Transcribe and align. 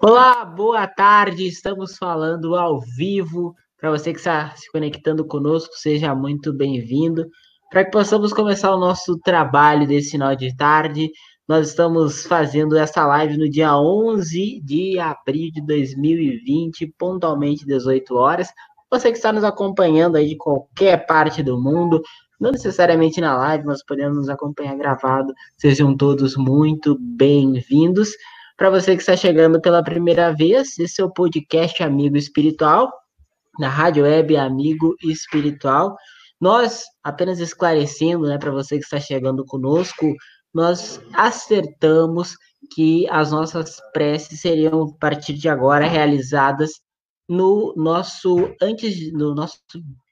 Olá, 0.00 0.44
boa 0.44 0.86
tarde. 0.86 1.46
Estamos 1.46 1.96
falando 1.96 2.56
ao 2.56 2.80
vivo. 2.80 3.54
Para 3.78 3.90
você 3.90 4.12
que 4.12 4.18
está 4.18 4.54
se 4.56 4.70
conectando 4.72 5.26
conosco, 5.26 5.74
seja 5.74 6.14
muito 6.14 6.52
bem-vindo. 6.52 7.26
Para 7.70 7.84
que 7.84 7.90
possamos 7.90 8.32
começar 8.32 8.74
o 8.74 8.80
nosso 8.80 9.18
trabalho 9.18 9.86
desse 9.86 10.12
final 10.12 10.34
de 10.34 10.56
tarde, 10.56 11.10
nós 11.46 11.68
estamos 11.68 12.24
fazendo 12.24 12.76
essa 12.76 13.06
live 13.06 13.36
no 13.36 13.50
dia 13.50 13.76
11 13.76 14.62
de 14.64 14.98
abril 14.98 15.50
de 15.52 15.60
2020, 15.60 16.94
pontualmente 16.98 17.66
18 17.66 18.14
horas. 18.14 18.48
Você 18.90 19.10
que 19.10 19.18
está 19.18 19.30
nos 19.30 19.44
acompanhando 19.44 20.16
aí 20.16 20.30
de 20.30 20.36
qualquer 20.36 21.06
parte 21.06 21.42
do 21.42 21.60
mundo, 21.60 22.00
não 22.40 22.52
necessariamente 22.52 23.20
na 23.20 23.36
live, 23.36 23.64
mas 23.66 23.84
podendo 23.84 24.14
nos 24.14 24.28
acompanhar 24.28 24.76
gravado, 24.76 25.32
sejam 25.56 25.96
todos 25.96 26.36
muito 26.36 26.96
bem-vindos. 27.00 28.10
Para 28.56 28.70
você 28.70 28.94
que 28.94 29.02
está 29.02 29.16
chegando 29.16 29.60
pela 29.60 29.82
primeira 29.82 30.32
vez, 30.32 30.78
esse 30.78 31.00
é 31.00 31.04
o 31.04 31.10
podcast 31.10 31.82
Amigo 31.82 32.16
Espiritual, 32.16 32.92
na 33.58 33.68
Rádio 33.68 34.04
Web 34.04 34.36
Amigo 34.36 34.94
Espiritual. 35.02 35.96
Nós, 36.40 36.84
apenas 37.02 37.40
esclarecendo, 37.40 38.28
né, 38.28 38.38
para 38.38 38.52
você 38.52 38.78
que 38.78 38.84
está 38.84 39.00
chegando 39.00 39.44
conosco, 39.44 40.14
nós 40.54 41.00
acertamos 41.12 42.36
que 42.72 43.08
as 43.10 43.32
nossas 43.32 43.78
preces 43.92 44.40
seriam, 44.40 44.82
a 44.84 44.98
partir 44.98 45.34
de 45.34 45.48
agora, 45.48 45.86
realizadas 45.86 46.80
no 47.28 47.74
nosso, 47.76 48.54
antes, 48.62 49.12
no 49.12 49.34
nosso 49.34 49.58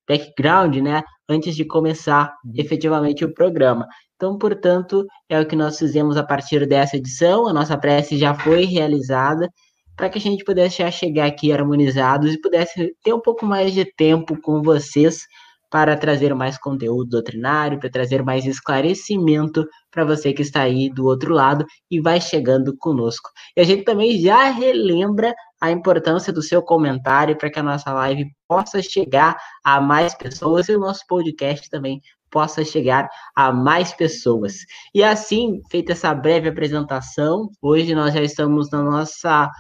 background, 0.09 0.77
né, 0.77 1.03
antes 1.29 1.55
de 1.57 1.65
começar 1.65 2.33
efetivamente 2.55 3.25
o 3.25 3.35
programa. 3.35 3.87
Então, 4.15 4.39
portanto, 4.39 5.05
é 5.29 5.39
o 5.41 5.47
que 5.47 5.57
nós 5.57 5.79
fizemos 5.79 6.17
a 6.17 6.25
partir 6.25 6.67
dessa 6.67 6.97
edição. 6.97 7.47
A 7.49 7.53
nossa 7.53 7.77
prece 7.77 8.17
já 8.17 8.35
foi 8.35 8.65
realizada 8.65 9.51
para 9.97 10.09
que 10.09 10.19
a 10.19 10.21
gente 10.21 10.45
pudesse 10.45 10.79
já 10.79 10.91
chegar 10.91 11.27
aqui 11.27 11.53
harmonizados 11.53 12.33
e 12.33 12.41
pudesse 12.41 12.95
ter 13.03 13.13
um 13.15 13.21
pouco 13.21 13.47
mais 13.47 13.73
de 13.73 13.85
tempo 13.85 14.41
com 14.41 14.63
vocês 14.63 15.25
para 15.71 15.97
trazer 15.97 16.35
mais 16.35 16.57
conteúdo 16.59 17.11
doutrinário, 17.11 17.79
para 17.79 17.91
trazer 17.91 18.23
mais 18.23 18.47
esclarecimento 18.47 19.67
para 19.91 20.05
você 20.05 20.33
que 20.33 20.43
está 20.43 20.63
aí 20.63 20.89
do 20.91 21.05
outro 21.07 21.35
lado 21.35 21.65
e 21.91 22.01
vai 22.01 22.21
chegando 22.21 22.77
conosco. 22.77 23.31
E 23.57 23.61
a 23.61 23.65
gente 23.65 23.83
também 23.83 24.19
já 24.19 24.51
relembra 24.51 25.35
a 25.61 25.71
importância 25.71 26.33
do 26.33 26.43
seu 26.43 26.63
comentário 26.63 27.37
para 27.37 27.51
que 27.51 27.59
a 27.59 27.63
nossa 27.63 27.93
live 27.93 28.27
possa 28.47 28.83
chegar 28.83 29.37
a 29.65 29.81
mais 29.81 30.15
pessoas 30.15 30.69
e 30.69 30.77
o 30.77 30.81
nosso 30.81 31.01
podcast 31.09 31.69
também 31.71 32.01
possa 32.31 32.65
chegar 32.65 33.09
a 33.35 33.53
mais 33.53 33.93
pessoas. 33.93 34.57
E 34.95 35.03
assim, 35.03 35.61
feita 35.71 35.93
essa 35.93 36.15
breve 36.15 36.49
apresentação, 36.49 37.51
hoje 37.63 37.95
nós 37.95 38.13
já 38.13 38.23
estamos 38.23 38.71
na 38.71 38.83
nossa 38.83 39.51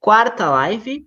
quarta 0.00 0.48
live 0.50 1.04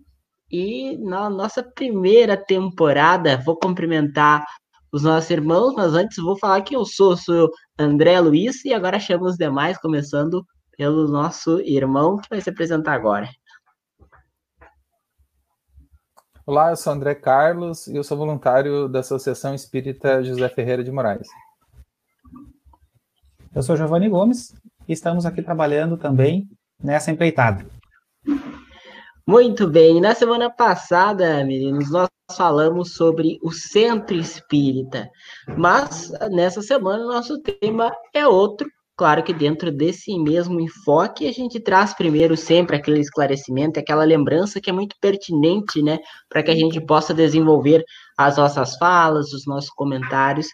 e 0.52 0.97
na 0.97 1.30
nossa 1.30 1.63
primeira 1.63 2.38
temporada. 2.38 3.38
Vou 3.38 3.57
cumprimentar 3.57 4.45
os 4.91 5.03
nossos 5.03 5.30
irmãos, 5.30 5.73
mas 5.75 5.94
antes 5.94 6.17
vou 6.17 6.38
falar 6.38 6.61
que 6.61 6.75
eu 6.75 6.85
sou, 6.85 7.16
sou 7.16 7.50
André 7.77 8.19
Luiz 8.19 8.66
e 8.66 8.73
agora 8.73 9.00
chamo 9.00 9.25
os 9.25 9.38
demais, 9.38 9.77
começando 9.77 10.45
pelo 10.77 11.07
nosso 11.07 11.59
irmão 11.61 12.17
que 12.17 12.30
vai 12.30 12.41
se 12.41 12.50
apresentar 12.50 12.94
agora. 12.94 13.30
Olá, 16.50 16.72
eu 16.72 16.75
sou 16.75 16.92
André 16.92 17.14
Carlos 17.14 17.86
e 17.86 17.95
eu 17.95 18.03
sou 18.03 18.17
voluntário 18.17 18.89
da 18.89 19.02
Associação 19.02 19.53
Espírita 19.53 20.23
José 20.23 20.50
Ferreira 20.50 20.83
de 20.83 20.91
Moraes. 20.91 21.28
Eu 23.53 23.61
sou 23.61 23.78
Giovanni 23.78 24.09
Gomes 24.09 24.56
e 24.88 24.94
estamos 24.94 25.28
aqui 25.28 25.44
trabalhando 25.44 25.95
também 25.95 26.50
nessa 26.83 27.11
empreitada. 27.11 27.64
Muito 29.28 29.67
bem, 29.67 30.02
na 30.02 30.16
semana 30.16 30.50
passada, 30.50 31.45
meninos, 31.45 31.91
nós 31.91 32.09
falamos 32.36 32.95
sobre 32.95 33.38
o 33.44 33.52
centro 33.52 34.16
espírita, 34.16 35.07
mas 35.56 36.12
nessa 36.31 36.63
semana 36.63 37.03
o 37.03 37.09
nosso 37.09 37.40
tema 37.44 37.95
é 38.12 38.28
outro 38.28 38.68
Claro 39.00 39.24
que 39.24 39.32
dentro 39.34 39.72
desse 39.72 40.20
mesmo 40.20 40.60
enfoque, 40.60 41.26
a 41.26 41.32
gente 41.32 41.58
traz 41.58 41.94
primeiro 41.94 42.36
sempre 42.36 42.76
aquele 42.76 43.00
esclarecimento, 43.00 43.80
aquela 43.80 44.04
lembrança 44.04 44.60
que 44.60 44.70
é 44.70 44.74
muito 44.74 44.94
pertinente, 45.00 45.82
né, 45.82 46.00
para 46.28 46.44
que 46.44 46.52
a 46.52 46.54
gente 46.54 46.82
possa 46.82 47.14
desenvolver 47.14 47.82
as 48.19 48.35
nossas 48.35 48.75
falas, 48.75 49.31
os 49.31 49.46
nossos 49.46 49.69
comentários. 49.69 50.47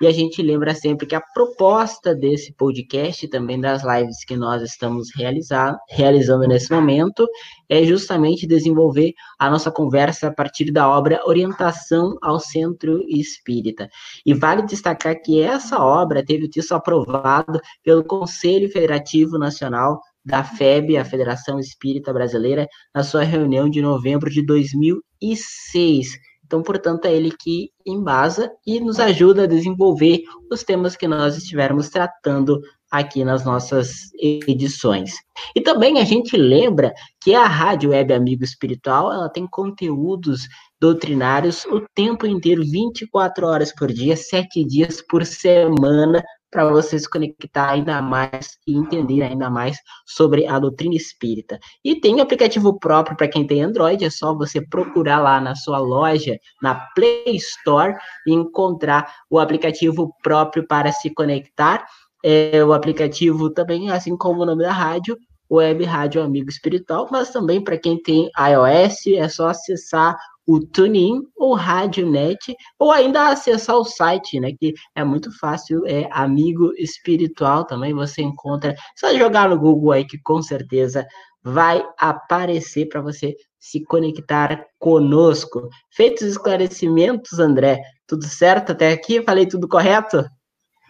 E 0.00 0.06
a 0.06 0.12
gente 0.12 0.40
lembra 0.40 0.72
sempre 0.72 1.04
que 1.04 1.16
a 1.16 1.20
proposta 1.34 2.14
desse 2.14 2.54
podcast, 2.54 3.26
também 3.26 3.60
das 3.60 3.82
lives 3.82 4.24
que 4.24 4.36
nós 4.36 4.62
estamos 4.62 5.08
realizar, 5.16 5.76
realizando 5.90 6.46
nesse 6.46 6.70
momento, 6.70 7.26
é 7.68 7.82
justamente 7.82 8.46
desenvolver 8.46 9.14
a 9.36 9.50
nossa 9.50 9.68
conversa 9.68 10.28
a 10.28 10.32
partir 10.32 10.70
da 10.70 10.88
obra 10.88 11.20
Orientação 11.26 12.16
ao 12.22 12.38
Centro 12.38 13.02
Espírita. 13.08 13.88
E 14.24 14.32
vale 14.32 14.62
destacar 14.62 15.20
que 15.20 15.42
essa 15.42 15.82
obra 15.82 16.24
teve 16.24 16.44
o 16.44 16.50
texto 16.50 16.70
aprovado 16.70 17.60
pelo 17.82 18.04
Conselho 18.04 18.70
Federativo 18.70 19.36
Nacional 19.36 20.00
da 20.24 20.44
FEB, 20.44 20.96
a 20.96 21.04
Federação 21.04 21.58
Espírita 21.58 22.12
Brasileira, 22.12 22.68
na 22.94 23.02
sua 23.02 23.24
reunião 23.24 23.68
de 23.68 23.82
novembro 23.82 24.30
de 24.30 24.40
2006. 24.40 26.27
Então, 26.48 26.62
portanto, 26.62 27.04
é 27.04 27.14
ele 27.14 27.30
que 27.30 27.70
embasa 27.86 28.50
e 28.66 28.80
nos 28.80 28.98
ajuda 28.98 29.42
a 29.42 29.46
desenvolver 29.46 30.22
os 30.50 30.64
temas 30.64 30.96
que 30.96 31.06
nós 31.06 31.36
estivermos 31.36 31.90
tratando 31.90 32.58
aqui 32.90 33.22
nas 33.22 33.44
nossas 33.44 34.10
edições. 34.18 35.12
E 35.54 35.60
também 35.60 35.98
a 35.98 36.04
gente 36.04 36.38
lembra 36.38 36.90
que 37.20 37.34
a 37.34 37.46
Rádio 37.46 37.90
Web 37.90 38.14
Amigo 38.14 38.44
Espiritual, 38.44 39.12
ela 39.12 39.28
tem 39.28 39.46
conteúdos 39.46 40.48
doutrinários 40.80 41.66
o 41.66 41.82
tempo 41.94 42.26
inteiro, 42.26 42.62
24 42.64 43.46
horas 43.46 43.74
por 43.74 43.92
dia, 43.92 44.16
7 44.16 44.64
dias 44.64 45.02
por 45.06 45.26
semana, 45.26 46.24
para 46.50 46.68
você 46.68 46.98
se 46.98 47.08
conectar 47.08 47.70
ainda 47.70 48.00
mais 48.00 48.58
e 48.66 48.76
entender 48.76 49.22
ainda 49.22 49.50
mais 49.50 49.78
sobre 50.06 50.46
a 50.46 50.58
doutrina 50.58 50.94
espírita. 50.94 51.58
E 51.84 52.00
tem 52.00 52.20
aplicativo 52.20 52.78
próprio 52.78 53.16
para 53.16 53.28
quem 53.28 53.46
tem 53.46 53.62
Android, 53.62 54.04
é 54.04 54.10
só 54.10 54.34
você 54.34 54.60
procurar 54.60 55.20
lá 55.20 55.40
na 55.40 55.54
sua 55.54 55.78
loja, 55.78 56.38
na 56.62 56.74
Play 56.94 57.36
Store, 57.36 57.94
e 58.26 58.32
encontrar 58.32 59.12
o 59.30 59.38
aplicativo 59.38 60.14
próprio 60.22 60.66
para 60.66 60.92
se 60.92 61.12
conectar. 61.12 61.86
É, 62.24 62.64
o 62.64 62.72
aplicativo 62.72 63.50
também, 63.50 63.90
assim 63.90 64.16
como 64.16 64.42
o 64.42 64.46
nome 64.46 64.64
da 64.64 64.72
rádio, 64.72 65.16
Web 65.50 65.84
Rádio 65.84 66.22
Amigo 66.22 66.50
Espiritual, 66.50 67.08
mas 67.10 67.30
também 67.30 67.62
para 67.62 67.78
quem 67.78 68.00
tem 68.02 68.28
iOS, 68.38 69.06
é 69.16 69.28
só 69.28 69.48
acessar 69.48 70.16
o 70.48 70.58
TuneIn 70.58 71.20
ou 71.36 71.52
RádioNet, 71.52 72.56
ou 72.78 72.90
ainda 72.90 73.28
acessar 73.28 73.76
o 73.76 73.84
site, 73.84 74.40
né, 74.40 74.52
que 74.58 74.72
é 74.94 75.04
muito 75.04 75.30
fácil, 75.38 75.86
é 75.86 76.08
Amigo 76.10 76.72
Espiritual 76.78 77.66
também, 77.66 77.92
você 77.92 78.22
encontra, 78.22 78.74
só 78.96 79.14
jogar 79.14 79.50
no 79.50 79.58
Google 79.58 79.92
aí 79.92 80.06
que 80.06 80.18
com 80.22 80.40
certeza 80.40 81.06
vai 81.42 81.84
aparecer 81.98 82.88
para 82.88 83.02
você 83.02 83.36
se 83.58 83.84
conectar 83.84 84.64
conosco. 84.78 85.68
Feitos 85.90 86.22
os 86.22 86.30
esclarecimentos, 86.30 87.38
André, 87.38 87.82
tudo 88.06 88.24
certo 88.24 88.72
até 88.72 88.90
aqui? 88.90 89.22
Falei 89.22 89.46
tudo 89.46 89.68
correto? 89.68 90.24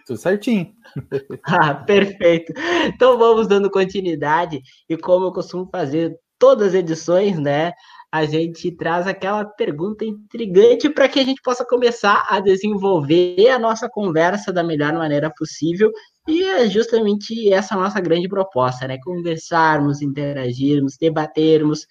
Tudo 0.06 0.18
certinho. 0.18 0.72
ah, 1.44 1.74
perfeito. 1.74 2.52
Então 2.86 3.18
vamos 3.18 3.48
dando 3.48 3.70
continuidade 3.70 4.60
e 4.88 4.96
como 4.96 5.26
eu 5.26 5.32
costumo 5.32 5.68
fazer 5.70 6.16
todas 6.38 6.68
as 6.68 6.74
edições, 6.74 7.38
né? 7.38 7.72
A 8.10 8.24
gente 8.24 8.70
traz 8.72 9.06
aquela 9.06 9.44
pergunta 9.44 10.04
intrigante 10.04 10.88
para 10.88 11.08
que 11.08 11.20
a 11.20 11.24
gente 11.24 11.42
possa 11.42 11.64
começar 11.64 12.26
a 12.28 12.40
desenvolver 12.40 13.48
a 13.50 13.58
nossa 13.58 13.88
conversa 13.88 14.52
da 14.52 14.64
melhor 14.64 14.94
maneira 14.94 15.30
possível. 15.36 15.92
E 16.26 16.42
é 16.42 16.68
justamente 16.68 17.52
essa 17.52 17.76
nossa 17.76 18.00
grande 18.00 18.28
proposta, 18.28 18.86
né? 18.86 18.98
Conversarmos, 19.02 20.00
interagirmos, 20.00 20.96
debatermos. 20.98 21.86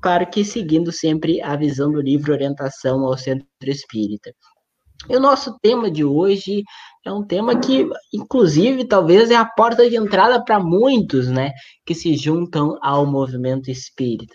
Claro 0.00 0.26
que 0.30 0.42
seguindo 0.44 0.90
sempre 0.90 1.42
a 1.42 1.54
visão 1.54 1.92
do 1.92 2.00
livro 2.00 2.32
Orientação 2.32 3.04
ao 3.04 3.18
Centro 3.18 3.46
Espírita. 3.62 4.32
E 5.08 5.16
o 5.16 5.20
nosso 5.20 5.58
tema 5.60 5.90
de 5.90 6.02
hoje 6.02 6.62
é 7.04 7.12
um 7.12 7.24
tema 7.24 7.60
que, 7.60 7.86
inclusive, 8.12 8.86
talvez 8.86 9.30
é 9.30 9.36
a 9.36 9.44
porta 9.44 9.88
de 9.88 9.96
entrada 9.96 10.42
para 10.42 10.58
muitos, 10.58 11.28
né, 11.28 11.52
que 11.84 11.94
se 11.94 12.16
juntam 12.16 12.78
ao 12.82 13.06
movimento 13.06 13.70
espírita. 13.70 14.34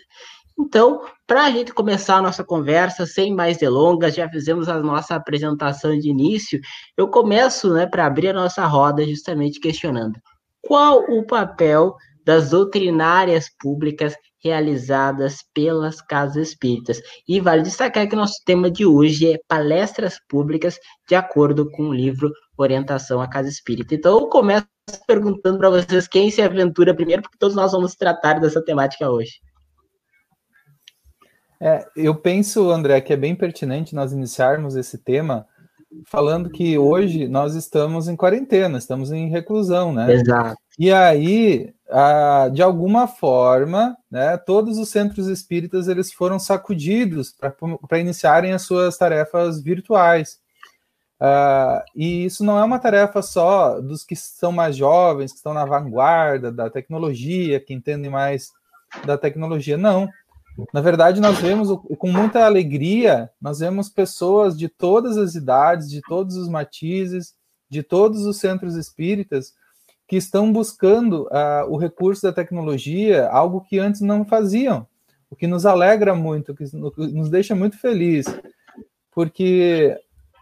Então, 0.58 1.02
para 1.26 1.44
a 1.44 1.50
gente 1.50 1.72
começar 1.72 2.16
a 2.16 2.22
nossa 2.22 2.44
conversa, 2.44 3.06
sem 3.06 3.34
mais 3.34 3.58
delongas, 3.58 4.14
já 4.14 4.28
fizemos 4.28 4.68
a 4.68 4.78
nossa 4.78 5.14
apresentação 5.14 5.98
de 5.98 6.08
início, 6.08 6.60
eu 6.96 7.08
começo, 7.08 7.72
né, 7.72 7.86
para 7.86 8.06
abrir 8.06 8.28
a 8.28 8.34
nossa 8.34 8.64
roda, 8.66 9.04
justamente 9.04 9.60
questionando 9.60 10.20
qual 10.62 11.00
o 11.10 11.26
papel 11.26 11.96
das 12.24 12.50
doutrinárias 12.50 13.50
públicas 13.58 14.14
realizadas 14.42 15.38
pelas 15.52 16.00
casas 16.00 16.48
espíritas. 16.48 17.00
E 17.28 17.40
vale 17.40 17.62
destacar 17.62 18.08
que 18.08 18.16
nosso 18.16 18.40
tema 18.44 18.70
de 18.70 18.86
hoje 18.86 19.32
é 19.32 19.38
palestras 19.48 20.18
públicas 20.28 20.78
de 21.08 21.14
acordo 21.14 21.70
com 21.70 21.88
o 21.88 21.94
livro 21.94 22.30
Orientação 22.56 23.20
à 23.20 23.28
Casa 23.28 23.48
Espírita. 23.48 23.94
Então, 23.94 24.18
eu 24.18 24.28
começo 24.28 24.66
perguntando 25.06 25.58
para 25.58 25.70
vocês 25.70 26.08
quem 26.08 26.30
se 26.30 26.42
aventura 26.42 26.94
primeiro, 26.94 27.22
porque 27.22 27.38
todos 27.38 27.56
nós 27.56 27.72
vamos 27.72 27.94
tratar 27.94 28.40
dessa 28.40 28.62
temática 28.64 29.10
hoje. 29.10 29.40
É, 31.64 31.86
eu 31.94 32.12
penso, 32.12 32.72
André, 32.72 33.00
que 33.00 33.12
é 33.12 33.16
bem 33.16 33.36
pertinente 33.36 33.94
nós 33.94 34.12
iniciarmos 34.12 34.74
esse 34.74 34.98
tema 34.98 35.46
falando 36.06 36.50
que 36.50 36.76
hoje 36.76 37.28
nós 37.28 37.54
estamos 37.54 38.08
em 38.08 38.16
quarentena, 38.16 38.78
estamos 38.78 39.12
em 39.12 39.28
reclusão, 39.28 39.92
né? 39.92 40.12
Exato. 40.12 40.56
E 40.76 40.90
aí, 40.90 41.72
de 42.52 42.62
alguma 42.62 43.06
forma, 43.06 43.96
né, 44.10 44.36
todos 44.38 44.76
os 44.76 44.88
centros 44.88 45.28
espíritas 45.28 45.86
eles 45.86 46.12
foram 46.12 46.38
sacudidos 46.38 47.32
para 47.88 47.98
iniciarem 48.00 48.52
as 48.52 48.62
suas 48.62 48.98
tarefas 48.98 49.62
virtuais. 49.62 50.40
Uh, 51.20 51.78
e 51.94 52.24
isso 52.24 52.42
não 52.42 52.58
é 52.58 52.64
uma 52.64 52.80
tarefa 52.80 53.22
só 53.22 53.80
dos 53.80 54.02
que 54.02 54.16
são 54.16 54.50
mais 54.50 54.74
jovens, 54.74 55.30
que 55.30 55.36
estão 55.36 55.54
na 55.54 55.64
vanguarda 55.64 56.50
da 56.50 56.68
tecnologia, 56.68 57.60
que 57.60 57.72
entendem 57.72 58.10
mais 58.10 58.50
da 59.06 59.16
tecnologia. 59.16 59.76
Não. 59.76 60.08
Na 60.72 60.80
verdade, 60.80 61.20
nós 61.20 61.38
vemos 61.38 61.68
com 61.98 62.08
muita 62.08 62.44
alegria, 62.44 63.30
nós 63.40 63.60
vemos 63.60 63.88
pessoas 63.88 64.56
de 64.56 64.68
todas 64.68 65.16
as 65.16 65.34
idades, 65.34 65.90
de 65.90 66.00
todos 66.02 66.36
os 66.36 66.48
matizes, 66.48 67.34
de 67.70 67.82
todos 67.82 68.26
os 68.26 68.38
centros 68.38 68.76
espíritas, 68.76 69.54
que 70.06 70.16
estão 70.16 70.52
buscando 70.52 71.22
uh, 71.28 71.64
o 71.70 71.78
recurso 71.78 72.22
da 72.22 72.32
tecnologia, 72.32 73.28
algo 73.28 73.62
que 73.62 73.78
antes 73.78 74.02
não 74.02 74.26
faziam, 74.26 74.86
o 75.30 75.36
que 75.36 75.46
nos 75.46 75.64
alegra 75.64 76.14
muito, 76.14 76.54
que 76.54 76.64
nos 76.74 77.30
deixa 77.30 77.54
muito 77.54 77.78
feliz, 77.78 78.26
porque 79.10 79.96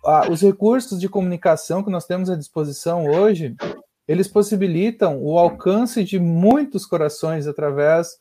uh, 0.05 0.31
os 0.31 0.43
recursos 0.43 1.01
de 1.01 1.09
comunicação 1.09 1.85
que 1.85 1.91
nós 1.91 2.05
temos 2.05 2.29
à 2.29 2.35
disposição 2.35 3.07
hoje, 3.07 3.55
eles 4.09 4.27
possibilitam 4.27 5.23
o 5.23 5.39
alcance 5.39 6.03
de 6.03 6.19
muitos 6.19 6.85
corações 6.85 7.47
através 7.47 8.19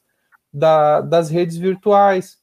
da, 0.51 1.01
das 1.01 1.29
redes 1.29 1.57
virtuais. 1.57 2.37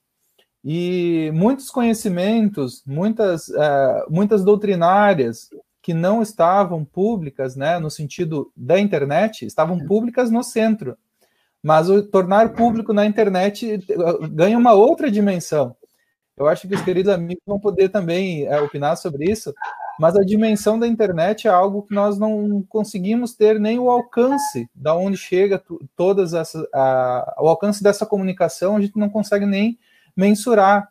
E 0.65 1.31
muitos 1.33 1.71
conhecimentos, 1.71 2.83
muitas, 2.87 3.49
uh, 3.49 4.05
muitas 4.11 4.43
doutrinárias, 4.43 5.49
que 5.87 5.95
não 5.95 6.21
estavam 6.21 6.85
públicas, 6.85 7.55
né, 7.55 7.79
no 7.79 7.89
sentido 7.89 8.51
da 8.57 8.81
internet, 8.81 9.47
estavam 9.47 9.79
públicas 9.87 10.33
no 10.33 10.43
centro. 10.43 10.99
Mas 11.63 11.89
o 11.89 12.03
tornar 12.03 12.55
público 12.55 12.93
na 12.93 13.07
internet 13.07 13.75
eh, 13.75 14.29
ganha 14.29 14.59
uma 14.59 14.73
outra 14.73 15.09
dimensão. 15.09 15.77
Eu 16.37 16.49
acho 16.49 16.67
que 16.67 16.75
os 16.75 16.83
queridos 16.83 17.13
amigos 17.13 17.43
vão 17.47 17.61
poder 17.61 17.89
também 17.89 18.47
é, 18.47 18.61
opinar 18.61 18.97
sobre 18.97 19.31
isso, 19.31 19.55
mas 19.99 20.17
a 20.17 20.25
dimensão 20.25 20.79
da 20.79 20.87
internet 20.87 21.47
é 21.47 21.51
algo 21.51 21.83
que 21.83 21.95
nós 21.95 22.19
não 22.19 22.63
conseguimos 22.69 23.35
ter 23.35 23.59
nem 23.59 23.79
o 23.79 23.91
alcance 23.91 24.69
da 24.75 24.95
onde 24.95 25.17
chega 25.17 25.63
todas 25.95 26.35
essas 26.35 26.67
a, 26.73 27.37
o 27.41 27.49
alcance 27.49 27.83
dessa 27.83 28.05
comunicação 28.07 28.77
a 28.77 28.81
gente 28.81 28.99
não 28.99 29.09
consegue 29.09 29.47
nem 29.47 29.79
mensurar 30.17 30.89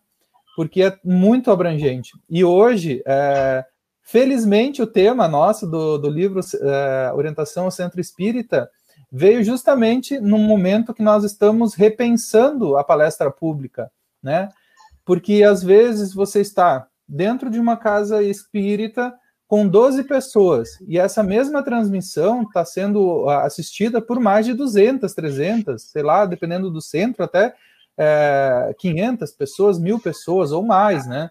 porque 0.56 0.84
é 0.84 0.98
muito 1.04 1.52
abrangente 1.52 2.14
e 2.30 2.44
hoje 2.44 3.04
é, 3.06 3.66
Felizmente, 4.08 4.84
o 4.84 4.88
tema 4.88 5.28
nosso 5.28 5.66
do, 5.66 5.98
do 5.98 6.08
livro 6.08 6.40
uh, 6.40 7.16
Orientação 7.16 7.66
ao 7.66 7.72
Centro 7.72 8.00
Espírita 8.00 8.70
veio 9.12 9.44
justamente 9.44 10.20
no 10.20 10.38
momento 10.38 10.94
que 10.94 11.02
nós 11.02 11.24
estamos 11.24 11.74
repensando 11.74 12.78
a 12.78 12.84
palestra 12.84 13.32
pública, 13.32 13.92
né? 14.22 14.50
Porque 15.04 15.42
às 15.42 15.64
vezes 15.64 16.14
você 16.14 16.40
está 16.40 16.88
dentro 17.08 17.50
de 17.50 17.60
uma 17.60 17.78
casa 17.78 18.24
espírita 18.24 19.14
com 19.48 19.68
12 19.68 20.04
pessoas 20.06 20.80
e 20.88 20.98
essa 20.98 21.22
mesma 21.22 21.62
transmissão 21.62 22.44
está 22.44 22.66
sendo 22.66 23.30
assistida 23.30 24.02
por 24.02 24.20
mais 24.20 24.46
de 24.46 24.54
200, 24.54 25.14
300, 25.14 25.82
sei 25.84 26.02
lá, 26.02 26.26
dependendo 26.26 26.72
do 26.72 26.82
centro, 26.82 27.24
até 27.24 27.54
é, 27.98 28.68
eh, 28.70 28.76
500 28.78 29.32
pessoas, 29.32 29.80
mil 29.80 30.00
pessoas 30.00 30.52
ou 30.52 30.64
mais, 30.64 31.06
né? 31.08 31.30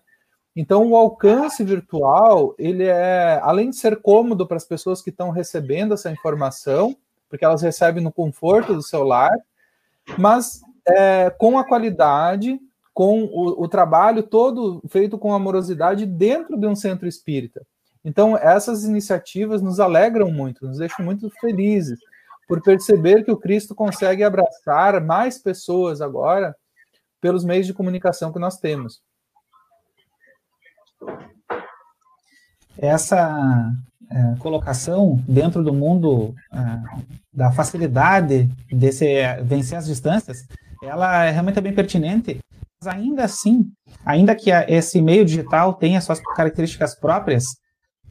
Então, 0.56 0.88
o 0.88 0.96
alcance 0.96 1.64
virtual, 1.64 2.54
ele 2.56 2.84
é, 2.84 3.40
além 3.42 3.70
de 3.70 3.76
ser 3.76 4.00
cômodo 4.00 4.46
para 4.46 4.56
as 4.56 4.64
pessoas 4.64 5.02
que 5.02 5.10
estão 5.10 5.30
recebendo 5.30 5.94
essa 5.94 6.10
informação, 6.10 6.96
porque 7.28 7.44
elas 7.44 7.60
recebem 7.60 8.02
no 8.02 8.12
conforto 8.12 8.72
do 8.72 8.82
celular, 8.82 9.32
mas 10.16 10.60
é, 10.86 11.28
com 11.30 11.58
a 11.58 11.64
qualidade, 11.64 12.60
com 12.94 13.24
o, 13.24 13.64
o, 13.64 13.68
trabalho 13.68 14.22
todo 14.22 14.80
feito 14.88 15.18
com 15.18 15.34
amorosidade 15.34 16.06
dentro 16.06 16.56
de 16.56 16.66
um 16.66 16.76
centro 16.76 17.06
espírita. 17.06 17.66
Então, 18.04 18.38
essas 18.38 18.84
iniciativas 18.84 19.60
nos 19.60 19.80
alegram 19.80 20.30
muito, 20.30 20.64
nos 20.64 20.78
deixam 20.78 21.04
muito 21.04 21.28
felizes 21.40 21.98
por 22.46 22.62
perceber 22.62 23.24
que 23.24 23.32
o 23.32 23.36
Cristo 23.36 23.74
consegue 23.74 24.22
abraçar 24.22 25.04
mais 25.04 25.38
pessoas 25.38 26.00
agora 26.00 26.54
pelos 27.20 27.44
meios 27.44 27.66
de 27.66 27.74
comunicação 27.74 28.32
que 28.32 28.38
nós 28.38 28.58
temos. 28.58 29.02
essa 32.78 33.72
é, 34.10 34.34
colocação 34.38 35.22
dentro 35.26 35.62
do 35.62 35.72
mundo 35.72 36.34
é, 36.52 36.58
da 37.32 37.52
facilidade 37.52 38.48
de 38.70 38.92
se 38.92 39.06
vencer 39.42 39.78
as 39.78 39.86
distâncias, 39.86 40.46
ela 40.82 41.24
é 41.24 41.30
realmente 41.30 41.60
bem 41.60 41.74
pertinente, 41.74 42.38
mas 42.84 42.86
ainda 42.86 43.24
assim, 43.24 43.64
ainda 44.04 44.34
que 44.34 44.50
esse 44.50 45.00
meio 45.00 45.24
digital 45.24 45.74
tenha 45.74 46.00
suas 46.00 46.20
características 46.36 46.98
próprias, 46.98 47.44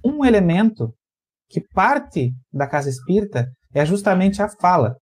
um 0.03 0.25
elemento 0.25 0.93
que 1.49 1.61
parte 1.73 2.31
da 2.51 2.65
casa 2.67 2.89
espírita 2.89 3.47
é 3.73 3.85
justamente 3.85 4.41
a 4.41 4.49
fala. 4.49 4.95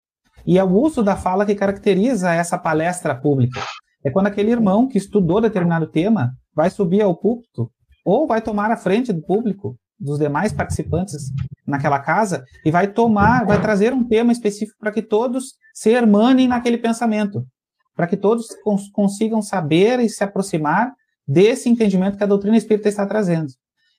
E 0.45 0.59
é 0.59 0.65
o 0.65 0.73
uso 0.73 1.03
da 1.03 1.17
fala 1.17 1.47
que 1.47 1.55
caracteriza 1.55 2.33
essa 2.33 2.59
palestra 2.59 3.15
pública. 3.15 3.61
É 4.05 4.11
quando 4.11 4.27
aquele 4.27 4.51
irmão 4.51 4.89
que 4.89 4.99
estudou 4.99 5.41
determinado 5.41 5.89
tema 5.89 6.31
vai 6.55 6.71
subir 6.71 7.03
ao 7.03 7.17
púlpito 7.17 7.71
ou 8.05 8.27
vai 8.27 8.41
tomar 8.41 8.71
a 8.71 8.77
frente 8.77 9.13
do 9.13 9.23
público, 9.23 9.77
dos 9.99 10.19
demais 10.19 10.53
participantes 10.53 11.25
naquela 11.67 12.01
casa, 12.01 12.43
e 12.65 12.71
vai 12.71 12.89
tomar, 12.89 13.45
vai 13.45 13.61
trazer 13.61 13.93
um 13.93 14.07
tema 14.07 14.33
específico 14.33 14.79
para 14.81 14.91
que 14.91 15.03
todos 15.03 15.53
se 15.75 15.91
hermanem 15.91 16.49
naquele 16.49 16.79
pensamento, 16.79 17.45
para 18.01 18.07
que 18.07 18.17
todos 18.17 18.47
cons 18.65 18.89
consigam 18.89 19.43
saber 19.43 20.01
e 20.01 20.09
se 20.09 20.25
aproximar 20.25 20.95
desse 21.29 21.69
entendimento 21.69 22.17
que 22.17 22.25
a 22.25 22.27
doutrina 22.27 22.57
espírita 22.57 22.89
está 22.89 23.05
trazendo. 23.05 23.53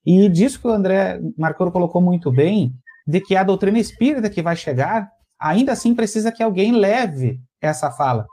E 0.03 0.27
disso 0.27 0.59
que 0.59 0.65
o 0.65 0.71
André 0.71 1.19
Marcoro 1.37 1.71
colocou 1.71 2.01
muito 2.01 2.31
bem, 2.31 2.73
de 3.05 3.21
que 3.21 3.35
a 3.35 3.43
doutrina 3.43 3.77
espírita 3.77 4.27
que 4.27 4.41
vai 4.41 4.55
chegar, 4.55 5.07
ainda 5.39 5.73
assim 5.73 5.93
precisa 5.93 6.31
que 6.31 6.41
alguém 6.41 6.71
leve 6.71 7.39
essa 7.61 7.91
fala. 7.91 8.25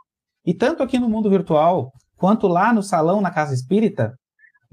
E 0.42 0.54
tanto 0.54 0.82
aqui 0.82 0.98
no 0.98 1.06
mundo 1.06 1.28
virtual, 1.28 1.92
quanto 2.16 2.48
lá 2.48 2.72
no 2.72 2.82
salão 2.82 3.20
na 3.20 3.30
casa 3.30 3.52
espírita, 3.52 4.14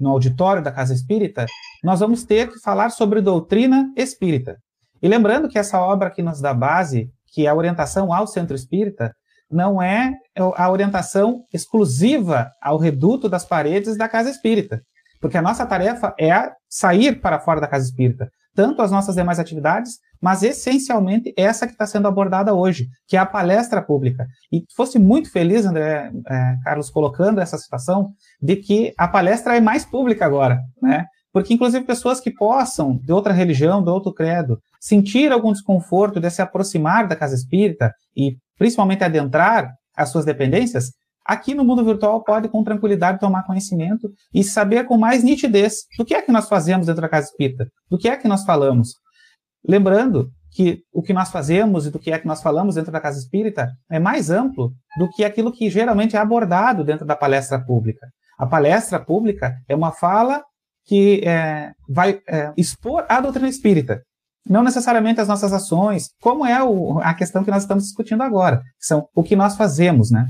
no 0.00 0.08
auditório 0.08 0.62
da 0.62 0.72
Casa 0.72 0.94
Espírita, 0.94 1.44
nós 1.84 2.00
vamos 2.00 2.24
ter 2.24 2.50
que 2.50 2.58
falar 2.60 2.88
sobre 2.88 3.20
doutrina 3.20 3.92
espírita. 3.94 4.56
E 5.02 5.08
lembrando 5.08 5.46
que 5.46 5.58
essa 5.58 5.78
obra 5.78 6.10
que 6.10 6.22
nos 6.22 6.40
dá 6.40 6.54
base, 6.54 7.10
que 7.26 7.44
é 7.44 7.50
a 7.50 7.54
orientação 7.54 8.14
ao 8.14 8.26
centro 8.26 8.56
espírita, 8.56 9.14
não 9.50 9.80
é 9.80 10.14
a 10.36 10.70
orientação 10.70 11.42
exclusiva 11.52 12.50
ao 12.60 12.78
reduto 12.78 13.28
das 13.28 13.44
paredes 13.44 13.96
da 13.96 14.08
casa 14.08 14.30
espírita, 14.30 14.80
porque 15.20 15.36
a 15.36 15.42
nossa 15.42 15.64
tarefa 15.66 16.14
é 16.18 16.50
sair 16.68 17.20
para 17.20 17.40
fora 17.40 17.60
da 17.60 17.66
casa 17.66 17.86
espírita, 17.86 18.28
tanto 18.54 18.82
as 18.82 18.90
nossas 18.90 19.14
demais 19.14 19.38
atividades, 19.38 19.98
mas 20.20 20.42
essencialmente 20.42 21.32
essa 21.36 21.66
que 21.66 21.72
está 21.72 21.86
sendo 21.86 22.08
abordada 22.08 22.54
hoje, 22.54 22.88
que 23.06 23.16
é 23.16 23.20
a 23.20 23.26
palestra 23.26 23.82
pública. 23.82 24.26
E 24.50 24.64
fosse 24.74 24.98
muito 24.98 25.30
feliz, 25.30 25.66
André 25.66 26.10
é, 26.28 26.56
Carlos, 26.64 26.90
colocando 26.90 27.40
essa 27.40 27.58
situação, 27.58 28.12
de 28.40 28.56
que 28.56 28.92
a 28.98 29.06
palestra 29.06 29.56
é 29.56 29.60
mais 29.60 29.84
pública 29.84 30.24
agora, 30.24 30.60
né? 30.80 31.06
Porque, 31.32 31.52
inclusive, 31.52 31.84
pessoas 31.84 32.18
que 32.18 32.30
possam, 32.30 32.96
de 32.96 33.12
outra 33.12 33.30
religião, 33.30 33.84
de 33.84 33.90
outro 33.90 34.10
credo, 34.10 34.58
sentir 34.80 35.30
algum 35.30 35.52
desconforto 35.52 36.18
de 36.18 36.30
se 36.30 36.40
aproximar 36.40 37.06
da 37.06 37.14
casa 37.14 37.34
espírita 37.34 37.92
e, 38.16 38.38
principalmente, 38.56 39.04
adentrar 39.04 39.70
as 39.96 40.10
suas 40.10 40.24
dependências, 40.24 40.92
aqui 41.24 41.54
no 41.54 41.64
mundo 41.64 41.84
virtual 41.84 42.22
pode 42.22 42.48
com 42.48 42.62
tranquilidade 42.62 43.18
tomar 43.18 43.44
conhecimento 43.44 44.10
e 44.32 44.44
saber 44.44 44.84
com 44.84 44.96
mais 44.96 45.24
nitidez 45.24 45.84
do 45.98 46.04
que 46.04 46.14
é 46.14 46.22
que 46.22 46.30
nós 46.30 46.48
fazemos 46.48 46.86
dentro 46.86 47.02
da 47.02 47.08
casa 47.08 47.28
espírita, 47.28 47.68
do 47.90 47.98
que 47.98 48.08
é 48.08 48.16
que 48.16 48.28
nós 48.28 48.44
falamos. 48.44 48.94
Lembrando 49.66 50.30
que 50.52 50.82
o 50.92 51.02
que 51.02 51.12
nós 51.12 51.30
fazemos 51.30 51.86
e 51.86 51.90
do 51.90 51.98
que 51.98 52.10
é 52.10 52.18
que 52.18 52.26
nós 52.26 52.40
falamos 52.40 52.76
dentro 52.76 52.92
da 52.92 53.00
casa 53.00 53.18
espírita 53.18 53.70
é 53.90 53.98
mais 53.98 54.30
amplo 54.30 54.72
do 54.98 55.10
que 55.10 55.24
aquilo 55.24 55.52
que 55.52 55.68
geralmente 55.68 56.16
é 56.16 56.18
abordado 56.18 56.84
dentro 56.84 57.04
da 57.04 57.16
palestra 57.16 57.62
pública. 57.62 58.06
A 58.38 58.46
palestra 58.46 58.98
pública 58.98 59.54
é 59.68 59.74
uma 59.74 59.92
fala 59.92 60.42
que 60.86 61.20
é, 61.26 61.72
vai 61.88 62.20
é, 62.28 62.52
expor 62.56 63.04
a 63.08 63.20
doutrina 63.20 63.48
espírita, 63.48 64.02
não 64.48 64.62
necessariamente 64.62 65.20
as 65.20 65.28
nossas 65.28 65.52
ações, 65.52 66.10
como 66.20 66.46
é 66.46 66.62
o, 66.62 66.98
a 67.00 67.14
questão 67.14 67.44
que 67.44 67.50
nós 67.50 67.62
estamos 67.62 67.84
discutindo 67.84 68.22
agora, 68.22 68.58
que 68.58 68.86
são 68.86 69.08
o 69.14 69.22
que 69.22 69.36
nós 69.36 69.56
fazemos, 69.56 70.10
né? 70.10 70.28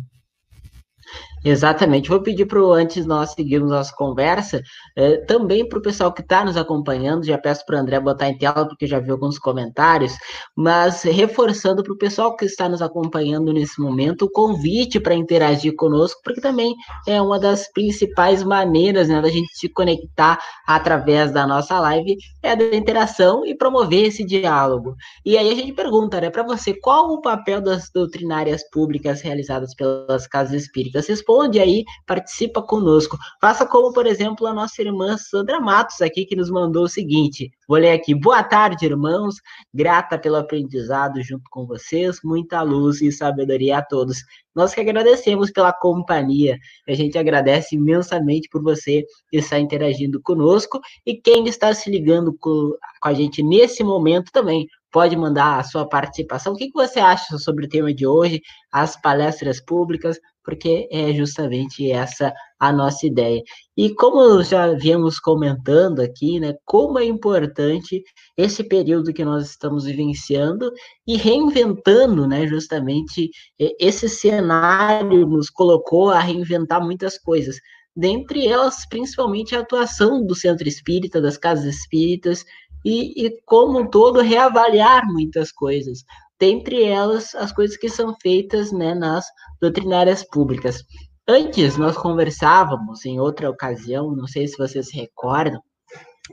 Exatamente. 1.49 2.09
Vou 2.09 2.21
pedir 2.21 2.45
para 2.45 2.59
antes 2.59 3.07
nós 3.07 3.31
seguirmos 3.31 3.71
nossa 3.71 3.95
conversa, 3.95 4.61
é, 4.97 5.19
também 5.19 5.69
para 5.69 5.79
o 5.79 5.83
pessoal 5.83 6.12
que 6.12 6.21
está 6.21 6.45
nos 6.45 6.57
acompanhando, 6.57 7.25
já 7.25 7.38
peço 7.38 7.65
para 7.65 7.76
o 7.76 7.79
André 7.79 8.00
botar 8.00 8.29
em 8.29 8.37
tela, 8.37 8.67
porque 8.67 8.85
já 8.85 8.99
vi 8.99 9.12
alguns 9.12 9.38
comentários, 9.38 10.12
mas 10.57 11.05
reforçando 11.05 11.85
para 11.85 11.93
o 11.93 11.97
pessoal 11.97 12.35
que 12.35 12.47
está 12.47 12.69
nos 12.69 12.83
acompanhando 12.83 13.53
nesse 13.53 13.81
momento 13.81 14.23
o 14.23 14.31
convite 14.31 14.99
para 14.99 15.15
interagir 15.15 15.76
conosco, 15.76 16.21
porque 16.25 16.41
também 16.41 16.75
é 17.07 17.23
uma 17.23 17.38
das 17.38 17.71
principais 17.73 18.43
maneiras 18.43 19.09
né, 19.09 19.23
da 19.23 19.29
gente 19.29 19.57
se 19.57 19.69
conectar 19.69 20.41
através 20.67 21.31
da 21.31 21.47
nossa 21.47 21.79
live, 21.79 22.17
é 22.43 22.57
da 22.57 22.76
interação 22.76 23.47
e 23.47 23.55
promover 23.55 24.07
esse 24.07 24.25
diálogo. 24.25 24.97
E 25.25 25.38
aí 25.38 25.53
a 25.53 25.55
gente 25.55 25.73
pergunta, 25.73 26.21
né, 26.21 26.29
para 26.29 26.43
você, 26.43 26.75
qual 26.75 27.09
o 27.12 27.21
papel 27.21 27.61
das 27.61 27.88
doutrinárias 27.95 28.69
públicas 28.69 29.21
realizadas 29.21 29.76
pelas 29.76 30.26
casas 30.26 30.65
espíritas? 30.65 31.07
Responda 31.07 31.36
responde 31.37 31.61
aí, 31.61 31.85
participa 32.07 32.62
conosco. 32.62 33.19
Faça 33.40 33.66
como, 33.66 33.93
por 33.93 34.07
exemplo, 34.07 34.47
a 34.47 34.55
nossa 34.55 34.81
irmã 34.81 35.16
Sandra 35.19 35.61
Matos 35.61 36.00
aqui, 36.00 36.25
que 36.25 36.35
nos 36.35 36.50
mandou 36.50 36.85
o 36.85 36.88
seguinte. 36.88 37.50
Vou 37.69 37.76
ler 37.78 37.93
aqui. 37.93 38.14
Boa 38.14 38.43
tarde, 38.43 38.87
irmãos. 38.87 39.37
Grata 39.73 40.19
pelo 40.19 40.37
aprendizado 40.37 41.23
junto 41.23 41.45
com 41.50 41.66
vocês. 41.66 42.21
Muita 42.25 42.62
luz 42.62 43.02
e 43.02 43.12
sabedoria 43.12 43.78
a 43.78 43.83
todos. 43.83 44.19
Nós 44.55 44.73
que 44.73 44.81
agradecemos 44.81 45.50
pela 45.50 45.73
companhia. 45.73 46.57
A 46.88 46.95
gente 46.95 47.19
agradece 47.19 47.76
imensamente 47.76 48.49
por 48.49 48.62
você 48.62 49.05
estar 49.31 49.59
interagindo 49.59 50.21
conosco 50.23 50.81
e 51.05 51.14
quem 51.14 51.47
está 51.47 51.75
se 51.75 51.90
ligando 51.90 52.35
com, 52.38 52.75
a 53.02 53.12
gente 53.12 53.43
nesse 53.43 53.85
momento 53.85 54.33
também 54.33 54.66
pode 54.90 55.14
mandar 55.14 55.59
a 55.59 55.62
sua 55.62 55.87
participação. 55.87 56.55
O 56.55 56.57
que 56.57 56.71
você 56.73 56.99
acha 56.99 57.37
sobre 57.37 57.66
o 57.66 57.69
tema 57.69 57.93
de 57.93 58.07
hoje, 58.07 58.40
as 58.73 58.99
palestras 58.99 59.61
públicas, 59.62 60.19
porque 60.47 60.88
é 60.93 61.12
justamente 61.12 61.91
essa 61.91 62.33
a 62.59 62.73
nossa 62.73 63.05
ideia. 63.07 63.43
E 63.76 63.93
como 63.95 64.43
já 64.43 64.73
viemos 64.73 65.19
comentando 65.19 66.00
aqui, 66.00 66.38
né, 66.41 66.55
como 66.65 66.99
é 66.99 67.05
importante 67.05 68.03
esse 68.37 68.62
período 68.65 69.12
que 69.12 69.25
nós 69.25 69.50
estamos 69.50 69.85
vivenciando 69.85 70.73
e 71.07 71.17
reinventando, 71.17 72.26
né, 72.26 72.47
justamente 72.47 73.29
esse 73.59 74.09
cenário 74.09 75.26
nos 75.26 75.50
colocou 75.50 76.11
a 76.11 76.21
reinventar 76.21 76.83
muitas 76.83 77.19
coisas. 77.19 77.57
Dentre 77.95 78.47
elas, 78.47 78.88
principalmente 78.88 79.57
a 79.57 79.61
atuação 79.61 80.25
do 80.25 80.35
centro 80.35 80.69
espírita, 80.69 81.21
das 81.21 81.37
casas 81.37 81.65
espíritas, 81.65 82.45
e, 82.85 83.26
e 83.26 83.43
como 83.45 83.81
um 83.81 83.91
todo, 83.91 84.21
reavaliar 84.21 85.05
muitas 85.07 85.50
coisas 85.50 86.05
dentre 86.38 86.85
elas 86.85 87.35
as 87.35 87.52
coisas 87.52 87.76
que 87.76 87.88
são 87.88 88.14
feitas 88.21 88.73
né, 88.73 88.95
nas 88.95 89.25
doutrinárias 89.61 90.25
públicas. 90.25 90.83
Antes 91.28 91.76
nós 91.76 91.97
conversávamos 91.97 93.05
em 93.05 93.19
outra 93.19 93.50
ocasião, 93.50 94.14
não 94.14 94.26
sei 94.26 94.47
se 94.47 94.57
vocês 94.57 94.88
se 94.88 94.97
recordam, 94.97 95.61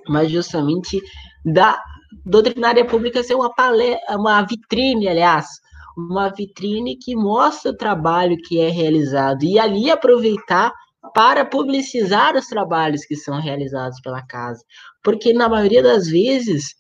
mas 0.07 0.29
justamente 0.29 1.01
da 1.43 1.81
doutrinária 2.25 2.86
pública 2.86 3.24
ser 3.24 3.36
uma, 3.36 3.51
uma 4.12 4.41
vitrine, 4.43 5.07
aliás, 5.07 5.48
uma 5.98 6.29
vitrine 6.29 6.98
que 6.98 7.15
mostra 7.15 7.72
o 7.72 7.77
trabalho 7.77 8.38
que 8.38 8.60
é 8.60 8.69
realizado 8.69 9.43
e 9.43 9.57
ali 9.57 9.89
aproveitar 9.89 10.72
para 11.13 11.45
publicizar 11.45 12.36
os 12.36 12.48
trabalhos 12.48 13.05
que 13.05 13.15
são 13.15 13.39
realizados 13.39 14.00
pela 14.01 14.25
casa, 14.25 14.63
porque 15.03 15.33
na 15.33 15.50
maioria 15.50 15.83
das 15.83 16.07
vezes 16.07 16.75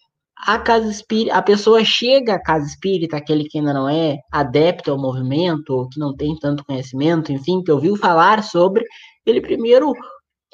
a 0.45 0.59
casa 0.59 0.89
espírita, 0.89 1.35
a 1.35 1.41
pessoa 1.41 1.83
chega 1.85 2.35
à 2.35 2.41
casa 2.41 2.65
espírita, 2.65 3.15
aquele 3.15 3.45
que 3.45 3.59
ainda 3.59 3.73
não 3.73 3.87
é 3.87 4.17
adepto 4.31 4.91
ao 4.91 4.97
movimento, 4.97 5.69
ou 5.71 5.87
que 5.87 5.97
não 5.99 6.13
tem 6.13 6.35
tanto 6.37 6.65
conhecimento, 6.65 7.31
enfim, 7.31 7.63
que 7.63 7.71
ouviu 7.71 7.95
falar 7.95 8.43
sobre, 8.43 8.83
ele 9.25 9.39
primeiro 9.39 9.93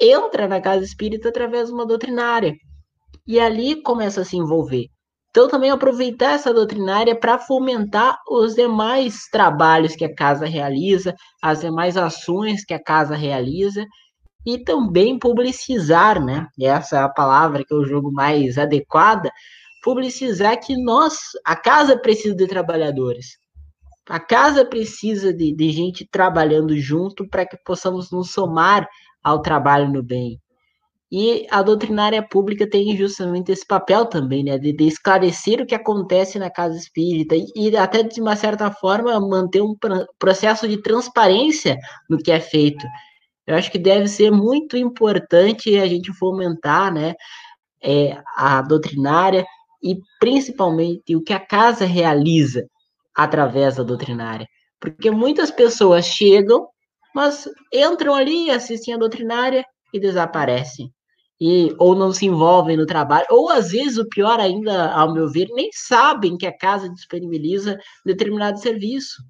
entra 0.00 0.46
na 0.46 0.60
casa 0.60 0.84
espírita 0.84 1.28
através 1.28 1.68
de 1.68 1.74
uma 1.74 1.84
doutrinária. 1.84 2.54
E 3.26 3.40
ali 3.40 3.82
começa 3.82 4.20
a 4.20 4.24
se 4.24 4.36
envolver. 4.36 4.86
Então, 5.30 5.48
também 5.48 5.70
aproveitar 5.70 6.34
essa 6.34 6.54
doutrinária 6.54 7.18
para 7.18 7.38
fomentar 7.38 8.16
os 8.28 8.54
demais 8.54 9.28
trabalhos 9.30 9.94
que 9.94 10.04
a 10.04 10.14
casa 10.14 10.46
realiza, 10.46 11.14
as 11.42 11.60
demais 11.60 11.96
ações 11.96 12.64
que 12.64 12.74
a 12.74 12.82
casa 12.82 13.14
realiza, 13.14 13.84
e 14.46 14.58
também 14.58 15.18
publicizar, 15.18 16.24
né? 16.24 16.46
Essa 16.60 16.96
é 16.96 17.02
a 17.02 17.08
palavra 17.08 17.64
que 17.64 17.74
eu 17.74 17.84
jogo 17.84 18.10
mais 18.10 18.56
adequada, 18.56 19.30
publicizar 19.82 20.58
que 20.60 20.76
nós, 20.76 21.18
a 21.44 21.56
casa 21.56 21.98
precisa 21.98 22.34
de 22.34 22.46
trabalhadores. 22.46 23.38
A 24.08 24.18
casa 24.18 24.64
precisa 24.64 25.32
de, 25.32 25.54
de 25.54 25.70
gente 25.70 26.08
trabalhando 26.10 26.76
junto 26.76 27.28
para 27.28 27.46
que 27.46 27.56
possamos 27.64 28.10
nos 28.10 28.32
somar 28.32 28.88
ao 29.22 29.40
trabalho 29.40 29.88
no 29.88 30.02
bem. 30.02 30.40
E 31.12 31.46
a 31.50 31.60
doutrinária 31.60 32.22
pública 32.22 32.68
tem 32.68 32.96
justamente 32.96 33.50
esse 33.50 33.66
papel 33.66 34.06
também, 34.06 34.44
né, 34.44 34.56
de, 34.58 34.72
de 34.72 34.84
esclarecer 34.86 35.60
o 35.60 35.66
que 35.66 35.74
acontece 35.74 36.38
na 36.38 36.48
casa 36.48 36.76
espírita 36.76 37.34
e, 37.34 37.46
e, 37.56 37.76
até 37.76 38.04
de 38.04 38.20
uma 38.20 38.36
certa 38.36 38.70
forma 38.70 39.18
manter 39.18 39.60
um 39.60 39.74
processo 40.18 40.68
de 40.68 40.80
transparência 40.80 41.76
no 42.08 42.16
que 42.16 42.30
é 42.30 42.38
feito. 42.38 42.86
Eu 43.44 43.56
acho 43.56 43.72
que 43.72 43.78
deve 43.78 44.06
ser 44.06 44.30
muito 44.30 44.76
importante 44.76 45.76
a 45.76 45.86
gente 45.86 46.12
fomentar, 46.12 46.94
né, 46.94 47.14
é, 47.82 48.22
a 48.36 48.62
doutrinária 48.62 49.44
e 49.82 49.98
principalmente 50.18 51.16
o 51.16 51.22
que 51.22 51.32
a 51.32 51.40
casa 51.40 51.84
realiza 51.84 52.66
através 53.14 53.76
da 53.76 53.82
doutrinária. 53.82 54.46
Porque 54.80 55.10
muitas 55.10 55.50
pessoas 55.50 56.06
chegam, 56.06 56.66
mas 57.14 57.48
entram 57.72 58.14
ali, 58.14 58.50
assistem 58.50 58.94
a 58.94 58.98
doutrinária 58.98 59.64
e 59.92 60.00
desaparecem. 60.00 60.90
E, 61.40 61.74
ou 61.78 61.94
não 61.94 62.12
se 62.12 62.26
envolvem 62.26 62.76
no 62.76 62.84
trabalho, 62.84 63.26
ou 63.30 63.48
às 63.48 63.70
vezes, 63.70 63.96
o 63.96 64.08
pior 64.08 64.38
ainda, 64.38 64.92
ao 64.92 65.12
meu 65.12 65.30
ver, 65.30 65.48
nem 65.54 65.70
sabem 65.72 66.36
que 66.36 66.46
a 66.46 66.56
casa 66.56 66.88
disponibiliza 66.90 67.78
determinado 68.04 68.60
serviço. 68.60 69.22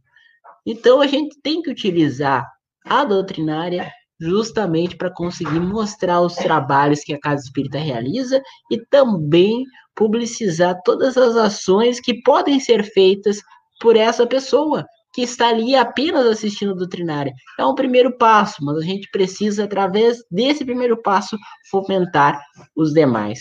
Então, 0.67 1.01
a 1.01 1.07
gente 1.07 1.41
tem 1.41 1.63
que 1.63 1.71
utilizar 1.71 2.45
a 2.85 3.05
doutrinária 3.05 3.91
justamente 4.21 4.97
para 4.97 5.13
conseguir 5.13 5.61
mostrar 5.61 6.21
os 6.21 6.35
trabalhos 6.35 7.01
que 7.01 7.15
a 7.15 7.19
Casa 7.19 7.43
Espírita 7.43 7.79
realiza 7.79 8.43
e 8.71 8.79
também 8.87 9.65
publicizar 9.95 10.81
todas 10.85 11.17
as 11.17 11.37
ações 11.37 12.01
que 12.01 12.23
podem 12.23 12.59
ser 12.61 12.85
feitas 12.85 13.41
por 13.81 13.97
essa 13.97 14.27
pessoa 14.27 14.85
que 15.13 15.23
está 15.23 15.49
ali 15.49 15.75
apenas 15.75 16.27
assistindo 16.27 16.73
a 16.73 16.77
doutrinária. 16.77 17.33
É 17.59 17.65
um 17.65 17.75
primeiro 17.75 18.17
passo, 18.17 18.65
mas 18.65 18.77
a 18.77 18.83
gente 18.83 19.09
precisa, 19.11 19.65
através 19.65 20.19
desse 20.31 20.65
primeiro 20.65 21.01
passo, 21.03 21.37
fomentar 21.71 22.41
os 22.77 22.93
demais. 22.93 23.41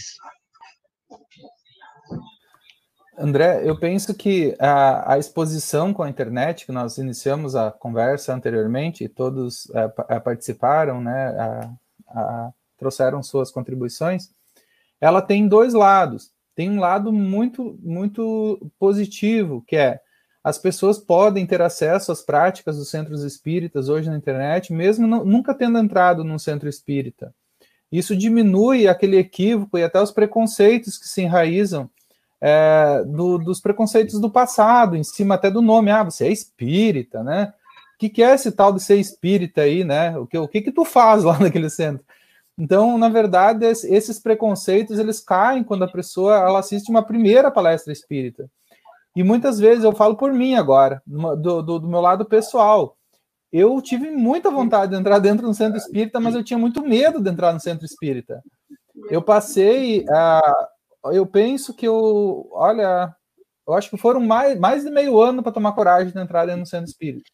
André, 3.17 3.69
eu 3.69 3.77
penso 3.77 4.15
que 4.15 4.55
a, 4.59 5.13
a, 5.13 5.19
exposição 5.19 5.93
com 5.93 6.01
a 6.01 6.09
internet, 6.09 6.65
que 6.65 6.71
nós 6.71 6.97
iniciamos 6.97 7.53
a 7.53 7.69
conversa 7.69 8.33
anteriormente, 8.33 9.03
e 9.03 9.09
todos 9.09 9.69
é, 9.75 10.19
participaram, 10.21 11.01
né, 11.01 11.27
a, 12.07 12.49
trouxeram 12.77 13.21
suas 13.21 13.51
contribuições, 13.51 14.29
ela 15.01 15.21
tem 15.21 15.47
dois 15.47 15.73
lados 15.73 16.31
tem 16.59 16.69
um 16.69 16.81
lado 16.81 17.13
muito, 17.13 17.79
muito 17.81 18.69
positivo, 18.77 19.63
que 19.65 19.77
é 19.77 20.01
as 20.43 20.57
pessoas 20.57 20.97
podem 20.97 21.45
ter 21.45 21.61
acesso 21.61 22.11
às 22.11 22.21
práticas 22.21 22.75
dos 22.75 22.89
centros 22.89 23.23
espíritas 23.23 23.87
hoje 23.87 24.09
na 24.09 24.17
internet, 24.17 24.73
mesmo 24.73 25.07
não, 25.07 25.23
nunca 25.23 25.53
tendo 25.53 25.77
entrado 25.77 26.21
num 26.21 26.37
centro 26.37 26.67
espírita. 26.67 27.33
Isso 27.89 28.13
diminui 28.13 28.89
aquele 28.89 29.17
equívoco 29.17 29.77
e 29.77 29.83
até 29.85 30.01
os 30.01 30.11
preconceitos 30.11 30.97
que 30.97 31.07
se 31.07 31.21
enraizam 31.21 31.89
é, 32.41 33.05
do, 33.05 33.37
dos 33.37 33.61
preconceitos 33.61 34.19
do 34.19 34.29
passado, 34.29 34.97
em 34.97 35.03
cima 35.03 35.35
até 35.35 35.49
do 35.49 35.61
nome. 35.61 35.91
Ah, 35.91 36.03
você 36.03 36.27
é 36.27 36.31
espírita, 36.31 37.23
né? 37.23 37.53
O 37.95 37.99
que, 37.99 38.09
que 38.09 38.21
é 38.21 38.33
esse 38.33 38.51
tal 38.51 38.73
de 38.73 38.83
ser 38.83 38.97
espírita 38.97 39.61
aí, 39.61 39.85
né? 39.85 40.17
O 40.17 40.27
que, 40.27 40.37
o 40.37 40.47
que, 40.47 40.61
que 40.61 40.73
tu 40.73 40.83
faz 40.83 41.23
lá 41.23 41.39
naquele 41.39 41.69
centro? 41.69 42.03
Então, 42.59 42.97
na 42.97 43.07
verdade, 43.07 43.65
esses 43.65 44.19
preconceitos 44.19 44.99
eles 44.99 45.21
caem 45.21 45.63
quando 45.63 45.83
a 45.83 45.91
pessoa 45.91 46.35
ela 46.35 46.59
assiste 46.59 46.89
uma 46.89 47.01
primeira 47.01 47.49
palestra 47.49 47.93
espírita. 47.93 48.51
E 49.15 49.23
muitas 49.23 49.57
vezes 49.57 49.85
eu 49.85 49.93
falo 49.93 50.17
por 50.17 50.33
mim 50.33 50.55
agora, 50.55 51.01
do, 51.07 51.61
do, 51.61 51.79
do 51.79 51.87
meu 51.87 52.01
lado 52.01 52.25
pessoal. 52.25 52.97
Eu 53.49 53.81
tive 53.81 54.11
muita 54.11 54.51
vontade 54.51 54.91
de 54.91 54.97
entrar 54.99 55.19
dentro 55.19 55.47
do 55.47 55.53
centro 55.53 55.77
espírita, 55.77 56.19
mas 56.19 56.35
eu 56.35 56.43
tinha 56.43 56.59
muito 56.59 56.83
medo 56.83 57.21
de 57.21 57.29
entrar 57.29 57.53
no 57.53 57.61
centro 57.61 57.85
espírita. 57.85 58.43
Eu 59.09 59.21
passei, 59.21 60.01
uh, 60.01 61.11
eu 61.13 61.25
penso 61.25 61.73
que 61.73 61.87
eu, 61.87 62.49
olha, 62.51 63.15
eu 63.65 63.73
acho 63.73 63.89
que 63.89 63.97
foram 63.97 64.19
mais, 64.19 64.59
mais 64.59 64.83
de 64.83 64.91
meio 64.91 65.19
ano 65.19 65.41
para 65.41 65.53
tomar 65.53 65.71
coragem 65.71 66.11
de 66.11 66.19
entrar 66.19 66.45
dentro 66.45 66.63
do 66.63 66.67
centro 66.67 66.89
espírita. 66.89 67.31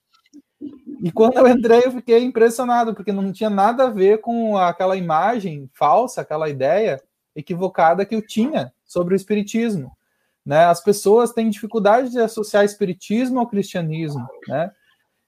E 1.02 1.12
quando 1.12 1.38
eu 1.38 1.48
entrei, 1.48 1.82
eu 1.86 1.92
fiquei 1.92 2.24
impressionado, 2.24 2.94
porque 2.94 3.12
não 3.12 3.32
tinha 3.32 3.50
nada 3.50 3.86
a 3.86 3.90
ver 3.90 4.22
com 4.22 4.58
aquela 4.58 4.96
imagem 4.96 5.70
falsa, 5.74 6.22
aquela 6.22 6.50
ideia 6.50 7.02
equivocada 7.36 8.06
que 8.06 8.16
eu 8.16 8.26
tinha 8.26 8.72
sobre 8.86 9.14
o 9.14 9.18
espiritismo. 9.18 9.92
Né? 10.46 10.66
As 10.66 10.82
pessoas 10.82 11.34
têm 11.34 11.50
dificuldade 11.50 12.12
de 12.12 12.20
associar 12.20 12.64
espiritismo 12.64 13.40
ao 13.40 13.48
cristianismo, 13.48 14.26
né? 14.48 14.72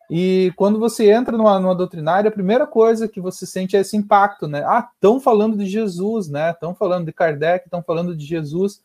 E 0.10 0.54
quando 0.56 0.80
você 0.80 1.12
entra 1.12 1.36
numa, 1.36 1.60
numa 1.60 1.76
doutrinária, 1.76 2.30
a 2.30 2.34
primeira 2.34 2.66
coisa 2.66 3.10
que 3.10 3.20
você 3.20 3.46
sente 3.46 3.76
é 3.76 3.82
esse 3.82 3.98
impacto, 3.98 4.48
né? 4.48 4.64
Ah, 4.64 4.90
estão 4.94 5.20
falando 5.20 5.58
de 5.58 5.66
Jesus, 5.66 6.30
né? 6.30 6.52
Estão 6.52 6.74
falando 6.74 7.06
de 7.06 7.12
Kardec, 7.12 7.66
estão 7.66 7.84
falando 7.84 8.16
de 8.16 8.26
Jesus. 8.26 8.82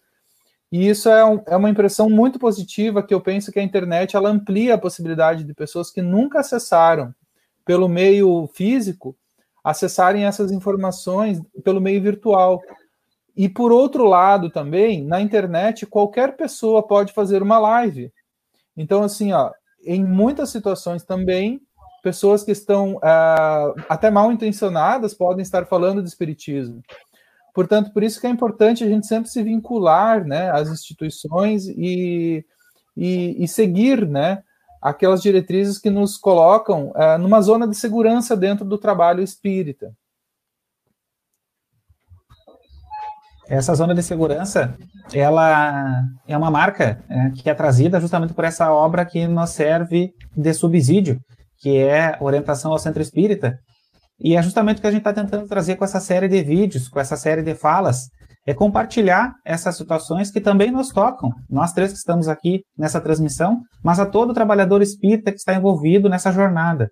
E 0.72 0.88
isso 0.88 1.10
é, 1.10 1.22
um, 1.22 1.42
é, 1.46 1.54
uma 1.54 1.68
impressão 1.68 2.08
muito 2.08 2.38
positiva 2.38 3.02
que 3.02 3.12
eu 3.12 3.20
penso 3.20 3.52
que 3.52 3.60
a 3.60 3.62
internet 3.62 4.16
ela 4.16 4.30
amplia 4.30 4.74
a 4.74 4.78
possibilidade 4.78 5.44
de 5.44 5.52
pessoas 5.52 5.90
que 5.90 6.00
nunca 6.00 6.40
acessaram 6.40 7.14
pelo 7.62 7.88
meio 7.88 8.48
físico 8.54 9.14
acessarem 9.62 10.24
essas 10.24 10.50
informações 10.50 11.40
pelo 11.62 11.80
meio 11.80 12.00
virtual. 12.02 12.60
E 13.36 13.48
por 13.48 13.70
outro 13.70 14.04
lado 14.04 14.50
também, 14.50 15.04
na 15.04 15.20
internet, 15.20 15.86
qualquer 15.86 16.36
pessoa 16.36 16.82
pode 16.82 17.12
fazer 17.12 17.42
uma 17.42 17.58
live. 17.58 18.10
Então, 18.74 19.02
assim, 19.02 19.32
ó, 19.32 19.52
em 19.84 20.02
muitas 20.02 20.50
situações 20.50 21.04
também, 21.04 21.60
pessoas 22.02 22.42
que 22.42 22.50
estão 22.50 22.96
uh, 22.96 23.74
até 23.88 24.10
mal 24.10 24.32
intencionadas 24.32 25.14
podem 25.14 25.42
estar 25.42 25.66
falando 25.66 26.02
de 26.02 26.08
espiritismo. 26.08 26.82
Portanto, 27.54 27.92
por 27.92 28.02
isso 28.02 28.20
que 28.20 28.26
é 28.26 28.30
importante 28.30 28.82
a 28.82 28.88
gente 28.88 29.06
sempre 29.06 29.28
se 29.28 29.42
vincular 29.42 30.24
né, 30.24 30.50
às 30.50 30.68
instituições 30.68 31.66
e, 31.66 32.44
e, 32.96 33.44
e 33.44 33.48
seguir 33.48 34.06
né, 34.06 34.42
aquelas 34.80 35.22
diretrizes 35.22 35.78
que 35.78 35.90
nos 35.90 36.16
colocam 36.16 36.90
uh, 36.90 37.18
numa 37.18 37.40
zona 37.42 37.68
de 37.68 37.76
segurança 37.76 38.36
dentro 38.36 38.64
do 38.64 38.78
trabalho 38.78 39.22
espírita. 39.22 39.92
Essa 43.48 43.74
zona 43.74 43.94
de 43.94 44.02
segurança, 44.02 44.74
ela 45.12 46.04
é 46.26 46.36
uma 46.36 46.50
marca 46.50 47.04
é, 47.08 47.30
que 47.30 47.50
é 47.50 47.54
trazida 47.54 48.00
justamente 48.00 48.32
por 48.32 48.44
essa 48.44 48.72
obra 48.72 49.04
que 49.04 49.26
nos 49.26 49.50
serve 49.50 50.14
de 50.34 50.54
subsídio, 50.54 51.20
que 51.58 51.76
é 51.76 52.16
orientação 52.20 52.72
ao 52.72 52.78
centro 52.78 53.02
espírita. 53.02 53.58
E 54.20 54.36
é 54.36 54.42
justamente 54.42 54.78
o 54.78 54.80
que 54.80 54.86
a 54.86 54.90
gente 54.90 55.00
está 55.00 55.12
tentando 55.12 55.46
trazer 55.46 55.76
com 55.76 55.84
essa 55.84 56.00
série 56.00 56.28
de 56.28 56.42
vídeos, 56.42 56.88
com 56.88 57.00
essa 57.00 57.16
série 57.16 57.42
de 57.42 57.54
falas, 57.54 58.08
é 58.46 58.54
compartilhar 58.54 59.34
essas 59.44 59.76
situações 59.76 60.30
que 60.30 60.40
também 60.40 60.70
nos 60.70 60.88
tocam, 60.88 61.30
nós 61.48 61.72
três 61.72 61.92
que 61.92 61.98
estamos 61.98 62.28
aqui 62.28 62.62
nessa 62.76 63.00
transmissão, 63.00 63.60
mas 63.82 64.00
a 64.00 64.06
todo 64.06 64.34
trabalhador 64.34 64.82
espírita 64.82 65.30
que 65.30 65.38
está 65.38 65.54
envolvido 65.54 66.08
nessa 66.08 66.32
jornada 66.32 66.88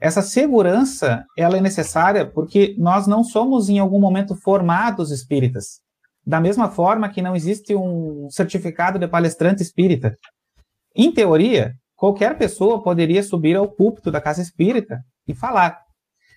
essa 0.00 0.20
segurança 0.20 1.24
ela 1.36 1.56
é 1.56 1.60
necessária 1.60 2.30
porque 2.30 2.74
nós 2.78 3.06
não 3.06 3.24
somos 3.24 3.68
em 3.68 3.78
algum 3.78 3.98
momento 3.98 4.34
formados 4.34 5.10
espíritas. 5.10 5.80
Da 6.24 6.40
mesma 6.40 6.68
forma 6.68 7.08
que 7.08 7.22
não 7.22 7.36
existe 7.36 7.74
um 7.74 8.28
certificado 8.30 8.98
de 8.98 9.08
palestrante 9.08 9.62
espírita. 9.62 10.16
Em 10.94 11.12
teoria, 11.12 11.72
qualquer 11.94 12.36
pessoa 12.36 12.82
poderia 12.82 13.22
subir 13.22 13.56
ao 13.56 13.68
púlpito 13.68 14.10
da 14.10 14.20
casa 14.20 14.42
espírita 14.42 15.00
e 15.26 15.34
falar. 15.34 15.85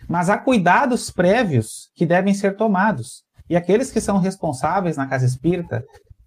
Mas 0.10 0.30
há 0.30 0.38
cuidados 0.38 1.12
prévios 1.12 1.92
que 1.96 2.06
devem 2.06 2.34
ser 2.34 2.58
tomados. 2.58 3.24
E 3.48 3.56
aqueles 3.56 3.92
que 3.92 4.02
são 4.02 4.18
responsáveis 4.18 4.98
na 4.98 5.08
casa 5.08 5.26
espírita 5.26 5.84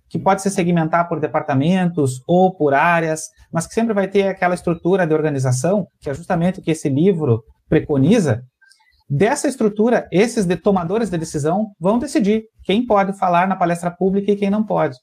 que 0.09 0.19
pode 0.19 0.43
se 0.43 0.51
segmentar 0.51 1.09
por 1.09 1.19
departamentos 1.19 2.21
ou 2.29 2.55
por 2.55 2.75
áreas, 2.75 3.23
mas 3.51 3.67
que 3.67 3.73
sempre 3.73 3.95
vai 3.95 4.07
ter 4.07 4.29
aquela 4.29 4.55
estrutura 4.55 5.07
de 5.07 5.15
organização, 5.15 5.87
que 6.01 6.11
é 6.11 6.15
justamente 6.15 6.61
o 6.61 6.63
que 6.63 6.71
esse 6.71 6.89
livro 6.89 7.43
preconiza. 7.67 8.43
Dessa 9.09 9.49
estrutura, 9.49 10.07
esses 10.13 10.45
de 10.45 10.55
tomadores 10.55 11.09
de 11.09 11.17
decisão 11.17 11.69
vão 11.81 11.99
decidir 11.99 12.45
quem 12.63 12.87
pode 12.87 13.19
falar 13.19 13.49
na 13.49 13.57
palestra 13.57 13.91
pública 13.91 14.31
e 14.31 14.37
quem 14.37 14.51
não 14.51 14.65
pode. 14.65 14.97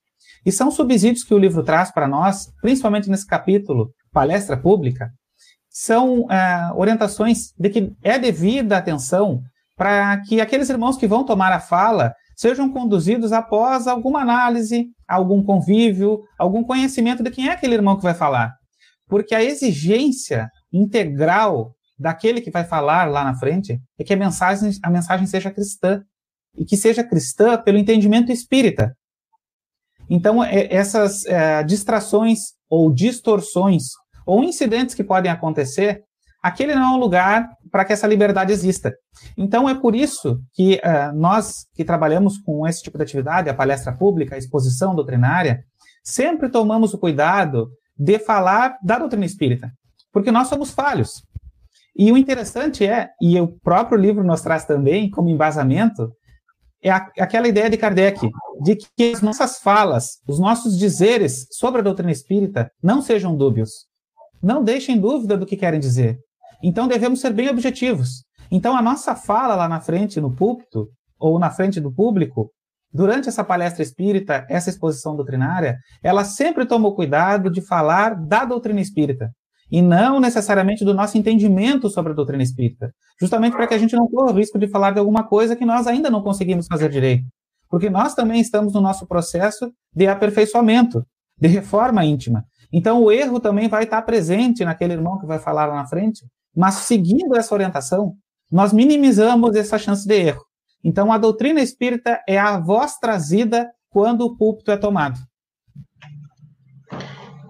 E 0.46 0.52
são 0.52 0.70
subsídios 0.70 1.24
que 1.24 1.34
o 1.34 1.40
livro 1.40 1.64
traz 1.64 1.92
para 1.92 2.08
nós, 2.08 2.48
principalmente 2.62 3.10
nesse 3.10 3.26
capítulo, 3.26 3.90
palestra 4.12 4.56
pública, 4.56 5.10
são 5.70 6.30
é, 6.32 6.72
orientações 6.76 7.54
de 7.58 7.70
que 7.70 7.94
é 8.04 8.18
devida 8.18 8.78
atenção 8.78 9.42
para 9.78 10.22
que 10.22 10.42
aqueles 10.42 10.70
irmãos 10.70 10.98
que 10.98 11.08
vão 11.08 11.24
tomar 11.24 11.52
a 11.52 11.60
fala 11.60 12.14
sejam 12.36 12.72
conduzidos 12.72 13.32
após 13.32 13.88
alguma 13.88 14.22
análise, 14.22 14.88
algum 15.08 15.44
convívio, 15.44 16.22
algum 16.38 16.64
conhecimento 16.64 17.22
de 17.22 17.32
quem 17.32 17.48
é 17.48 17.52
aquele 17.52 17.76
irmão 17.76 17.98
que 17.98 18.04
vai 18.04 18.14
falar. 18.14 18.54
Porque 19.08 19.36
a 19.36 19.44
exigência 19.44 20.50
integral 20.72 21.74
daquele 21.98 22.40
que 22.40 22.52
vai 22.52 22.64
falar 22.64 23.06
lá 23.06 23.24
na 23.24 23.36
frente 23.36 23.80
é 24.00 24.04
que 24.04 24.14
a 24.14 24.18
mensagem, 24.18 24.72
a 24.82 24.90
mensagem 24.90 25.28
seja 25.28 25.52
cristã. 25.52 26.02
E 26.58 26.66
que 26.66 26.76
seja 26.76 27.04
cristã 27.04 27.58
pelo 27.62 27.78
entendimento 27.78 28.32
espírita. 28.32 28.94
Então, 30.10 30.44
é, 30.44 30.68
essas 30.74 31.26
é, 31.26 31.64
distrações 31.64 32.40
ou 32.68 32.92
distorções 32.92 33.84
ou 34.30 34.44
incidentes 34.44 34.94
que 34.94 35.04
podem 35.04 35.32
acontecer 35.32 36.04
aquele 36.42 36.76
não 36.76 36.94
é 36.94 36.96
um 36.96 37.00
lugar 37.00 37.50
para 37.72 37.84
que 37.84 37.92
essa 37.92 38.08
liberdade 38.08 38.54
exista. 38.54 38.94
Então, 39.36 39.68
é 39.68 39.76
por 39.76 39.96
isso 39.96 40.40
que 40.54 40.76
uh, 40.76 41.16
nós 41.16 41.66
que 41.74 41.84
trabalhamos 41.84 42.38
com 42.38 42.66
esse 42.68 42.82
tipo 42.82 42.98
de 42.98 43.04
atividade, 43.04 43.50
a 43.50 43.54
palestra 43.54 43.92
pública, 43.92 44.36
a 44.36 44.38
exposição 44.38 44.96
doutrinária, 44.96 45.64
sempre 46.04 46.48
tomamos 46.48 46.94
o 46.94 46.98
cuidado 46.98 47.70
de 47.98 48.20
falar 48.20 48.78
da 48.82 48.98
doutrina 48.98 49.26
espírita, 49.26 49.72
porque 50.14 50.32
nós 50.32 50.48
somos 50.48 50.72
falhos. 50.72 51.24
E 51.96 52.12
o 52.12 52.18
interessante 52.18 52.86
é, 52.86 53.10
e 53.22 53.40
o 53.42 53.48
próprio 53.48 53.98
livro 53.98 54.24
nos 54.24 54.42
traz 54.42 54.64
também 54.64 55.10
como 55.10 55.30
embasamento, 55.30 56.14
é 56.82 56.90
a, 56.90 57.06
aquela 57.20 57.48
ideia 57.48 57.70
de 57.70 57.78
Kardec, 57.78 58.30
de 58.62 58.78
que 58.78 59.12
as 59.12 59.22
nossas 59.22 59.60
falas, 59.60 60.22
os 60.26 60.40
nossos 60.40 60.78
dizeres 60.78 61.48
sobre 61.52 61.82
a 61.82 61.84
doutrina 61.84 62.12
espírita 62.12 62.72
não 62.82 63.02
sejam 63.02 63.36
dúbios. 63.36 63.89
Não 64.42 64.64
deixem 64.64 65.00
dúvida 65.00 65.38
do 65.38 65.46
que 65.46 65.58
querem 65.58 65.80
dizer. 65.80 66.20
Então 66.64 66.88
devemos 66.88 67.22
ser 67.22 67.34
bem 67.34 67.50
objetivos. 67.50 68.24
Então 68.52 68.76
a 68.76 68.82
nossa 68.82 69.16
fala 69.16 69.56
lá 69.56 69.68
na 69.68 69.80
frente, 69.80 70.20
no 70.20 70.36
púlpito, 70.36 70.88
ou 71.20 71.38
na 71.38 71.52
frente 71.52 71.80
do 71.80 71.94
público, 71.94 72.52
durante 72.92 73.30
essa 73.30 73.44
palestra 73.44 73.84
espírita, 73.84 74.46
essa 74.50 74.70
exposição 74.70 75.16
doutrinária, 75.16 75.78
ela 76.02 76.24
sempre 76.24 76.66
tomou 76.66 76.96
cuidado 76.96 77.50
de 77.50 77.62
falar 77.62 78.16
da 78.16 78.46
doutrina 78.46 78.82
espírita 78.82 79.32
e 79.72 79.82
não 79.82 80.20
necessariamente 80.20 80.84
do 80.84 80.94
nosso 80.94 81.18
entendimento 81.18 81.90
sobre 81.90 82.12
a 82.12 82.16
doutrina 82.16 82.42
espírita, 82.42 82.92
justamente 83.20 83.56
para 83.56 83.68
que 83.68 83.74
a 83.74 83.78
gente 83.78 83.96
não 83.96 84.08
corra 84.08 84.32
o 84.32 84.36
risco 84.36 84.58
de 84.58 84.68
falar 84.68 84.92
de 84.92 85.00
alguma 85.00 85.24
coisa 85.24 85.56
que 85.56 85.66
nós 85.66 85.86
ainda 85.86 86.10
não 86.10 86.24
conseguimos 86.24 86.66
fazer 86.66 86.90
direito, 86.90 87.26
porque 87.70 87.90
nós 87.90 88.16
também 88.16 88.42
estamos 88.42 88.74
no 88.74 88.82
nosso 88.82 89.06
processo 89.06 89.72
de 89.94 90.08
aperfeiçoamento, 90.08 91.06
de 91.38 91.48
reforma 91.48 92.04
íntima. 92.04 92.44
Então 92.72 93.04
o 93.04 93.12
erro 93.12 93.40
também 93.40 93.68
vai 93.68 93.84
estar 93.84 94.02
presente 94.04 94.64
naquele 94.64 94.94
irmão 94.94 95.20
que 95.20 95.26
vai 95.26 95.40
falar 95.40 95.66
lá 95.66 95.76
na 95.76 95.88
frente, 95.88 96.26
mas 96.56 96.76
seguindo 96.76 97.36
essa 97.36 97.54
orientação, 97.54 98.16
nós 98.52 98.74
minimizamos 98.74 99.56
essa 99.56 99.78
chance 99.78 100.08
de 100.08 100.16
erro. 100.16 100.44
Então, 100.84 101.12
a 101.12 101.18
doutrina 101.18 101.62
espírita 101.62 102.22
é 102.28 102.38
a 102.38 102.58
voz 102.58 102.98
trazida 102.98 103.70
quando 103.90 104.22
o 104.26 104.38
púlpito 104.38 104.72
é 104.72 104.78
tomado. 104.78 105.20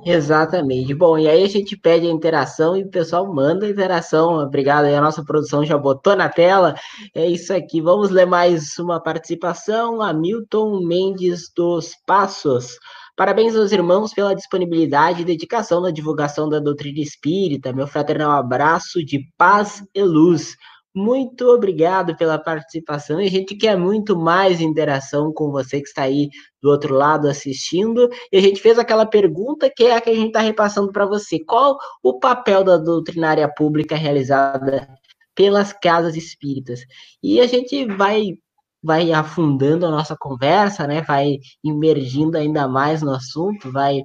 Exatamente. 0.05 0.93
Bom, 0.93 1.17
e 1.17 1.27
aí 1.27 1.43
a 1.43 1.47
gente 1.47 1.77
pede 1.77 2.08
a 2.08 2.12
interação 2.12 2.75
e 2.75 2.84
o 2.84 2.89
pessoal 2.89 3.32
manda 3.32 3.65
a 3.65 3.69
interação. 3.69 4.39
Obrigado 4.39 4.86
aí, 4.86 4.95
a 4.95 5.01
nossa 5.01 5.23
produção 5.23 5.63
já 5.63 5.77
botou 5.77 6.15
na 6.15 6.29
tela. 6.29 6.73
É 7.13 7.27
isso 7.27 7.53
aqui. 7.53 7.82
Vamos 7.82 8.10
ler 8.10 8.25
mais 8.25 8.79
uma 8.79 8.99
participação. 8.99 10.01
Hamilton 10.01 10.86
Mendes 10.88 11.51
dos 11.55 11.91
Passos. 12.08 12.77
Parabéns 13.19 13.53
aos 13.53 13.73
irmãos 13.73 14.13
pela 14.13 14.34
disponibilidade 14.34 15.23
e 15.23 15.25
dedicação 15.25 15.82
na 15.82 15.91
divulgação 15.91 16.47
da 16.47 16.58
doutrina 16.58 17.01
espírita. 17.01 17.73
Meu 17.73 17.86
fraternal 17.86 18.32
abraço 18.32 19.03
de 19.03 19.19
paz 19.38 19.84
e 19.93 20.01
luz. 20.01 20.55
Muito 20.95 21.45
obrigado 21.49 22.15
pela 22.15 22.39
participação 22.39 23.19
e 23.19 23.27
a 23.27 23.29
gente 23.29 23.58
quer 23.58 23.77
muito 23.77 24.17
mais 24.17 24.62
interação 24.62 25.34
com 25.34 25.51
você 25.51 25.82
que 25.82 25.89
está 25.89 26.03
aí 26.03 26.29
do 26.63 26.69
outro 26.69 26.95
lado 26.95 27.27
assistindo. 27.27 28.08
E 28.32 28.38
a 28.38 28.41
gente 28.41 28.62
fez 28.62 28.79
aquela 28.79 29.05
pergunta 29.05 29.69
que 29.69 29.84
é 29.84 29.97
a 29.97 29.99
que 29.99 30.12
a 30.12 30.15
gente 30.15 30.27
está 30.27 30.39
repassando 30.39 30.89
para 30.89 31.05
você. 31.05 31.43
Qual 31.43 31.77
o 32.01 32.19
papel 32.19 32.63
da 32.63 32.77
doutrinária 32.77 33.53
pública 33.53 33.97
realizada 33.97 34.88
pelas 35.36 35.73
casas 35.73 36.15
espíritas? 36.15 36.79
E 37.21 37.41
a 37.41 37.47
gente 37.47 37.86
vai 37.86 38.36
vai 38.82 39.12
afundando 39.12 39.86
a 39.86 39.92
nossa 39.92 40.15
conversa, 40.18 40.88
né? 40.88 41.02
Vai 41.02 41.38
imergindo 41.63 42.38
ainda 42.38 42.68
mais 42.68 43.02
no 43.02 43.12
assunto, 43.12 43.72
vai 43.72 44.02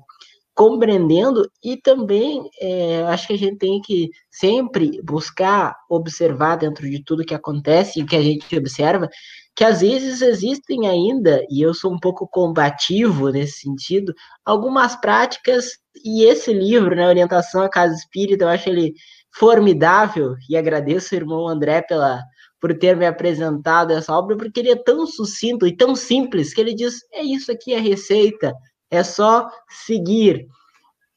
compreendendo 0.54 1.50
e 1.62 1.76
também 1.76 2.48
é, 2.60 3.02
acho 3.08 3.26
que 3.26 3.32
a 3.32 3.38
gente 3.38 3.58
tem 3.58 3.80
que 3.80 4.08
sempre 4.30 5.02
buscar 5.02 5.74
observar 5.90 6.56
dentro 6.56 6.88
de 6.88 7.02
tudo 7.02 7.24
que 7.24 7.34
acontece 7.34 8.00
e 8.00 8.06
que 8.06 8.14
a 8.14 8.22
gente 8.22 8.56
observa 8.56 9.08
que 9.56 9.64
às 9.64 9.80
vezes 9.80 10.22
existem 10.22 10.86
ainda 10.86 11.44
e 11.50 11.60
eu 11.60 11.74
sou 11.74 11.92
um 11.92 11.98
pouco 11.98 12.28
combativo 12.28 13.30
nesse 13.30 13.60
sentido 13.60 14.14
algumas 14.44 14.94
práticas 14.96 15.78
e 16.04 16.24
esse 16.24 16.52
livro, 16.52 16.94
né, 16.94 17.06
orientação 17.06 17.62
à 17.62 17.68
casa 17.68 17.94
espírita, 17.94 18.44
eu 18.44 18.48
acho 18.48 18.68
ele 18.68 18.94
formidável 19.36 20.34
e 20.48 20.56
agradeço 20.56 21.14
o 21.14 21.18
irmão 21.18 21.48
André 21.48 21.82
pela 21.82 22.22
por 22.60 22.76
ter 22.78 22.96
me 22.96 23.06
apresentado 23.06 23.92
essa 23.92 24.12
obra, 24.16 24.36
porque 24.36 24.60
ele 24.60 24.70
é 24.70 24.76
tão 24.76 25.06
sucinto 25.06 25.66
e 25.66 25.76
tão 25.76 25.94
simples 25.94 26.54
que 26.54 26.60
ele 26.60 26.74
diz: 26.74 27.00
é 27.12 27.22
isso 27.22 27.52
aqui 27.52 27.74
a 27.74 27.80
receita, 27.80 28.54
é 28.90 29.02
só 29.02 29.48
seguir. 29.68 30.46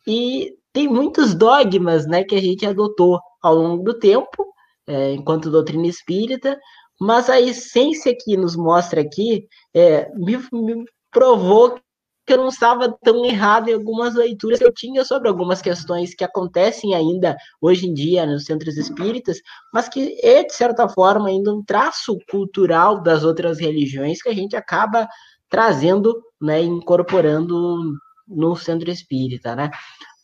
E 0.06 0.54
tem 0.73 0.88
muitos 0.88 1.34
dogmas, 1.34 2.06
né, 2.06 2.23
que 2.23 2.36
a 2.36 2.41
gente 2.41 2.65
adotou 2.65 3.19
ao 3.41 3.56
longo 3.56 3.84
do 3.84 3.97
tempo, 3.97 4.45
é, 4.86 5.13
enquanto 5.13 5.52
doutrina 5.52 5.88
espírita, 5.88 6.58
mas 7.00 7.30
a 7.30 7.39
essência 7.39 8.15
que 8.15 8.36
nos 8.38 8.56
mostra 8.56 9.02
aqui 9.02 9.47
é, 9.73 10.10
me, 10.15 10.38
me 10.52 10.86
provou 11.12 11.80
que 12.28 12.34
eu 12.34 12.38
não 12.38 12.50
estava 12.50 12.92
tão 13.02 13.26
errado 13.26 13.70
em 13.70 13.74
algumas 13.74 14.13
leituras 14.13 14.60
que 14.60 14.66
eu 14.66 14.74
tinha 14.74 15.06
sobre 15.06 15.30
algumas 15.30 15.62
questões 15.62 16.13
que 16.13 16.26
acontecem 16.26 16.94
ainda 16.94 17.38
hoje 17.62 17.88
em 17.88 17.94
dia 17.94 18.26
nos 18.26 18.44
centros 18.44 18.76
espíritas, 18.76 19.40
mas 19.74 19.88
que 19.88 20.20
é, 20.22 20.44
de 20.44 20.54
certa 20.54 20.90
forma, 20.90 21.30
ainda 21.30 21.56
um 21.56 21.63
traço 21.63 22.18
cultural 22.30 23.02
das 23.02 23.24
outras 23.24 23.60
religiões 23.60 24.22
que 24.22 24.28
a 24.28 24.34
gente 24.34 24.58
acaba 24.58 25.08
trazendo, 25.50 26.22
né, 26.42 26.62
incorporando 26.62 27.94
no 28.28 28.58
centro 28.58 28.92
espírita, 28.92 29.56
né? 29.56 29.72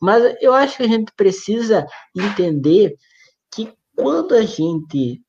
Mas 0.02 0.36
eu 0.42 0.54
acho 0.54 0.76
que 0.76 0.84
a 0.84 0.88
gente 0.90 1.14
precisa 1.16 1.88
entender 2.14 2.98
que 3.50 3.72
quando 3.96 4.36
a 4.36 4.42
gente 4.42 5.22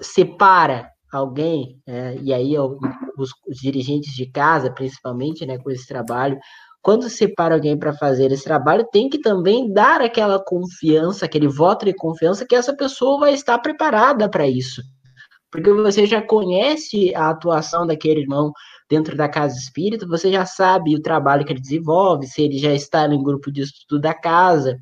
separa 0.00 0.93
alguém, 1.18 1.80
é, 1.86 2.16
e 2.22 2.32
aí 2.32 2.58
os, 2.58 3.30
os, 3.48 3.58
dirigentes 3.58 4.12
de 4.14 4.26
casa, 4.26 4.70
principalmente, 4.72 5.46
né, 5.46 5.58
com 5.58 5.70
esse 5.70 5.86
trabalho, 5.86 6.38
quando 6.82 7.08
separa 7.08 7.54
alguém 7.54 7.78
para 7.78 7.94
fazer 7.94 8.30
esse 8.30 8.44
trabalho, 8.44 8.86
tem 8.92 9.08
que 9.08 9.18
também 9.18 9.72
dar 9.72 10.02
aquela 10.02 10.38
confiança, 10.38 11.24
aquele 11.24 11.48
voto 11.48 11.84
de 11.86 11.94
confiança 11.94 12.46
que 12.46 12.54
essa 12.54 12.76
pessoa 12.76 13.20
vai 13.20 13.32
estar 13.32 13.58
preparada 13.58 14.28
para 14.28 14.46
isso. 14.46 14.82
Porque 15.50 15.72
você 15.72 16.04
já 16.04 16.20
conhece 16.20 17.14
a 17.14 17.30
atuação 17.30 17.86
daquele 17.86 18.20
irmão 18.20 18.52
dentro 18.90 19.16
da 19.16 19.28
casa 19.28 19.56
espírita, 19.56 20.06
você 20.06 20.30
já 20.30 20.44
sabe 20.44 20.94
o 20.94 21.00
trabalho 21.00 21.44
que 21.44 21.52
ele 21.52 21.60
desenvolve, 21.60 22.26
se 22.26 22.42
ele 22.42 22.58
já 22.58 22.74
está 22.74 23.08
no 23.08 23.22
grupo 23.22 23.50
de 23.50 23.62
estudo 23.62 24.00
da 24.00 24.12
casa. 24.12 24.78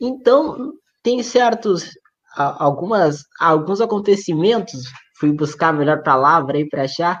Então, 0.00 0.72
tem 1.02 1.22
certos 1.22 1.90
algumas 2.36 3.24
alguns 3.40 3.80
acontecimentos 3.80 4.84
fui 5.18 5.32
buscar 5.32 5.68
a 5.68 5.72
melhor 5.72 6.02
palavra 6.02 6.58
aí 6.58 6.68
para 6.68 6.84
achar, 6.84 7.20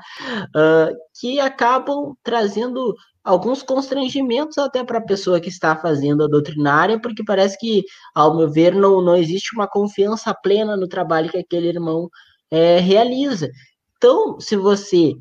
uh, 0.54 0.94
que 1.20 1.40
acabam 1.40 2.14
trazendo 2.22 2.94
alguns 3.24 3.62
constrangimentos 3.62 4.56
até 4.56 4.82
para 4.82 4.98
a 4.98 5.04
pessoa 5.04 5.40
que 5.40 5.48
está 5.48 5.76
fazendo 5.76 6.24
a 6.24 6.28
doutrinária, 6.28 7.00
porque 7.00 7.22
parece 7.22 7.58
que, 7.58 7.84
ao 8.14 8.36
meu 8.36 8.50
ver, 8.50 8.74
não, 8.74 9.02
não 9.02 9.16
existe 9.16 9.54
uma 9.54 9.68
confiança 9.68 10.34
plena 10.34 10.76
no 10.76 10.88
trabalho 10.88 11.30
que 11.30 11.38
aquele 11.38 11.68
irmão 11.68 12.08
é, 12.50 12.78
realiza. 12.78 13.50
Então, 13.96 14.40
se 14.40 14.56
você, 14.56 15.12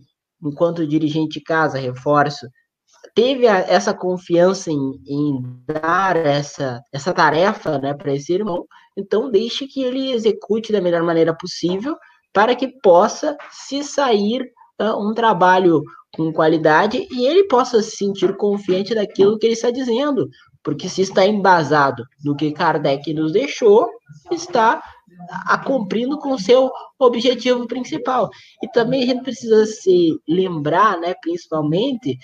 enquanto 0.41 0.87
dirigente 0.87 1.39
de 1.39 1.43
casa, 1.43 1.79
reforço, 1.79 2.47
teve 3.13 3.47
a, 3.47 3.57
essa 3.57 3.93
confiança 3.93 4.71
em, 4.71 5.01
em, 5.05 5.41
dar 5.65 6.15
essa, 6.15 6.81
essa 6.93 7.11
tarefa 7.11 7.79
né, 7.79 7.93
para 7.93 8.13
esse 8.13 8.31
irmão, 8.31 8.65
então 8.95 9.29
deixe 9.29 9.67
que 9.67 9.83
ele 9.83 10.11
execute 10.11 10.71
da 10.71 10.79
melhor 10.79 11.03
maneira 11.03 11.35
possível, 11.35 11.95
para 12.37 12.55
que 12.55 12.67
possa 12.67 13.35
se 13.49 13.83
sair 13.83 14.53
uh, 14.79 14.95
um 14.95 15.11
trabalho 15.11 15.81
com 16.15 16.31
qualidade 16.31 17.07
e 17.09 17.25
ele 17.25 17.45
possa 17.47 17.81
se 17.81 17.97
sentir 17.97 18.37
confiante 18.37 18.93
daquilo 18.93 19.39
que 19.39 19.47
ele 19.47 19.55
está 19.55 19.71
dizendo, 19.71 20.29
porque 20.61 20.87
se 20.87 21.01
está 21.01 21.25
embasado 21.25 22.03
no 22.23 22.35
que 22.35 22.51
Kardec 22.51 23.11
nos 23.11 23.31
deixou, 23.31 23.89
está 24.29 24.83
a 25.47 25.57
cumprindo 25.57 26.19
com 26.19 26.37
seu 26.37 26.69
objetivo 26.99 27.65
principal. 27.65 28.29
E 28.61 28.67
também 28.67 29.01
a 29.01 29.07
gente 29.07 29.23
precisa 29.23 29.65
se 29.65 30.15
lembrar, 30.29 30.99
né, 30.99 31.15
principalmente, 31.19 32.19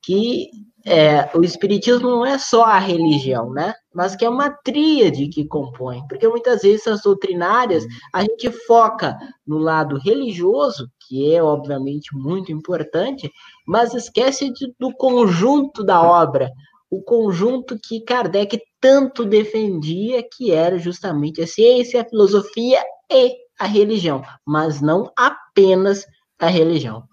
que 0.00 0.48
é, 0.86 1.28
o 1.36 1.44
espiritismo 1.44 2.08
não 2.08 2.24
é 2.24 2.38
só 2.38 2.64
a 2.64 2.78
religião, 2.78 3.52
né? 3.52 3.74
Mas 3.92 4.14
que 4.14 4.24
é 4.24 4.28
uma 4.28 4.50
tríade 4.50 5.28
que 5.28 5.44
compõe, 5.44 6.06
porque 6.08 6.28
muitas 6.28 6.62
vezes 6.62 6.86
as 6.86 7.02
doutrinárias 7.02 7.84
a 8.12 8.22
gente 8.22 8.50
foca 8.66 9.18
no 9.46 9.58
lado 9.58 9.98
religioso, 9.98 10.88
que 11.06 11.34
é 11.34 11.42
obviamente 11.42 12.16
muito 12.16 12.52
importante, 12.52 13.30
mas 13.66 13.92
esquece 13.92 14.52
de, 14.52 14.72
do 14.78 14.92
conjunto 14.92 15.82
da 15.82 16.00
obra, 16.00 16.50
o 16.90 17.02
conjunto 17.02 17.78
que 17.78 18.00
Kardec 18.00 18.60
tanto 18.80 19.24
defendia, 19.24 20.22
que 20.22 20.50
era 20.50 20.78
justamente 20.78 21.42
a 21.42 21.46
ciência, 21.46 22.02
a 22.02 22.08
filosofia 22.08 22.82
e 23.10 23.36
a 23.58 23.66
religião, 23.66 24.22
mas 24.46 24.80
não 24.80 25.12
apenas 25.16 26.04
a 26.38 26.46
religião. 26.46 27.09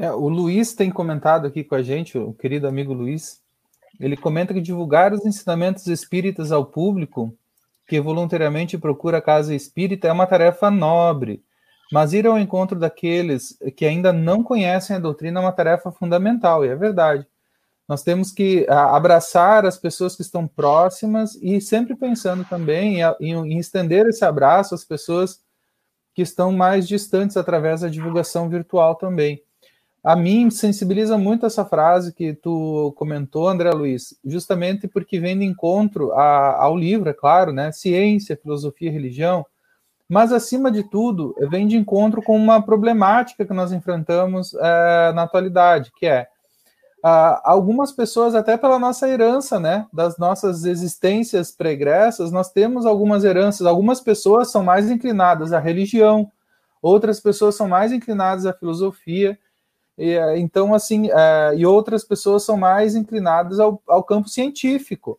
É, 0.00 0.12
o 0.12 0.28
Luiz 0.28 0.74
tem 0.74 0.92
comentado 0.92 1.44
aqui 1.44 1.64
com 1.64 1.74
a 1.74 1.82
gente, 1.82 2.16
o 2.16 2.32
querido 2.32 2.68
amigo 2.68 2.92
Luiz. 2.92 3.42
Ele 3.98 4.16
comenta 4.16 4.54
que 4.54 4.60
divulgar 4.60 5.12
os 5.12 5.26
ensinamentos 5.26 5.88
espíritas 5.88 6.52
ao 6.52 6.64
público 6.64 7.36
que 7.84 8.00
voluntariamente 8.00 8.78
procura 8.78 9.18
a 9.18 9.22
casa 9.22 9.52
espírita 9.52 10.06
é 10.06 10.12
uma 10.12 10.26
tarefa 10.26 10.70
nobre, 10.70 11.42
mas 11.90 12.12
ir 12.12 12.28
ao 12.28 12.38
encontro 12.38 12.78
daqueles 12.78 13.58
que 13.76 13.84
ainda 13.84 14.12
não 14.12 14.44
conhecem 14.44 14.94
a 14.94 15.00
doutrina 15.00 15.40
é 15.40 15.42
uma 15.42 15.52
tarefa 15.52 15.90
fundamental, 15.90 16.64
e 16.64 16.68
é 16.68 16.76
verdade. 16.76 17.26
Nós 17.88 18.04
temos 18.04 18.30
que 18.30 18.66
abraçar 18.68 19.66
as 19.66 19.76
pessoas 19.76 20.14
que 20.14 20.22
estão 20.22 20.46
próximas 20.46 21.34
e 21.42 21.60
sempre 21.60 21.96
pensando 21.96 22.44
também 22.44 23.00
em, 23.18 23.32
em 23.32 23.58
estender 23.58 24.06
esse 24.06 24.24
abraço 24.24 24.76
às 24.76 24.84
pessoas 24.84 25.40
que 26.14 26.22
estão 26.22 26.52
mais 26.52 26.86
distantes 26.86 27.36
através 27.36 27.80
da 27.80 27.88
divulgação 27.88 28.48
virtual 28.48 28.94
também 28.94 29.42
a 30.08 30.16
mim 30.16 30.50
sensibiliza 30.50 31.18
muito 31.18 31.44
essa 31.44 31.66
frase 31.66 32.14
que 32.14 32.32
tu 32.32 32.94
comentou, 32.96 33.46
André 33.46 33.70
Luiz, 33.72 34.18
justamente 34.24 34.88
porque 34.88 35.20
vem 35.20 35.38
de 35.38 35.44
encontro 35.44 36.12
a, 36.12 36.64
ao 36.64 36.74
livro, 36.74 37.10
é 37.10 37.12
claro, 37.12 37.52
né? 37.52 37.70
Ciência, 37.72 38.34
filosofia, 38.34 38.90
religião, 38.90 39.44
mas 40.08 40.32
acima 40.32 40.72
de 40.72 40.82
tudo 40.82 41.36
vem 41.50 41.66
de 41.66 41.76
encontro 41.76 42.22
com 42.22 42.34
uma 42.34 42.62
problemática 42.62 43.44
que 43.44 43.52
nós 43.52 43.70
enfrentamos 43.70 44.54
é, 44.54 45.12
na 45.12 45.24
atualidade, 45.24 45.92
que 45.94 46.06
é 46.06 46.26
algumas 47.44 47.92
pessoas, 47.92 48.34
até 48.34 48.56
pela 48.56 48.78
nossa 48.78 49.06
herança, 49.06 49.60
né, 49.60 49.86
das 49.92 50.16
nossas 50.16 50.64
existências 50.64 51.52
pregressas, 51.52 52.32
nós 52.32 52.50
temos 52.50 52.86
algumas 52.86 53.24
heranças. 53.24 53.66
Algumas 53.66 54.00
pessoas 54.00 54.50
são 54.50 54.64
mais 54.64 54.90
inclinadas 54.90 55.52
à 55.52 55.60
religião, 55.60 56.32
outras 56.80 57.20
pessoas 57.20 57.56
são 57.56 57.68
mais 57.68 57.92
inclinadas 57.92 58.46
à 58.46 58.54
filosofia. 58.54 59.38
E, 59.98 60.12
é, 60.12 60.38
então, 60.38 60.72
assim, 60.72 61.08
uh, 61.08 61.54
e 61.56 61.66
outras 61.66 62.04
pessoas 62.04 62.44
são 62.44 62.56
mais 62.56 62.94
inclinadas 62.94 63.58
ao, 63.58 63.82
ao 63.88 64.04
campo 64.04 64.28
científico. 64.28 65.16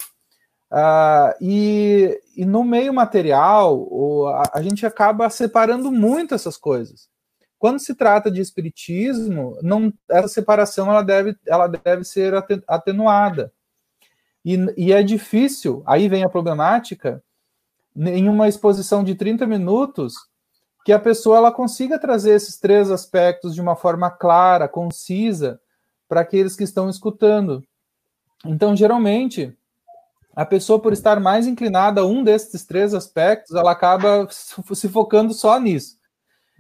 Uh, 0.72 1.34
e, 1.42 2.22
e, 2.38 2.46
no 2.46 2.64
meio 2.64 2.94
material, 2.94 3.78
o, 3.78 4.28
a, 4.28 4.44
a, 4.54 4.62
gente 4.62 4.86
acaba 4.86 5.30
separando 5.30 5.92
muito 5.92 6.34
essas 6.34 6.56
coisas. 6.56 7.10
Quando 7.58 7.80
se 7.80 7.94
trata 7.94 8.32
de 8.32 8.40
espiritismo, 8.40 9.58
não, 9.62 9.92
essa 10.10 10.30
separação 10.30 10.90
ela 10.90 11.02
deve, 11.02 11.36
ela 11.46 11.68
deve 11.68 12.06
ser 12.06 12.34
atenuada. 12.68 13.52
E, 14.46 14.58
e 14.78 14.94
é 14.94 15.04
difícil, 15.04 15.84
aí 15.86 16.08
vem 16.08 16.24
a 16.24 16.30
problemática, 16.30 17.22
em 17.96 18.30
uma 18.30 18.48
exposição 18.48 19.04
de 19.04 19.16
30 19.16 19.46
minutos, 19.46 20.29
que 20.90 20.94
a 20.94 20.98
pessoa 20.98 21.38
ela 21.38 21.52
consiga 21.52 22.00
trazer 22.00 22.32
esses 22.32 22.58
três 22.58 22.90
aspectos 22.90 23.54
de 23.54 23.62
uma 23.62 23.76
forma 23.76 24.10
clara, 24.10 24.68
concisa, 24.68 25.62
para 26.08 26.22
aqueles 26.22 26.56
que 26.56 26.64
estão 26.64 26.90
escutando. 26.90 27.64
Então, 28.44 28.76
geralmente, 28.76 29.56
a 30.36 30.44
pessoa, 30.48 30.80
por 30.80 30.92
estar 30.92 31.20
mais 31.20 31.46
inclinada 31.46 32.02
a 32.02 32.08
um 32.08 32.24
desses 32.24 32.66
três 32.66 32.96
aspectos, 32.96 33.56
ela 33.56 33.70
acaba 33.70 34.28
se 34.32 34.90
focando 34.90 35.32
só 35.32 35.60
nisso. 35.60 35.96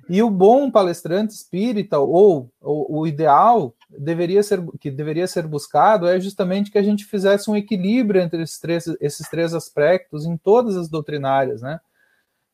E 0.07 0.21
o 0.21 0.29
bom 0.29 0.69
palestrante 0.69 1.33
espírita, 1.33 1.97
ou, 1.97 2.51
ou 2.61 2.99
o 2.99 3.07
ideal, 3.07 3.73
deveria 3.89 4.43
ser, 4.43 4.63
que 4.79 4.91
deveria 4.91 5.25
ser 5.25 5.47
buscado, 5.47 6.07
é 6.07 6.19
justamente 6.19 6.69
que 6.69 6.77
a 6.77 6.83
gente 6.83 7.03
fizesse 7.03 7.49
um 7.49 7.57
equilíbrio 7.57 8.21
entre 8.21 8.43
esses 8.43 8.59
três, 8.59 8.85
esses 9.01 9.27
três 9.27 9.55
aspectos 9.55 10.23
em 10.23 10.37
todas 10.37 10.77
as 10.77 10.87
doutrinárias, 10.87 11.63
né? 11.63 11.79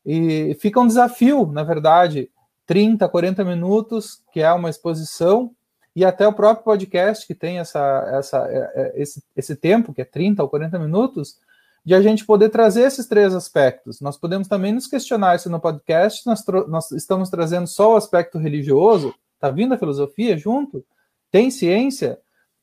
E 0.05 0.55
fica 0.59 0.79
um 0.79 0.87
desafio, 0.87 1.47
na 1.47 1.63
verdade, 1.63 2.29
30, 2.67 3.07
40 3.09 3.43
minutos, 3.43 4.21
que 4.31 4.39
é 4.39 4.51
uma 4.51 4.69
exposição, 4.69 5.51
e 5.95 6.03
até 6.03 6.27
o 6.27 6.33
próprio 6.33 6.63
podcast, 6.63 7.25
que 7.25 7.33
tem 7.33 7.59
essa, 7.59 7.79
essa, 8.13 8.47
é, 8.49 8.71
é, 8.75 9.01
esse, 9.01 9.23
esse 9.35 9.55
tempo, 9.55 9.93
que 9.93 10.01
é 10.01 10.05
30 10.05 10.43
ou 10.43 10.49
40 10.49 10.77
minutos, 10.77 11.37
de 11.85 11.93
a 11.95 12.01
gente 12.01 12.25
poder 12.25 12.49
trazer 12.49 12.81
esses 12.81 13.05
três 13.07 13.33
aspectos. 13.33 14.01
Nós 14.01 14.17
podemos 14.17 14.47
também 14.47 14.73
nos 14.73 14.87
questionar 14.87 15.39
se 15.39 15.47
no 15.47 15.59
podcast 15.59 16.25
nós, 16.25 16.43
nós 16.67 16.91
estamos 16.91 17.29
trazendo 17.29 17.67
só 17.67 17.93
o 17.93 17.95
aspecto 17.95 18.37
religioso, 18.37 19.13
está 19.35 19.49
vindo 19.49 19.73
a 19.73 19.77
filosofia 19.77 20.35
junto? 20.35 20.83
Tem 21.31 21.51
ciência? 21.51 22.19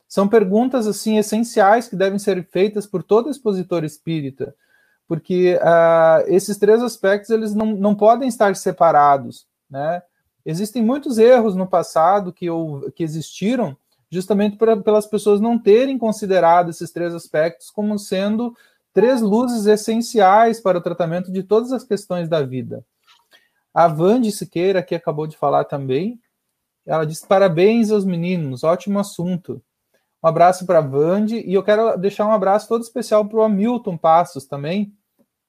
São 0.08 0.28
perguntas 0.28 0.86
assim 0.86 1.16
essenciais 1.18 1.88
que 1.88 1.96
devem 1.96 2.18
ser 2.18 2.44
feitas 2.48 2.86
por 2.86 3.02
todo 3.02 3.30
expositor 3.30 3.84
espírita 3.84 4.54
porque 5.12 5.58
uh, 5.60 6.24
esses 6.26 6.56
três 6.56 6.82
aspectos 6.82 7.28
eles 7.28 7.54
não, 7.54 7.66
não 7.66 7.94
podem 7.94 8.26
estar 8.26 8.56
separados, 8.56 9.46
né? 9.68 10.02
Existem 10.42 10.82
muitos 10.82 11.18
erros 11.18 11.54
no 11.54 11.66
passado 11.66 12.32
que, 12.32 12.46
que 12.94 13.02
existiram 13.04 13.76
justamente 14.08 14.56
pra, 14.56 14.74
pelas 14.74 15.04
pessoas 15.04 15.38
não 15.38 15.58
terem 15.58 15.98
considerado 15.98 16.70
esses 16.70 16.90
três 16.90 17.14
aspectos 17.14 17.68
como 17.68 17.98
sendo 17.98 18.56
três 18.94 19.20
luzes 19.20 19.66
essenciais 19.66 20.62
para 20.62 20.78
o 20.78 20.82
tratamento 20.82 21.30
de 21.30 21.42
todas 21.42 21.72
as 21.72 21.84
questões 21.84 22.26
da 22.26 22.40
vida. 22.40 22.82
A 23.74 23.88
Vande 23.88 24.32
Siqueira, 24.32 24.82
que 24.82 24.94
acabou 24.94 25.26
de 25.26 25.36
falar 25.36 25.64
também, 25.64 26.18
ela 26.86 27.04
disse: 27.04 27.26
parabéns 27.26 27.90
aos 27.90 28.06
meninos, 28.06 28.64
ótimo 28.64 28.98
assunto. 28.98 29.62
Um 30.24 30.28
abraço 30.28 30.64
para 30.64 30.78
a 30.78 30.80
Vande 30.80 31.36
e 31.46 31.52
eu 31.52 31.62
quero 31.62 31.98
deixar 31.98 32.26
um 32.26 32.32
abraço 32.32 32.66
todo 32.66 32.80
especial 32.80 33.26
para 33.26 33.40
o 33.40 33.42
Hamilton 33.42 33.98
Passos 33.98 34.46
também, 34.46 34.90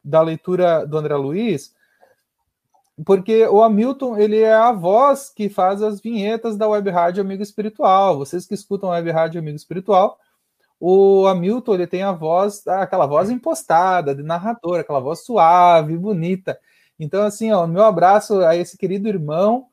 da 0.04 0.22
leitura 0.22 0.86
do 0.86 0.98
André 0.98 1.16
Luiz, 1.16 1.74
porque 3.06 3.48
o 3.48 3.64
Hamilton 3.64 4.18
ele 4.18 4.40
é 4.40 4.54
a 4.54 4.72
voz 4.72 5.30
que 5.30 5.50
faz 5.50 5.82
as 5.82 6.00
vinhetas 6.00 6.58
da 6.58 6.68
Web 6.68 6.90
Rádio 6.90 7.22
Amigo 7.22 7.42
Espiritual. 7.42 8.18
Vocês 8.18 8.46
que 8.46 8.54
escutam 8.54 8.90
a 8.90 8.96
Web 8.96 9.12
Rádio 9.12 9.40
Amigo 9.40 9.56
Espiritual, 9.56 10.20
o 10.80 11.26
Hamilton 11.28 11.74
ele 11.74 11.88
tem 11.88 12.04
a 12.04 12.12
voz, 12.12 12.68
aquela 12.68 13.06
voz 13.06 13.30
impostada, 13.30 14.14
de 14.14 14.22
narrador, 14.22 14.80
aquela 14.80 15.00
voz 15.00 15.26
suave, 15.26 15.98
bonita. 15.98 16.60
Então, 17.00 17.24
assim, 17.24 17.52
ó, 17.52 17.66
meu 17.66 17.84
abraço 17.84 18.42
a 18.42 18.56
esse 18.56 18.78
querido 18.78 19.08
irmão 19.08 19.68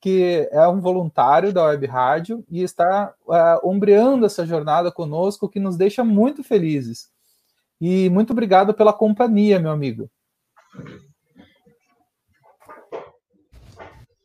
que 0.00 0.48
é 0.52 0.68
um 0.68 0.80
voluntário 0.80 1.52
da 1.52 1.64
Web 1.64 1.86
Rádio 1.86 2.44
e 2.50 2.62
está 2.62 3.14
uh, 3.26 3.68
ombreando 3.68 4.26
essa 4.26 4.44
jornada 4.44 4.92
conosco, 4.92 5.48
que 5.48 5.58
nos 5.58 5.76
deixa 5.76 6.04
muito 6.04 6.44
felizes. 6.44 7.10
E 7.80 8.08
muito 8.10 8.32
obrigado 8.32 8.74
pela 8.74 8.92
companhia, 8.92 9.58
meu 9.58 9.70
amigo. 9.70 10.08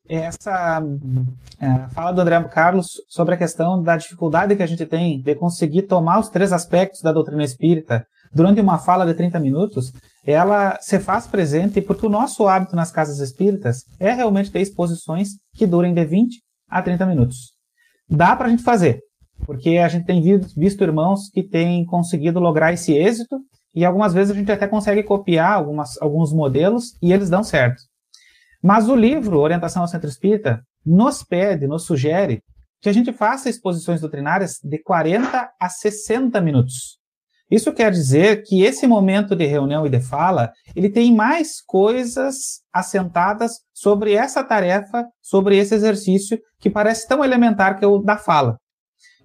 Essa 0.07 0.83
é, 1.59 1.89
fala 1.93 2.11
do 2.11 2.19
André 2.19 2.43
Carlos 2.49 3.01
sobre 3.07 3.35
a 3.35 3.37
questão 3.37 3.81
da 3.81 3.95
dificuldade 3.95 4.55
que 4.55 4.63
a 4.63 4.67
gente 4.67 4.85
tem 4.85 5.21
de 5.21 5.35
conseguir 5.35 5.83
tomar 5.83 6.19
os 6.19 6.27
três 6.27 6.51
aspectos 6.51 7.01
da 7.01 7.13
doutrina 7.13 7.43
espírita 7.43 8.05
durante 8.33 8.61
uma 8.61 8.77
fala 8.77 9.05
de 9.05 9.13
30 9.13 9.39
minutos, 9.39 9.91
ela 10.25 10.77
se 10.81 10.99
faz 10.99 11.27
presente 11.27 11.81
porque 11.81 12.05
o 12.05 12.09
nosso 12.09 12.47
hábito 12.47 12.75
nas 12.75 12.91
casas 12.91 13.19
espíritas 13.19 13.85
é 13.99 14.11
realmente 14.13 14.51
ter 14.51 14.61
exposições 14.61 15.29
que 15.53 15.67
durem 15.67 15.93
de 15.93 16.05
20 16.05 16.41
a 16.69 16.81
30 16.81 17.05
minutos. 17.05 17.53
Dá 18.09 18.35
para 18.35 18.47
a 18.47 18.49
gente 18.49 18.63
fazer, 18.63 19.01
porque 19.45 19.77
a 19.77 19.87
gente 19.87 20.05
tem 20.05 20.21
visto 20.55 20.83
irmãos 20.83 21.29
que 21.29 21.43
têm 21.43 21.85
conseguido 21.85 22.39
lograr 22.39 22.73
esse 22.73 22.93
êxito 22.93 23.39
e 23.75 23.85
algumas 23.85 24.13
vezes 24.13 24.31
a 24.31 24.37
gente 24.37 24.51
até 24.51 24.67
consegue 24.67 25.03
copiar 25.03 25.53
algumas, 25.53 26.01
alguns 26.01 26.33
modelos 26.33 26.95
e 27.01 27.13
eles 27.13 27.29
dão 27.29 27.43
certo. 27.43 27.81
Mas 28.61 28.87
o 28.89 28.95
livro 28.95 29.39
Orientação 29.39 29.81
ao 29.81 29.87
Centro 29.87 30.09
Espírita 30.09 30.61
nos 30.85 31.23
pede, 31.23 31.67
nos 31.67 31.85
sugere 31.85 32.41
que 32.81 32.89
a 32.89 32.93
gente 32.93 33.13
faça 33.13 33.49
exposições 33.49 34.01
doutrinárias 34.01 34.59
de 34.63 34.81
40 34.81 35.51
a 35.59 35.69
60 35.69 36.39
minutos. 36.41 36.99
Isso 37.49 37.73
quer 37.73 37.91
dizer 37.91 38.43
que 38.43 38.63
esse 38.63 38.87
momento 38.87 39.35
de 39.35 39.45
reunião 39.45 39.85
e 39.85 39.89
de 39.89 39.99
fala, 39.99 40.51
ele 40.73 40.89
tem 40.89 41.13
mais 41.13 41.61
coisas 41.61 42.61
assentadas 42.73 43.59
sobre 43.73 44.13
essa 44.13 44.41
tarefa, 44.41 45.05
sobre 45.21 45.57
esse 45.57 45.75
exercício 45.75 46.39
que 46.59 46.69
parece 46.69 47.07
tão 47.07 47.23
elementar 47.23 47.77
que 47.77 47.83
é 47.83 47.87
o 47.87 47.99
da 47.99 48.17
fala. 48.17 48.57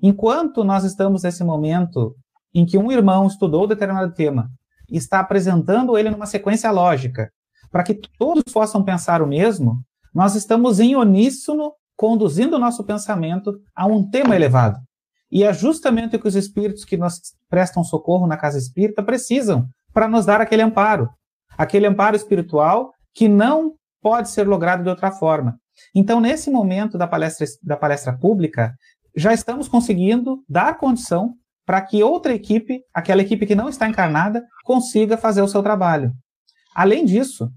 Enquanto 0.03 0.63
nós 0.65 0.85
estamos 0.85 1.23
nesse 1.23 1.43
momento 1.43 2.15
em 2.55 2.65
que 2.65 2.79
um 2.79 2.91
irmão 2.91 3.27
estudou 3.27 3.67
determinado 3.67 4.13
tema 4.13 4.51
e 4.91 4.97
está 4.97 5.21
apresentando 5.21 5.97
ele 5.97 6.11
numa 6.11 6.27
sequência 6.27 6.71
lógica, 6.71 7.31
para 7.71 7.83
que 7.83 7.99
todos 8.19 8.45
possam 8.53 8.83
pensar 8.83 9.21
o 9.21 9.27
mesmo, 9.27 9.83
nós 10.15 10.35
estamos 10.35 10.81
em 10.81 10.97
uníssono 10.97 11.73
conduzindo 11.97 12.57
o 12.57 12.59
nosso 12.59 12.85
pensamento 12.85 13.59
a 13.75 13.87
um 13.87 14.09
tema 14.09 14.37
elevado. 14.37 14.79
E 15.31 15.43
é 15.43 15.53
justamente 15.53 16.17
o 16.17 16.21
que 16.21 16.29
os 16.29 16.37
espíritos 16.37 16.85
que 16.85 16.97
nos 16.97 17.21
prestam 17.49 17.83
socorro 17.83 18.27
na 18.27 18.37
casa 18.37 18.59
espírita 18.59 19.03
precisam 19.03 19.67
para 19.93 20.07
nos 20.07 20.25
dar 20.25 20.41
aquele 20.41 20.63
amparo. 20.63 21.09
Aquele 21.59 21.87
amparo 21.87 22.17
espiritual 22.17 22.93
que 23.15 23.29
não 23.29 23.75
pode 24.01 24.31
ser 24.31 24.47
logrado 24.47 24.83
de 24.83 24.89
outra 24.89 25.11
forma. 25.11 25.59
Então, 25.95 26.21
nesse 26.21 26.51
momento 26.51 26.97
da 26.97 27.07
palestra, 27.07 27.47
da 27.63 27.77
palestra 27.77 28.17
pública, 28.17 28.75
já 29.17 29.33
estamos 29.33 29.67
conseguindo 29.67 30.45
dar 30.49 30.79
condição 30.79 31.35
para 31.65 31.81
que 31.81 32.03
outra 32.03 32.35
equipe, 32.35 32.83
aquela 32.95 33.23
equipe 33.23 33.47
que 33.47 33.55
não 33.55 33.69
está 33.69 33.89
encarnada, 33.89 34.45
consiga 34.63 35.17
fazer 35.17 35.43
o 35.43 35.49
seu 35.49 35.63
trabalho. 35.63 36.13
Além 36.75 37.05
disso, 37.05 37.51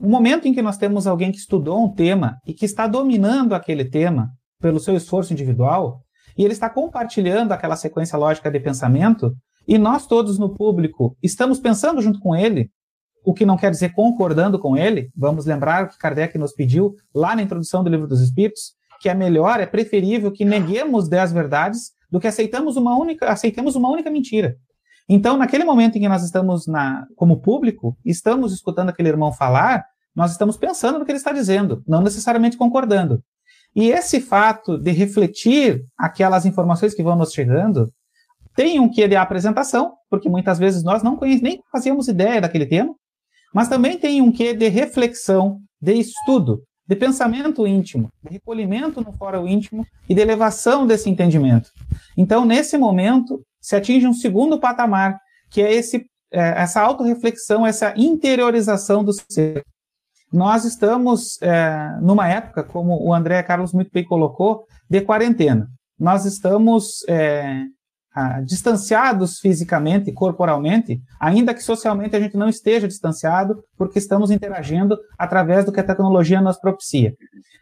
o 0.00 0.08
momento 0.08 0.46
em 0.46 0.52
que 0.52 0.60
nós 0.60 0.76
temos 0.76 1.06
alguém 1.06 1.32
que 1.32 1.38
estudou 1.38 1.82
um 1.82 1.94
tema 1.94 2.38
e 2.46 2.52
que 2.52 2.64
está 2.64 2.86
dominando 2.86 3.54
aquele 3.54 3.84
tema 3.84 4.30
pelo 4.60 4.80
seu 4.80 4.96
esforço 4.96 5.32
individual, 5.32 6.02
e 6.36 6.44
ele 6.44 6.52
está 6.52 6.68
compartilhando 6.68 7.52
aquela 7.52 7.76
sequência 7.76 8.18
lógica 8.18 8.50
de 8.50 8.60
pensamento, 8.60 9.34
e 9.66 9.78
nós 9.78 10.06
todos 10.06 10.38
no 10.38 10.54
público 10.54 11.16
estamos 11.22 11.58
pensando 11.58 12.02
junto 12.02 12.20
com 12.20 12.34
ele, 12.34 12.70
o 13.24 13.34
que 13.34 13.46
não 13.46 13.56
quer 13.56 13.70
dizer 13.70 13.92
concordando 13.92 14.58
com 14.58 14.76
ele. 14.76 15.10
Vamos 15.16 15.46
lembrar 15.46 15.84
o 15.84 15.88
que 15.88 15.98
Kardec 15.98 16.36
nos 16.38 16.52
pediu 16.52 16.94
lá 17.14 17.34
na 17.36 17.42
introdução 17.42 17.82
do 17.84 17.90
Livro 17.90 18.06
dos 18.06 18.20
Espíritos, 18.20 18.77
que 19.00 19.08
é 19.08 19.14
melhor, 19.14 19.60
é 19.60 19.66
preferível 19.66 20.32
que 20.32 20.44
neguemos 20.44 21.08
dez 21.08 21.32
verdades 21.32 21.92
do 22.10 22.18
que 22.18 22.26
aceitamos 22.26 22.76
uma 22.76 22.96
única, 22.98 23.30
aceitemos 23.30 23.76
uma 23.76 23.90
única 23.90 24.10
mentira. 24.10 24.56
Então, 25.08 25.36
naquele 25.36 25.64
momento 25.64 25.96
em 25.96 26.00
que 26.00 26.08
nós 26.08 26.22
estamos 26.22 26.66
na, 26.66 27.06
como 27.16 27.40
público, 27.40 27.96
estamos 28.04 28.52
escutando 28.52 28.90
aquele 28.90 29.08
irmão 29.08 29.32
falar, 29.32 29.84
nós 30.14 30.32
estamos 30.32 30.56
pensando 30.56 30.98
no 30.98 31.04
que 31.04 31.10
ele 31.10 31.18
está 31.18 31.32
dizendo, 31.32 31.82
não 31.86 32.02
necessariamente 32.02 32.56
concordando. 32.56 33.22
E 33.74 33.90
esse 33.90 34.20
fato 34.20 34.76
de 34.76 34.90
refletir 34.90 35.84
aquelas 35.96 36.44
informações 36.44 36.94
que 36.94 37.02
vão 37.02 37.16
nos 37.16 37.32
chegando 37.32 37.90
tem 38.54 38.80
um 38.80 38.88
quê 38.90 39.06
de 39.06 39.14
apresentação, 39.14 39.94
porque 40.10 40.28
muitas 40.28 40.58
vezes 40.58 40.82
nós 40.82 41.02
não 41.02 41.16
conhecemos, 41.16 41.42
nem 41.42 41.62
fazíamos 41.70 42.08
ideia 42.08 42.40
daquele 42.40 42.66
tema, 42.66 42.94
mas 43.54 43.68
também 43.68 43.98
tem 43.98 44.20
um 44.20 44.32
quê 44.32 44.52
de 44.52 44.68
reflexão, 44.68 45.60
de 45.80 45.94
estudo, 45.94 46.64
de 46.88 46.96
pensamento 46.96 47.66
íntimo, 47.66 48.08
de 48.24 48.32
recolhimento 48.32 49.02
no 49.02 49.12
fórum 49.12 49.46
íntimo 49.46 49.86
e 50.08 50.14
de 50.14 50.20
elevação 50.22 50.86
desse 50.86 51.10
entendimento. 51.10 51.70
Então, 52.16 52.46
nesse 52.46 52.78
momento, 52.78 53.42
se 53.60 53.76
atinge 53.76 54.06
um 54.06 54.14
segundo 54.14 54.58
patamar, 54.58 55.18
que 55.50 55.60
é 55.60 55.72
esse, 55.74 56.06
é, 56.32 56.62
essa 56.62 56.80
autorreflexão, 56.80 57.66
essa 57.66 57.92
interiorização 57.94 59.04
do 59.04 59.12
ser. 59.12 59.62
Nós 60.32 60.64
estamos 60.64 61.40
é, 61.42 61.98
numa 62.00 62.26
época, 62.26 62.64
como 62.64 62.98
o 63.02 63.12
André 63.12 63.42
Carlos 63.42 63.74
muito 63.74 63.90
bem 63.92 64.04
colocou, 64.04 64.64
de 64.88 65.02
quarentena. 65.02 65.68
Nós 65.98 66.24
estamos 66.24 67.04
é, 67.06 67.64
distanciados 68.44 69.38
fisicamente, 69.38 70.12
corporalmente, 70.12 71.00
ainda 71.20 71.54
que 71.54 71.62
socialmente 71.62 72.16
a 72.16 72.20
gente 72.20 72.36
não 72.36 72.48
esteja 72.48 72.88
distanciado, 72.88 73.62
porque 73.76 73.98
estamos 73.98 74.30
interagindo 74.30 74.98
através 75.16 75.64
do 75.64 75.72
que 75.72 75.78
a 75.78 75.84
tecnologia 75.84 76.40
nos 76.40 76.58
propicia. 76.58 77.14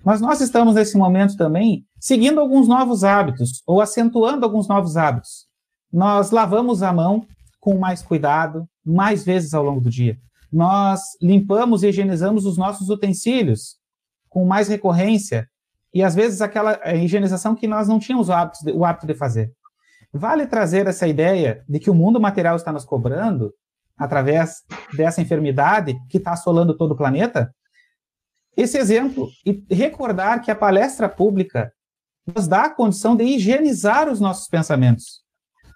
Mas 0.05 0.21
nós 0.21 0.41
estamos 0.41 0.75
nesse 0.75 0.97
momento 0.97 1.37
também 1.37 1.85
seguindo 2.01 2.41
alguns 2.41 2.69
novos 2.69 3.05
hábitos, 3.05 3.63
ou 3.67 3.81
acentuando 3.81 4.45
alguns 4.45 4.69
novos 4.69 4.97
hábitos. 4.97 5.47
Nós 5.93 6.31
lavamos 6.31 6.83
a 6.83 6.93
mão 6.93 7.27
com 7.61 7.77
mais 7.77 8.03
cuidado, 8.03 8.65
mais 8.85 9.25
vezes 9.25 9.53
ao 9.53 9.65
longo 9.65 9.81
do 9.81 9.91
dia 9.91 10.17
nós 10.53 11.01
limpamos 11.21 11.83
e 11.83 11.89
higienizamos 11.89 12.47
os 12.47 12.57
nossos 12.57 12.89
utensílios 12.89 13.77
com 14.29 14.45
mais 14.45 14.69
recorrência 14.69 15.47
e 15.93 16.03
às 16.03 16.15
vezes 16.15 16.41
aquela 16.41 16.79
higienização 16.95 17.55
que 17.55 17.67
nós 17.67 17.89
não 17.89 17.99
tínhamos 17.99 18.29
o 18.29 18.33
hábito, 18.33 18.65
de, 18.65 18.73
o 18.73 18.85
hábito 18.85 19.07
de 19.07 19.15
fazer. 19.15 19.53
Vale 20.13 20.47
trazer 20.47 20.87
essa 20.87 21.07
ideia 21.07 21.65
de 21.69 21.79
que 21.79 21.91
o 21.91 21.95
mundo 21.95 22.21
material 22.21 22.57
está 22.57 22.73
nos 22.73 22.85
cobrando 22.85 23.53
através 23.97 24.63
dessa 24.97 25.21
enfermidade 25.21 25.97
que 26.09 26.19
está 26.19 26.33
assolando 26.33 26.77
todo 26.77 26.93
o 26.93 26.97
planeta? 26.97 27.55
Esse 28.57 28.79
exemplo 28.79 29.29
e 29.45 29.63
recordar 29.71 30.41
que 30.41 30.51
a 30.51 30.57
palestra 30.57 31.09
pública 31.09 31.73
nos 32.27 32.49
dá 32.49 32.65
a 32.65 32.75
condição 32.75 33.15
de 33.15 33.25
higienizar 33.25 34.09
os 34.09 34.19
nossos 34.19 34.49
pensamentos. 34.49 35.25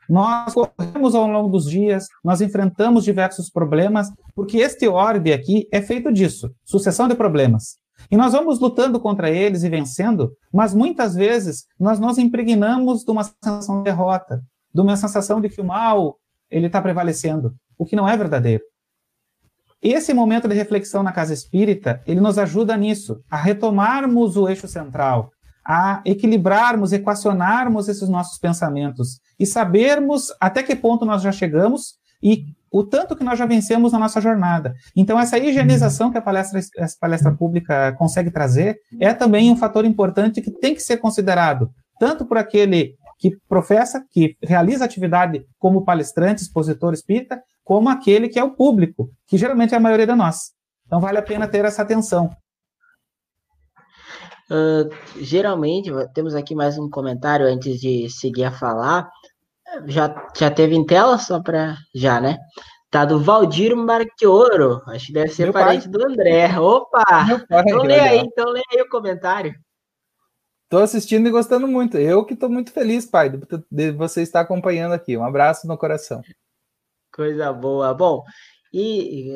Nós 0.08 0.52
corremos 0.52 1.14
ao 1.14 1.28
longo 1.28 1.48
dos 1.48 1.70
dias, 1.70 2.08
nós 2.24 2.40
enfrentamos 2.40 3.04
diversos 3.04 3.48
problemas, 3.48 4.08
porque 4.34 4.58
este 4.58 4.88
orbe 4.88 5.32
aqui 5.32 5.68
é 5.70 5.80
feito 5.80 6.12
disso, 6.12 6.52
sucessão 6.64 7.06
de 7.06 7.14
problemas. 7.14 7.76
E 8.10 8.16
nós 8.16 8.32
vamos 8.32 8.60
lutando 8.60 9.00
contra 9.00 9.30
eles 9.30 9.62
e 9.62 9.68
vencendo, 9.68 10.32
mas 10.52 10.74
muitas 10.74 11.14
vezes 11.14 11.64
nós 11.78 11.98
nos 11.98 12.18
impregnamos 12.18 13.04
de 13.04 13.10
uma 13.10 13.24
sensação 13.24 13.78
de 13.78 13.84
derrota, 13.84 14.42
de 14.72 14.80
uma 14.80 14.96
sensação 14.96 15.40
de 15.40 15.48
que 15.48 15.60
o 15.60 15.64
mal 15.64 16.16
ele 16.50 16.66
está 16.66 16.80
prevalecendo, 16.80 17.54
o 17.78 17.84
que 17.84 17.96
não 17.96 18.08
é 18.08 18.16
verdadeiro. 18.16 18.62
Esse 19.82 20.12
momento 20.12 20.46
de 20.46 20.54
reflexão 20.54 21.02
na 21.02 21.12
casa 21.12 21.32
espírita, 21.32 22.02
ele 22.06 22.20
nos 22.20 22.36
ajuda 22.36 22.76
nisso, 22.76 23.22
a 23.30 23.36
retomarmos 23.36 24.36
o 24.36 24.48
eixo 24.48 24.68
central, 24.68 25.30
a 25.64 26.02
equilibrarmos, 26.04 26.92
equacionarmos 26.92 27.88
esses 27.88 28.08
nossos 28.08 28.38
pensamentos 28.38 29.20
e 29.38 29.46
sabermos 29.46 30.28
até 30.40 30.62
que 30.62 30.76
ponto 30.76 31.04
nós 31.04 31.22
já 31.22 31.32
chegamos 31.32 31.99
e 32.22 32.44
o 32.70 32.84
tanto 32.84 33.16
que 33.16 33.24
nós 33.24 33.38
já 33.38 33.46
vencemos 33.46 33.92
na 33.92 33.98
nossa 33.98 34.20
jornada. 34.20 34.74
Então, 34.94 35.18
essa 35.18 35.38
higienização 35.38 36.10
que 36.10 36.18
a 36.18 36.22
palestra, 36.22 36.60
a 36.78 36.86
palestra 37.00 37.34
pública 37.34 37.92
consegue 37.94 38.30
trazer 38.30 38.78
é 39.00 39.12
também 39.12 39.50
um 39.50 39.56
fator 39.56 39.84
importante 39.84 40.40
que 40.40 40.50
tem 40.50 40.74
que 40.74 40.80
ser 40.80 40.98
considerado, 40.98 41.70
tanto 41.98 42.24
por 42.24 42.38
aquele 42.38 42.94
que 43.18 43.36
professa, 43.48 44.04
que 44.10 44.36
realiza 44.42 44.84
atividade 44.84 45.44
como 45.58 45.84
palestrante, 45.84 46.42
expositor 46.42 46.94
espírita, 46.94 47.42
como 47.62 47.88
aquele 47.88 48.28
que 48.28 48.38
é 48.38 48.44
o 48.44 48.54
público, 48.54 49.10
que 49.26 49.36
geralmente 49.36 49.74
é 49.74 49.76
a 49.76 49.80
maioria 49.80 50.06
de 50.06 50.14
nós. 50.14 50.52
Então 50.86 51.00
vale 51.00 51.18
a 51.18 51.22
pena 51.22 51.46
ter 51.46 51.64
essa 51.64 51.82
atenção. 51.82 52.30
Uh, 54.50 54.90
geralmente, 55.20 55.90
temos 56.12 56.34
aqui 56.34 56.56
mais 56.56 56.76
um 56.76 56.90
comentário 56.90 57.46
antes 57.46 57.78
de 57.78 58.10
seguir 58.10 58.44
a 58.44 58.50
falar. 58.50 59.08
Já, 59.86 60.30
já 60.36 60.50
teve 60.50 60.74
em 60.74 60.84
tela, 60.84 61.18
só 61.18 61.40
para 61.40 61.76
já, 61.94 62.20
né? 62.20 62.38
Tá 62.90 63.04
do 63.04 63.20
Valdir 63.20 63.76
Marquioro. 63.76 64.82
Acho 64.86 65.06
que 65.06 65.12
deve 65.12 65.28
ser 65.28 65.44
Meu 65.44 65.52
parente 65.52 65.88
pai. 65.88 65.92
do 65.92 66.06
André. 66.06 66.58
Opa! 66.58 67.04
Pai, 67.48 67.62
então 67.66 67.82
lê 67.82 68.00
aí, 68.00 68.18
então 68.18 68.50
lê 68.50 68.62
aí 68.72 68.82
o 68.82 68.88
comentário. 68.88 69.54
Tô 70.68 70.78
assistindo 70.78 71.26
e 71.26 71.30
gostando 71.30 71.66
muito. 71.66 71.98
Eu 71.98 72.24
que 72.24 72.36
tô 72.36 72.48
muito 72.48 72.72
feliz, 72.72 73.06
pai, 73.06 73.28
de, 73.28 73.40
de 73.70 73.90
você 73.92 74.22
estar 74.22 74.40
acompanhando 74.40 74.92
aqui. 74.92 75.16
Um 75.16 75.24
abraço 75.24 75.66
no 75.66 75.78
coração. 75.78 76.20
Coisa 77.12 77.52
boa. 77.52 77.92
Bom, 77.92 78.24
e 78.72 79.34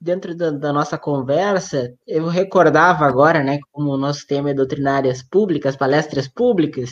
dentro 0.00 0.34
da, 0.34 0.50
da, 0.50 0.72
nossa 0.72 0.98
conversa, 0.98 1.94
eu 2.06 2.26
recordava 2.26 3.04
agora, 3.04 3.42
né, 3.42 3.60
como 3.70 3.92
o 3.92 3.96
nosso 3.96 4.26
tema 4.26 4.50
é 4.50 4.54
doutrinárias 4.54 5.22
públicas, 5.22 5.76
palestras 5.76 6.26
públicas, 6.26 6.90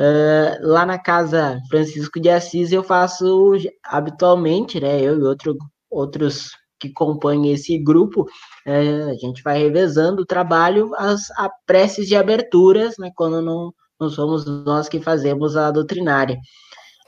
uh, 0.00 0.66
lá 0.66 0.84
na 0.84 0.98
casa 0.98 1.60
Francisco 1.70 2.20
de 2.20 2.28
Assis 2.28 2.72
eu 2.72 2.82
faço 2.82 3.56
habitualmente, 3.84 4.80
né, 4.80 5.00
eu 5.00 5.20
e 5.20 5.22
outro, 5.22 5.56
outros 5.88 6.50
que 6.80 6.92
compõem 6.92 7.52
esse 7.52 7.78
grupo, 7.78 8.22
uh, 8.66 9.10
a 9.10 9.14
gente 9.14 9.44
vai 9.44 9.58
revezando 9.58 10.22
o 10.22 10.26
trabalho, 10.26 10.90
as 10.96 11.30
a 11.38 11.48
preces 11.64 12.08
de 12.08 12.16
aberturas, 12.16 12.94
né, 12.98 13.12
quando 13.14 13.40
não, 13.40 13.72
não 14.00 14.10
somos 14.10 14.44
nós 14.44 14.88
que 14.88 15.00
fazemos 15.00 15.56
a 15.56 15.70
doutrinária. 15.70 16.36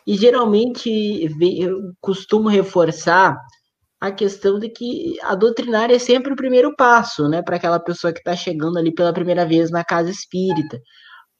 E 0.06 0.16
geralmente 0.16 0.88
eu 1.58 1.94
costumo 2.00 2.48
reforçar 2.48 3.36
a 4.04 4.12
questão 4.12 4.58
de 4.58 4.68
que 4.68 5.16
a 5.22 5.34
doutrinária 5.34 5.96
é 5.96 5.98
sempre 5.98 6.34
o 6.34 6.36
primeiro 6.36 6.76
passo, 6.76 7.26
né, 7.26 7.40
para 7.40 7.56
aquela 7.56 7.80
pessoa 7.80 8.12
que 8.12 8.18
está 8.18 8.36
chegando 8.36 8.78
ali 8.78 8.92
pela 8.92 9.14
primeira 9.14 9.46
vez 9.46 9.70
na 9.70 9.82
casa 9.82 10.10
espírita, 10.10 10.78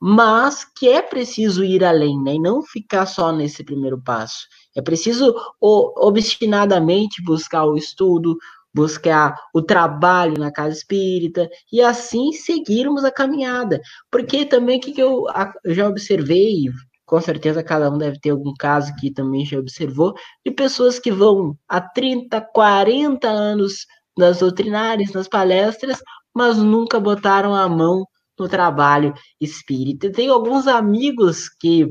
mas 0.01 0.65
que 0.65 0.89
é 0.89 1.03
preciso 1.03 1.63
ir 1.63 1.85
além, 1.85 2.19
né, 2.23 2.35
e 2.37 2.41
não 2.41 2.63
ficar 2.63 3.05
só 3.05 3.31
nesse 3.33 3.63
primeiro 3.63 4.01
passo. 4.03 4.47
É 4.75 4.81
preciso 4.81 5.35
obstinadamente 5.61 7.23
buscar 7.23 7.67
o 7.67 7.77
estudo, 7.77 8.35
buscar 8.75 9.37
o 9.55 9.61
trabalho 9.61 10.39
na 10.39 10.51
casa 10.51 10.75
espírita 10.75 11.47
e 11.71 11.83
assim 11.83 12.33
seguirmos 12.33 13.05
a 13.05 13.13
caminhada. 13.13 13.79
Porque 14.11 14.47
também 14.47 14.79
o 14.79 14.81
que, 14.81 14.93
que 14.93 15.03
eu, 15.03 15.27
eu 15.65 15.75
já 15.75 15.87
observei, 15.87 16.65
com 17.07 17.21
certeza 17.21 17.63
cada 17.63 17.91
um 17.91 17.99
deve 17.99 18.19
ter 18.19 18.31
algum 18.31 18.53
caso 18.59 18.95
que 18.97 19.13
também 19.13 19.45
já 19.45 19.59
observou, 19.59 20.15
de 20.45 20.53
pessoas 20.53 20.99
que 20.99 21.13
vão 21.13 21.57
há 21.69 21.81
30, 21.81 22.41
40 22.53 23.29
anos 23.29 23.87
nas 24.17 24.39
doutrinárias, 24.41 25.13
nas 25.13 25.29
palestras, 25.29 25.99
mas 26.35 26.59
nunca 26.59 26.99
botaram 27.01 27.55
a 27.55 27.69
mão 27.69 28.05
no 28.39 28.49
trabalho 28.49 29.15
espírita. 29.41 30.11
Tenho 30.11 30.33
alguns 30.33 30.67
amigos 30.67 31.49
que 31.49 31.87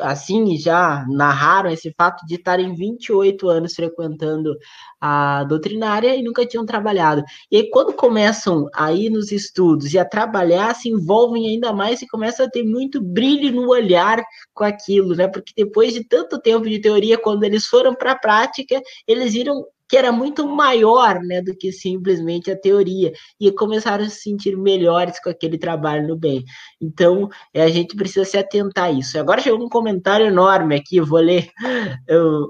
assim, 0.00 0.56
já 0.56 1.04
narraram 1.08 1.70
esse 1.70 1.92
fato 1.96 2.26
de 2.26 2.34
estarem 2.34 2.74
28 2.74 3.48
anos 3.48 3.74
frequentando 3.74 4.56
a 5.00 5.44
doutrinária 5.44 6.16
e 6.16 6.22
nunca 6.22 6.46
tinham 6.46 6.66
trabalhado. 6.66 7.22
E 7.50 7.56
aí, 7.58 7.70
quando 7.70 7.92
começam 7.92 8.66
a 8.74 8.92
ir 8.92 9.10
nos 9.10 9.30
estudos 9.30 9.92
e 9.92 9.98
a 9.98 10.04
trabalhar, 10.04 10.74
se 10.74 10.88
envolvem 10.88 11.46
ainda 11.46 11.72
mais 11.72 12.02
e 12.02 12.08
começam 12.08 12.46
a 12.46 12.50
ter 12.50 12.64
muito 12.64 13.00
brilho 13.00 13.52
no 13.52 13.68
olhar 13.68 14.22
com 14.52 14.64
aquilo, 14.64 15.14
né? 15.14 15.28
Porque 15.28 15.52
depois 15.56 15.92
de 15.92 16.04
tanto 16.04 16.40
tempo 16.40 16.68
de 16.68 16.80
teoria, 16.80 17.18
quando 17.18 17.44
eles 17.44 17.66
foram 17.66 17.94
para 17.94 18.12
a 18.12 18.18
prática, 18.18 18.80
eles 19.06 19.34
viram 19.34 19.64
que 19.94 19.98
era 19.98 20.10
muito 20.10 20.44
maior 20.48 21.20
né, 21.22 21.40
do 21.40 21.56
que 21.56 21.70
simplesmente 21.70 22.50
a 22.50 22.58
teoria, 22.58 23.12
e 23.38 23.52
começaram 23.52 24.04
a 24.04 24.08
se 24.08 24.22
sentir 24.22 24.56
melhores 24.56 25.20
com 25.20 25.30
aquele 25.30 25.56
trabalho 25.56 26.08
no 26.08 26.16
bem. 26.16 26.44
Então, 26.80 27.28
é, 27.54 27.62
a 27.62 27.68
gente 27.68 27.94
precisa 27.94 28.24
se 28.24 28.36
atentar 28.36 28.86
a 28.86 28.90
isso. 28.90 29.16
Agora 29.16 29.40
chegou 29.40 29.64
um 29.64 29.68
comentário 29.68 30.26
enorme 30.26 30.74
aqui, 30.74 31.00
vou 31.00 31.20
ler 31.20 31.48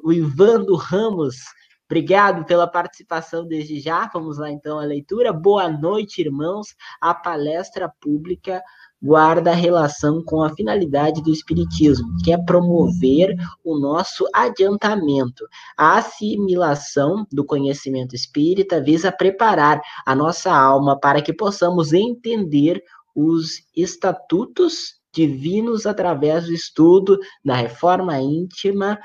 o 0.03 0.11
Ivando 0.11 0.75
Ramos. 0.75 1.37
Obrigado 1.85 2.47
pela 2.47 2.67
participação 2.67 3.47
desde 3.47 3.79
já. 3.79 4.09
Vamos 4.11 4.39
lá 4.39 4.51
então 4.51 4.79
a 4.79 4.85
leitura. 4.85 5.31
Boa 5.31 5.69
noite, 5.69 6.23
irmãos. 6.23 6.69
A 6.99 7.13
palestra 7.13 7.93
pública 8.01 8.63
guarda 9.03 9.53
relação 9.53 10.23
com 10.25 10.43
a 10.43 10.55
finalidade 10.55 11.23
do 11.23 11.31
Espiritismo, 11.31 12.09
que 12.25 12.33
é 12.33 12.39
promover 12.39 13.35
o 13.63 13.79
nosso 13.79 14.27
adiantamento. 14.33 15.47
A 15.77 15.99
assimilação 15.99 17.27
do 17.31 17.45
conhecimento 17.45 18.15
espírita 18.15 18.81
visa 18.81 19.13
preparar 19.13 19.81
a 20.07 20.15
nossa 20.15 20.51
alma 20.51 20.99
para 20.99 21.21
que 21.21 21.33
possamos 21.33 21.93
entender 21.93 22.83
os 23.15 23.63
estatutos 23.77 24.95
divinos 25.15 25.87
através 25.87 26.47
do 26.47 26.53
estudo 26.53 27.19
da 27.45 27.55
reforma 27.55 28.19
íntima 28.19 28.99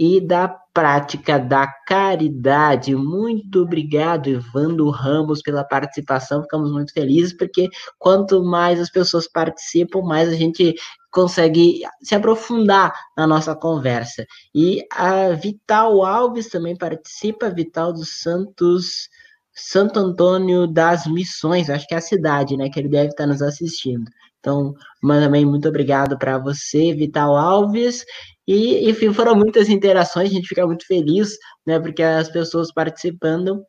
e 0.00 0.18
da 0.18 0.48
prática 0.48 1.38
da 1.38 1.66
caridade. 1.86 2.94
Muito 2.94 3.64
obrigado, 3.64 4.28
Evandro 4.28 4.88
Ramos, 4.88 5.42
pela 5.42 5.62
participação. 5.62 6.40
Ficamos 6.40 6.72
muito 6.72 6.94
felizes, 6.94 7.36
porque 7.36 7.68
quanto 7.98 8.42
mais 8.42 8.80
as 8.80 8.88
pessoas 8.88 9.28
participam, 9.28 10.00
mais 10.00 10.30
a 10.30 10.34
gente 10.34 10.74
consegue 11.10 11.82
se 12.00 12.14
aprofundar 12.14 12.94
na 13.14 13.26
nossa 13.26 13.54
conversa. 13.54 14.24
E 14.54 14.82
a 14.90 15.32
Vital 15.32 16.02
Alves 16.02 16.48
também 16.48 16.74
participa, 16.74 17.50
Vital 17.50 17.92
dos 17.92 18.22
Santos. 18.22 19.10
Santo 19.52 19.98
Antônio 19.98 20.66
das 20.66 21.06
Missões, 21.06 21.68
acho 21.68 21.86
que 21.86 21.92
é 21.92 21.98
a 21.98 22.00
cidade, 22.00 22.56
né, 22.56 22.70
que 22.70 22.78
ele 22.78 22.88
deve 22.88 23.08
estar 23.08 23.26
nos 23.26 23.42
assistindo. 23.42 24.10
Então, 24.40 24.74
também 25.02 25.44
muito 25.44 25.68
obrigado 25.68 26.18
para 26.18 26.38
você, 26.38 26.94
Vital 26.94 27.36
Alves, 27.36 28.04
e, 28.48 28.90
enfim, 28.90 29.12
foram 29.12 29.36
muitas 29.36 29.68
interações, 29.68 30.30
a 30.30 30.32
gente 30.32 30.48
fica 30.48 30.66
muito 30.66 30.86
feliz, 30.86 31.36
né, 31.64 31.78
porque 31.78 32.02
as 32.02 32.28
pessoas 32.28 32.72
participando 32.72 33.62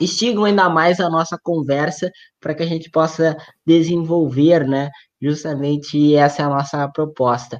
instigam 0.00 0.44
ainda 0.44 0.68
mais 0.68 1.00
a 1.00 1.10
nossa 1.10 1.36
conversa 1.42 2.10
para 2.40 2.54
que 2.54 2.62
a 2.62 2.66
gente 2.66 2.88
possa 2.90 3.36
desenvolver, 3.66 4.66
né, 4.66 4.88
justamente 5.20 6.14
essa 6.14 6.42
é 6.42 6.44
a 6.44 6.48
nossa 6.48 6.88
proposta. 6.88 7.58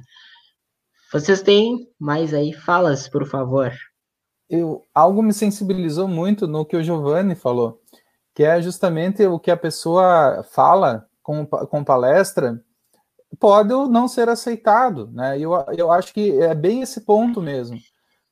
Vocês 1.11 1.41
têm 1.41 1.87
mais 1.99 2.33
aí 2.33 2.53
falas, 2.53 3.09
por 3.09 3.27
favor? 3.27 3.73
Eu, 4.49 4.85
algo 4.93 5.21
me 5.21 5.33
sensibilizou 5.33 6.07
muito 6.07 6.47
no 6.47 6.65
que 6.65 6.77
o 6.77 6.83
Giovanni 6.83 7.35
falou, 7.35 7.81
que 8.33 8.43
é 8.43 8.61
justamente 8.61 9.25
o 9.25 9.39
que 9.39 9.51
a 9.51 9.57
pessoa 9.57 10.43
fala 10.51 11.08
com, 11.29 11.45
com 11.45 11.83
palestra, 11.83 12.59
pode 13.39 13.71
ou 13.71 13.87
não 13.87 14.07
ser 14.07 14.27
aceitado, 14.27 15.11
né? 15.11 15.37
Eu, 15.37 15.51
eu 15.77 15.91
acho 15.91 16.11
que 16.11 16.41
é 16.41 16.55
bem 16.55 16.81
esse 16.81 17.01
ponto 17.01 17.39
mesmo, 17.39 17.77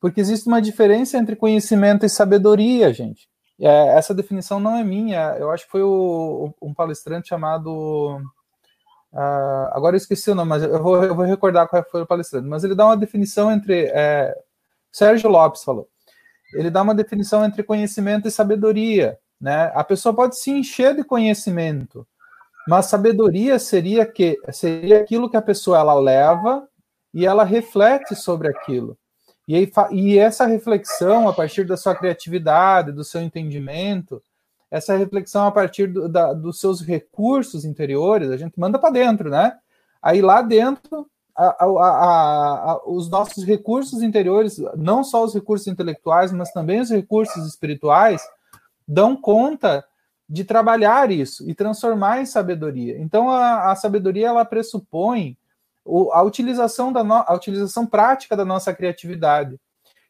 porque 0.00 0.20
existe 0.20 0.48
uma 0.48 0.60
diferença 0.60 1.16
entre 1.16 1.36
conhecimento 1.36 2.04
e 2.04 2.08
sabedoria, 2.08 2.92
gente. 2.92 3.28
É, 3.60 3.96
essa 3.96 4.12
definição 4.12 4.58
não 4.58 4.74
é 4.74 4.82
minha, 4.82 5.36
eu 5.38 5.48
acho 5.52 5.64
que 5.66 5.70
foi 5.70 5.82
o, 5.82 6.52
um 6.60 6.74
palestrante 6.74 7.28
chamado. 7.28 8.16
Uh, 9.12 9.68
agora 9.70 9.94
eu 9.94 9.98
esqueci 9.98 10.28
o 10.32 10.34
nome, 10.34 10.48
mas 10.48 10.64
eu 10.64 10.82
vou, 10.82 11.04
eu 11.04 11.14
vou 11.14 11.24
recordar 11.24 11.68
qual 11.68 11.84
foi 11.88 12.02
o 12.02 12.06
palestrante. 12.06 12.48
Mas 12.48 12.64
ele 12.64 12.74
dá 12.74 12.84
uma 12.84 12.96
definição 12.96 13.52
entre. 13.52 13.90
É, 13.94 14.34
Sérgio 14.90 15.30
Lopes 15.30 15.62
falou. 15.62 15.88
Ele 16.52 16.68
dá 16.68 16.82
uma 16.82 16.94
definição 16.94 17.44
entre 17.44 17.62
conhecimento 17.62 18.26
e 18.26 18.30
sabedoria. 18.30 19.18
Né? 19.40 19.70
A 19.72 19.84
pessoa 19.84 20.12
pode 20.12 20.36
se 20.36 20.50
encher 20.50 20.96
de 20.96 21.04
conhecimento, 21.04 22.06
mas 22.68 22.84
sabedoria 22.84 23.58
seria 23.58 24.04
que 24.04 24.38
seria 24.52 25.00
aquilo 25.00 25.30
que 25.30 25.38
a 25.38 25.42
pessoa 25.42 25.78
ela 25.78 25.94
leva 25.94 26.68
e 27.14 27.24
ela 27.24 27.42
reflete 27.42 28.14
sobre 28.14 28.46
aquilo. 28.46 28.94
E, 29.48 29.56
aí, 29.56 29.72
e 29.90 30.18
essa 30.18 30.44
reflexão, 30.44 31.26
a 31.26 31.32
partir 31.32 31.64
da 31.64 31.78
sua 31.78 31.94
criatividade, 31.94 32.92
do 32.92 33.02
seu 33.02 33.22
entendimento, 33.22 34.22
essa 34.70 34.94
reflexão 34.94 35.46
a 35.46 35.50
partir 35.50 35.86
do, 35.86 36.10
da, 36.10 36.34
dos 36.34 36.60
seus 36.60 36.82
recursos 36.82 37.64
interiores, 37.64 38.30
a 38.30 38.36
gente 38.36 38.60
manda 38.60 38.78
para 38.78 38.90
dentro, 38.90 39.30
né? 39.30 39.56
Aí 40.02 40.20
lá 40.20 40.42
dentro, 40.42 41.08
a, 41.34 41.64
a, 41.64 42.72
a, 42.72 42.82
os 42.84 43.08
nossos 43.08 43.44
recursos 43.44 44.02
interiores, 44.02 44.58
não 44.76 45.02
só 45.02 45.24
os 45.24 45.32
recursos 45.32 45.66
intelectuais, 45.68 46.32
mas 46.32 46.52
também 46.52 46.80
os 46.80 46.90
recursos 46.90 47.46
espirituais, 47.46 48.22
dão 48.86 49.16
conta 49.16 49.82
de 50.28 50.44
trabalhar 50.44 51.10
isso 51.10 51.48
e 51.48 51.54
transformar 51.54 52.20
em 52.20 52.26
sabedoria. 52.26 52.98
Então, 52.98 53.30
a, 53.30 53.72
a 53.72 53.76
sabedoria 53.76 54.28
ela 54.28 54.44
pressupõe 54.44 55.36
o, 55.84 56.12
a 56.12 56.22
utilização 56.22 56.92
da 56.92 57.02
no, 57.02 57.14
a 57.14 57.34
utilização 57.34 57.86
prática 57.86 58.36
da 58.36 58.44
nossa 58.44 58.74
criatividade. 58.74 59.58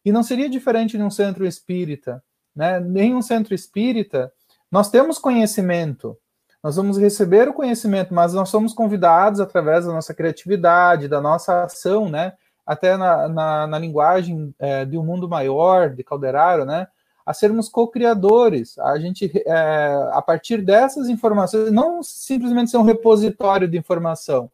E 0.05 0.11
não 0.11 0.23
seria 0.23 0.49
diferente 0.49 0.99
num 0.99 1.11
centro 1.11 1.47
espírita, 1.47 2.23
né? 2.55 2.81
Nem 2.81 3.15
um 3.15 3.23
centro 3.23 3.55
espírita, 3.55 4.33
nós 4.71 4.91
temos 4.91 5.19
conhecimento, 5.19 6.17
nós 6.63 6.77
vamos 6.77 6.99
receber 6.99 7.49
o 7.49 7.55
conhecimento, 7.55 8.13
mas 8.13 8.35
nós 8.35 8.49
somos 8.49 8.73
convidados 8.73 9.39
através 9.39 9.87
da 9.87 9.93
nossa 9.93 10.13
criatividade, 10.13 11.07
da 11.07 11.21
nossa 11.21 11.65
ação, 11.65 12.09
né? 12.09 12.33
Até 12.67 12.97
na, 12.97 13.29
na, 13.29 13.67
na 13.67 13.79
linguagem 13.79 14.53
é, 14.59 14.85
de 14.85 14.99
um 14.99 15.05
mundo 15.05 15.29
maior, 15.29 15.91
de 15.91 16.03
Calderaro, 16.03 16.65
né? 16.65 16.89
A 17.29 17.35
sermos 17.35 17.69
co-criadores. 17.69 18.79
A 18.79 18.99
gente, 18.99 19.31
é, 19.47 20.11
a 20.13 20.23
partir 20.23 20.63
dessas 20.63 21.09
informações, 21.09 21.71
não 21.71 22.03
simplesmente 22.03 22.71
ser 22.71 22.79
um 22.79 22.83
repositório 22.83 23.69
de 23.69 23.77
informação, 23.77 24.51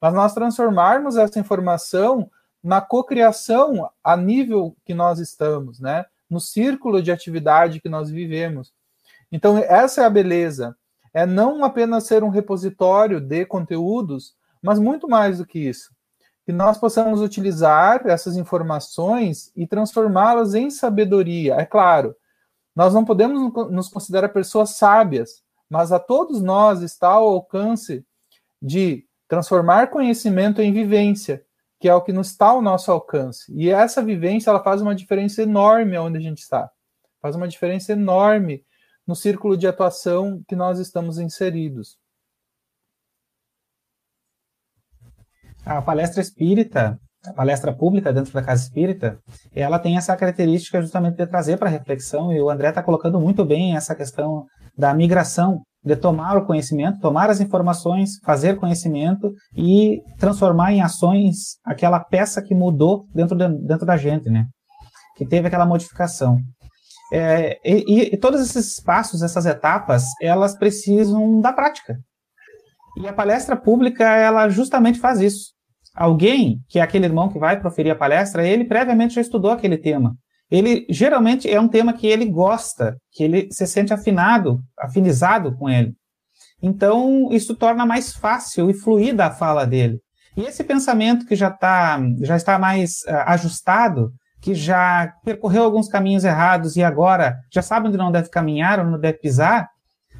mas 0.00 0.12
nós 0.12 0.34
transformarmos 0.34 1.16
essa 1.16 1.40
informação 1.40 2.30
na 2.62 2.80
cocriação 2.80 3.88
a 4.02 4.16
nível 4.16 4.76
que 4.84 4.92
nós 4.92 5.18
estamos, 5.18 5.80
né? 5.80 6.04
No 6.28 6.40
círculo 6.40 7.02
de 7.02 7.10
atividade 7.10 7.80
que 7.80 7.88
nós 7.88 8.10
vivemos. 8.10 8.72
Então, 9.32 9.56
essa 9.58 10.02
é 10.02 10.04
a 10.04 10.10
beleza 10.10 10.76
é 11.12 11.26
não 11.26 11.64
apenas 11.64 12.04
ser 12.04 12.22
um 12.22 12.28
repositório 12.28 13.20
de 13.20 13.44
conteúdos, 13.44 14.36
mas 14.62 14.78
muito 14.78 15.08
mais 15.08 15.38
do 15.38 15.46
que 15.46 15.58
isso. 15.58 15.92
Que 16.48 16.52
nós 16.54 16.78
possamos 16.78 17.20
utilizar 17.20 18.06
essas 18.06 18.34
informações 18.34 19.52
e 19.54 19.66
transformá-las 19.66 20.54
em 20.54 20.70
sabedoria. 20.70 21.56
É 21.56 21.66
claro, 21.66 22.16
nós 22.74 22.94
não 22.94 23.04
podemos 23.04 23.52
nos 23.70 23.90
considerar 23.90 24.30
pessoas 24.30 24.70
sábias, 24.70 25.42
mas 25.68 25.92
a 25.92 25.98
todos 25.98 26.40
nós 26.40 26.80
está 26.80 27.08
ao 27.08 27.28
alcance 27.28 28.02
de 28.62 29.04
transformar 29.28 29.90
conhecimento 29.90 30.62
em 30.62 30.72
vivência, 30.72 31.44
que 31.78 31.86
é 31.86 31.94
o 31.94 32.00
que 32.00 32.14
nos 32.14 32.28
está 32.28 32.46
ao 32.46 32.62
nosso 32.62 32.90
alcance. 32.90 33.52
E 33.54 33.68
essa 33.68 34.02
vivência 34.02 34.48
ela 34.48 34.64
faz 34.64 34.80
uma 34.80 34.94
diferença 34.94 35.42
enorme 35.42 35.98
onde 35.98 36.16
a 36.16 36.22
gente 36.22 36.38
está. 36.38 36.70
Faz 37.20 37.36
uma 37.36 37.46
diferença 37.46 37.92
enorme 37.92 38.64
no 39.06 39.14
círculo 39.14 39.54
de 39.54 39.66
atuação 39.66 40.42
que 40.48 40.56
nós 40.56 40.78
estamos 40.78 41.18
inseridos. 41.18 41.98
A 45.68 45.82
palestra 45.82 46.22
espírita, 46.22 46.98
a 47.26 47.32
palestra 47.34 47.74
pública 47.76 48.10
dentro 48.10 48.32
da 48.32 48.42
casa 48.42 48.62
espírita, 48.62 49.18
ela 49.54 49.78
tem 49.78 49.98
essa 49.98 50.16
característica 50.16 50.80
justamente 50.80 51.16
de 51.16 51.26
trazer 51.26 51.58
para 51.58 51.68
reflexão, 51.68 52.32
e 52.32 52.40
o 52.40 52.48
André 52.48 52.70
está 52.70 52.82
colocando 52.82 53.20
muito 53.20 53.44
bem 53.44 53.76
essa 53.76 53.94
questão 53.94 54.46
da 54.78 54.94
migração, 54.94 55.60
de 55.84 55.94
tomar 55.94 56.38
o 56.38 56.46
conhecimento, 56.46 57.00
tomar 57.00 57.28
as 57.28 57.38
informações, 57.40 58.12
fazer 58.24 58.56
conhecimento 58.56 59.30
e 59.54 60.00
transformar 60.18 60.72
em 60.72 60.80
ações 60.80 61.58
aquela 61.66 62.00
peça 62.00 62.40
que 62.40 62.54
mudou 62.54 63.04
dentro, 63.14 63.36
de, 63.36 63.46
dentro 63.66 63.84
da 63.84 63.98
gente, 63.98 64.30
né? 64.30 64.46
Que 65.16 65.26
teve 65.26 65.48
aquela 65.48 65.66
modificação. 65.66 66.38
É, 67.12 67.58
e, 67.62 68.14
e, 68.14 68.16
todos 68.16 68.40
esses 68.40 68.82
passos, 68.82 69.22
essas 69.22 69.44
etapas, 69.44 70.04
elas 70.22 70.56
precisam 70.56 71.42
da 71.42 71.52
prática. 71.52 71.98
E 72.96 73.06
a 73.06 73.12
palestra 73.12 73.54
pública, 73.54 74.04
ela 74.04 74.48
justamente 74.48 74.98
faz 74.98 75.20
isso. 75.20 75.57
Alguém, 75.98 76.62
que 76.68 76.78
é 76.78 76.82
aquele 76.82 77.06
irmão 77.06 77.28
que 77.28 77.40
vai 77.40 77.58
proferir 77.58 77.90
a 77.90 77.96
palestra, 77.96 78.46
ele 78.46 78.64
previamente 78.64 79.14
já 79.14 79.20
estudou 79.20 79.50
aquele 79.50 79.76
tema. 79.76 80.14
Ele 80.48 80.86
geralmente 80.88 81.50
é 81.50 81.60
um 81.60 81.66
tema 81.66 81.92
que 81.92 82.06
ele 82.06 82.24
gosta, 82.24 82.96
que 83.10 83.24
ele 83.24 83.48
se 83.50 83.66
sente 83.66 83.92
afinado, 83.92 84.60
afinizado 84.78 85.56
com 85.56 85.68
ele. 85.68 85.92
Então, 86.62 87.30
isso 87.32 87.52
torna 87.56 87.84
mais 87.84 88.12
fácil 88.12 88.70
e 88.70 88.74
fluida 88.74 89.26
a 89.26 89.30
fala 89.32 89.66
dele. 89.66 89.98
E 90.36 90.42
esse 90.42 90.62
pensamento 90.62 91.26
que 91.26 91.34
já, 91.34 91.50
tá, 91.50 92.00
já 92.20 92.36
está 92.36 92.60
mais 92.60 93.00
uh, 93.08 93.24
ajustado, 93.26 94.12
que 94.40 94.54
já 94.54 95.12
percorreu 95.24 95.64
alguns 95.64 95.88
caminhos 95.88 96.22
errados 96.22 96.76
e 96.76 96.82
agora 96.84 97.36
já 97.52 97.60
sabe 97.60 97.88
onde 97.88 97.98
não 97.98 98.12
deve 98.12 98.30
caminhar, 98.30 98.78
onde 98.78 98.92
não 98.92 99.00
deve 99.00 99.18
pisar, 99.18 99.68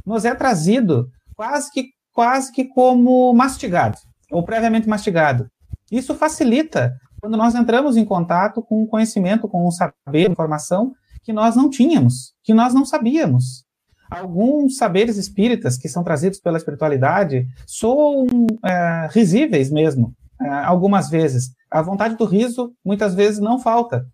nos 0.04 0.24
é 0.24 0.34
trazido 0.34 1.06
quase 1.36 1.70
que, 1.70 1.90
quase 2.12 2.50
que 2.50 2.64
como 2.64 3.32
mastigado, 3.32 3.96
ou 4.32 4.42
previamente 4.42 4.88
mastigado. 4.88 5.48
Isso 5.90 6.14
facilita 6.14 6.94
quando 7.20 7.36
nós 7.36 7.54
entramos 7.54 7.96
em 7.96 8.04
contato 8.04 8.62
com 8.62 8.82
o 8.82 8.86
conhecimento, 8.86 9.48
com 9.48 9.66
o 9.66 9.72
saber, 9.72 10.30
informação 10.30 10.92
que 11.22 11.32
nós 11.32 11.56
não 11.56 11.68
tínhamos, 11.68 12.32
que 12.42 12.54
nós 12.54 12.72
não 12.72 12.84
sabíamos. 12.84 13.64
Alguns 14.10 14.76
saberes 14.76 15.16
espíritas 15.16 15.76
que 15.76 15.88
são 15.88 16.02
trazidos 16.02 16.40
pela 16.40 16.56
espiritualidade 16.56 17.46
são 17.66 18.26
é, 18.64 19.08
risíveis 19.10 19.70
mesmo, 19.70 20.14
é, 20.40 20.48
algumas 20.48 21.10
vezes, 21.10 21.50
a 21.70 21.82
vontade 21.82 22.16
do 22.16 22.24
riso 22.24 22.72
muitas 22.84 23.14
vezes 23.14 23.40
não 23.40 23.58
falta. 23.58 24.06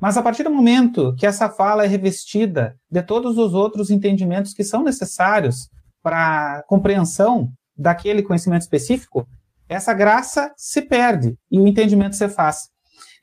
Mas 0.00 0.16
a 0.16 0.22
partir 0.22 0.42
do 0.42 0.50
momento 0.50 1.14
que 1.16 1.26
essa 1.26 1.48
fala 1.48 1.84
é 1.84 1.86
revestida 1.86 2.76
de 2.90 3.02
todos 3.02 3.36
os 3.36 3.54
outros 3.54 3.90
entendimentos 3.90 4.52
que 4.52 4.64
são 4.64 4.82
necessários 4.82 5.68
para 6.02 6.58
a 6.58 6.62
compreensão 6.64 7.50
daquele 7.76 8.22
conhecimento 8.22 8.62
específico, 8.62 9.26
essa 9.68 9.94
graça 9.94 10.52
se 10.56 10.82
perde 10.82 11.36
e 11.50 11.58
o 11.58 11.66
entendimento 11.66 12.16
se 12.16 12.28
faz. 12.28 12.68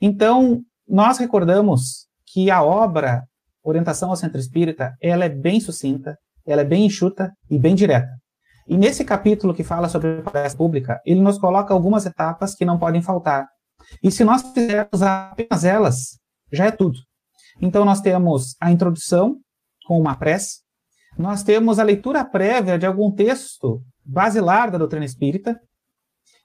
Então, 0.00 0.60
nós 0.88 1.18
recordamos 1.18 2.06
que 2.26 2.50
a 2.50 2.62
obra 2.62 3.22
Orientação 3.64 4.10
ao 4.10 4.16
Centro 4.16 4.40
Espírita, 4.40 4.94
ela 5.00 5.24
é 5.24 5.28
bem 5.28 5.60
sucinta, 5.60 6.18
ela 6.44 6.62
é 6.62 6.64
bem 6.64 6.86
enxuta 6.86 7.32
e 7.48 7.58
bem 7.58 7.74
direta. 7.74 8.10
E 8.66 8.76
nesse 8.76 9.04
capítulo 9.04 9.54
que 9.54 9.62
fala 9.62 9.88
sobre 9.88 10.18
a 10.18 10.22
palestra 10.22 10.58
pública, 10.58 11.00
ele 11.04 11.20
nos 11.20 11.38
coloca 11.38 11.72
algumas 11.72 12.04
etapas 12.06 12.54
que 12.54 12.64
não 12.64 12.78
podem 12.78 13.02
faltar. 13.02 13.46
E 14.02 14.10
se 14.10 14.24
nós 14.24 14.42
fizermos 14.42 15.02
apenas 15.02 15.64
elas, 15.64 16.18
já 16.52 16.66
é 16.66 16.70
tudo. 16.70 16.98
Então, 17.60 17.84
nós 17.84 18.00
temos 18.00 18.56
a 18.60 18.70
introdução 18.70 19.36
com 19.86 20.00
uma 20.00 20.16
prece, 20.16 20.60
nós 21.18 21.42
temos 21.42 21.78
a 21.78 21.84
leitura 21.84 22.24
prévia 22.24 22.78
de 22.78 22.86
algum 22.86 23.12
texto 23.12 23.82
basilar 24.04 24.70
da 24.70 24.78
doutrina 24.78 25.04
espírita, 25.04 25.60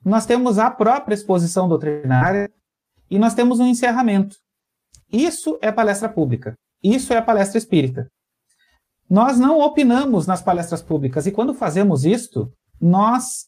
nós 0.04 0.26
temos 0.26 0.58
a 0.58 0.70
própria 0.70 1.16
exposição 1.16 1.68
doutrinária 1.68 2.50
e 3.10 3.18
nós 3.18 3.34
temos 3.34 3.60
um 3.60 3.66
encerramento. 3.66 4.36
Isso 5.12 5.58
é 5.62 5.72
palestra 5.72 6.10
pública. 6.10 6.56
Isso 6.84 7.14
é 7.14 7.22
palestra 7.22 7.58
espírita. 7.58 8.08
Nós 9.10 9.40
não 9.40 9.60
opinamos 9.60 10.28
nas 10.28 10.42
palestras 10.42 10.82
públicas 10.82 11.26
e 11.26 11.32
quando 11.32 11.54
fazemos 11.54 12.04
isto, 12.04 12.52
nós 12.80 13.46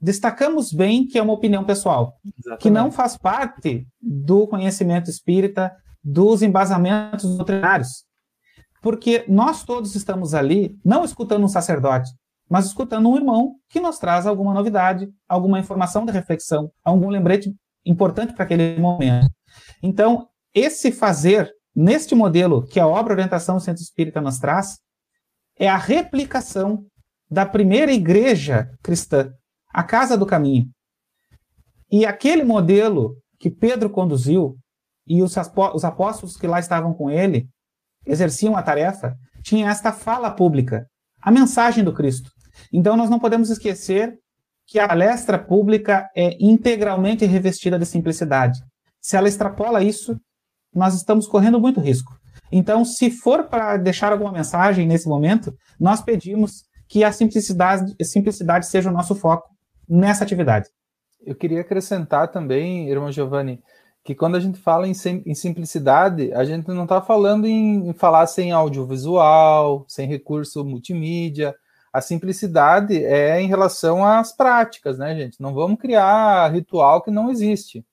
destacamos 0.00 0.72
bem 0.72 1.06
que 1.06 1.18
é 1.18 1.22
uma 1.22 1.32
opinião 1.32 1.64
pessoal, 1.64 2.14
Exatamente. 2.24 2.62
que 2.62 2.70
não 2.70 2.90
faz 2.90 3.16
parte 3.16 3.86
do 4.00 4.46
conhecimento 4.46 5.10
espírita, 5.10 5.74
dos 6.02 6.42
embasamentos 6.42 7.36
doutrinários. 7.36 8.04
Porque 8.82 9.24
nós 9.28 9.64
todos 9.64 9.94
estamos 9.94 10.34
ali 10.34 10.76
não 10.84 11.04
escutando 11.04 11.44
um 11.44 11.48
sacerdote, 11.48 12.10
mas 12.48 12.66
escutando 12.66 13.08
um 13.08 13.16
irmão 13.16 13.56
que 13.68 13.80
nos 13.80 13.98
traz 13.98 14.26
alguma 14.26 14.54
novidade, 14.54 15.08
alguma 15.28 15.58
informação 15.58 16.06
de 16.06 16.12
reflexão, 16.12 16.70
algum 16.84 17.08
lembrete 17.08 17.54
importante 17.84 18.32
para 18.32 18.44
aquele 18.44 18.78
momento. 18.78 19.30
Então, 19.82 20.28
esse 20.54 20.90
fazer 20.90 21.52
neste 21.74 22.14
modelo 22.14 22.66
que 22.66 22.80
a 22.80 22.86
obra 22.86 23.14
Orientação 23.14 23.60
Centro 23.60 23.82
Espírita 23.82 24.20
nos 24.20 24.38
traz 24.38 24.78
é 25.58 25.68
a 25.68 25.76
replicação 25.76 26.86
da 27.30 27.44
primeira 27.44 27.92
igreja 27.92 28.70
cristã, 28.82 29.32
a 29.72 29.82
Casa 29.82 30.16
do 30.16 30.26
Caminho. 30.26 30.70
E 31.90 32.06
aquele 32.06 32.44
modelo 32.44 33.16
que 33.38 33.50
Pedro 33.50 33.90
conduziu 33.90 34.58
e 35.06 35.22
os 35.22 35.36
apóstolos 35.84 36.36
que 36.36 36.46
lá 36.46 36.58
estavam 36.58 36.92
com 36.92 37.10
ele 37.10 37.48
exerciam 38.06 38.56
a 38.56 38.62
tarefa, 38.62 39.14
tinha 39.42 39.70
esta 39.70 39.92
fala 39.92 40.30
pública, 40.30 40.86
a 41.20 41.30
mensagem 41.30 41.84
do 41.84 41.92
Cristo. 41.92 42.30
Então 42.72 42.96
nós 42.96 43.10
não 43.10 43.18
podemos 43.18 43.50
esquecer 43.50 44.18
que 44.66 44.78
a 44.78 44.86
palestra 44.86 45.38
pública 45.38 46.08
é 46.14 46.36
integralmente 46.38 47.24
revestida 47.24 47.78
de 47.78 47.86
simplicidade. 47.86 48.60
Se 49.00 49.16
ela 49.16 49.28
extrapola 49.28 49.82
isso, 49.82 50.20
nós 50.74 50.94
estamos 50.94 51.26
correndo 51.26 51.58
muito 51.58 51.80
risco. 51.80 52.12
Então, 52.52 52.84
se 52.84 53.10
for 53.10 53.44
para 53.44 53.76
deixar 53.76 54.12
alguma 54.12 54.32
mensagem 54.32 54.86
nesse 54.86 55.08
momento, 55.08 55.54
nós 55.78 56.02
pedimos 56.02 56.64
que 56.88 57.04
a 57.04 57.12
simplicidade, 57.12 57.94
simplicidade 58.02 58.66
seja 58.66 58.90
o 58.90 58.92
nosso 58.92 59.14
foco 59.14 59.48
nessa 59.88 60.24
atividade. 60.24 60.68
Eu 61.24 61.34
queria 61.34 61.60
acrescentar 61.60 62.30
também, 62.30 62.88
irmão 62.88 63.12
Giovanni, 63.12 63.62
que 64.04 64.14
quando 64.14 64.36
a 64.36 64.40
gente 64.40 64.58
fala 64.58 64.86
em, 64.86 64.92
em 65.26 65.34
simplicidade, 65.34 66.32
a 66.32 66.44
gente 66.44 66.68
não 66.68 66.84
está 66.84 67.02
falando 67.02 67.46
em, 67.46 67.88
em, 67.88 67.92
falar 67.92 68.26
sem 68.26 68.52
audiovisual, 68.52 69.84
sem 69.88 70.08
recurso 70.08 70.64
multimídia. 70.64 71.54
A 71.92 72.00
simplicidade 72.00 73.04
é 73.04 73.40
em 73.40 73.48
relação 73.48 74.04
às 74.04 74.32
práticas, 74.32 74.98
né, 74.98 75.14
gente? 75.16 75.40
Não 75.40 75.54
vamos 75.54 75.78
criar 75.78 76.52
ritual 76.52 77.02
que 77.02 77.10
não 77.10 77.30
existe. 77.30 77.84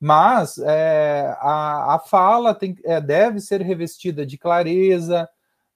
Mas 0.00 0.58
é, 0.58 1.36
a, 1.38 1.94
a 1.94 1.98
fala 1.98 2.54
tem, 2.54 2.76
é, 2.84 3.00
deve 3.00 3.40
ser 3.40 3.60
revestida 3.60 4.24
de 4.24 4.38
clareza, 4.38 5.28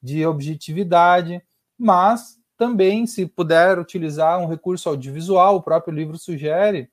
de 0.02 0.26
objetividade, 0.26 1.42
mas 1.78 2.38
também, 2.57 3.07
se 3.07 3.26
puder 3.26 3.78
utilizar 3.78 4.38
um 4.38 4.46
recurso 4.46 4.88
audiovisual, 4.88 5.57
o 5.57 5.62
próprio 5.62 5.94
livro 5.94 6.16
sugere, 6.16 6.88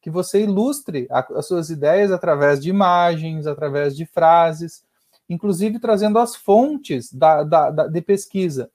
que 0.00 0.10
você 0.10 0.42
ilustre 0.42 1.06
a, 1.10 1.20
as 1.36 1.46
suas 1.46 1.70
ideias 1.70 2.10
através 2.10 2.60
de 2.60 2.70
imagens, 2.70 3.46
através 3.46 3.96
de 3.96 4.06
frases, 4.06 4.82
inclusive 5.28 5.78
trazendo 5.78 6.18
as 6.18 6.34
fontes 6.34 7.12
da, 7.12 7.44
da, 7.44 7.70
da, 7.70 7.86
de 7.86 8.00
pesquisa. 8.00 8.70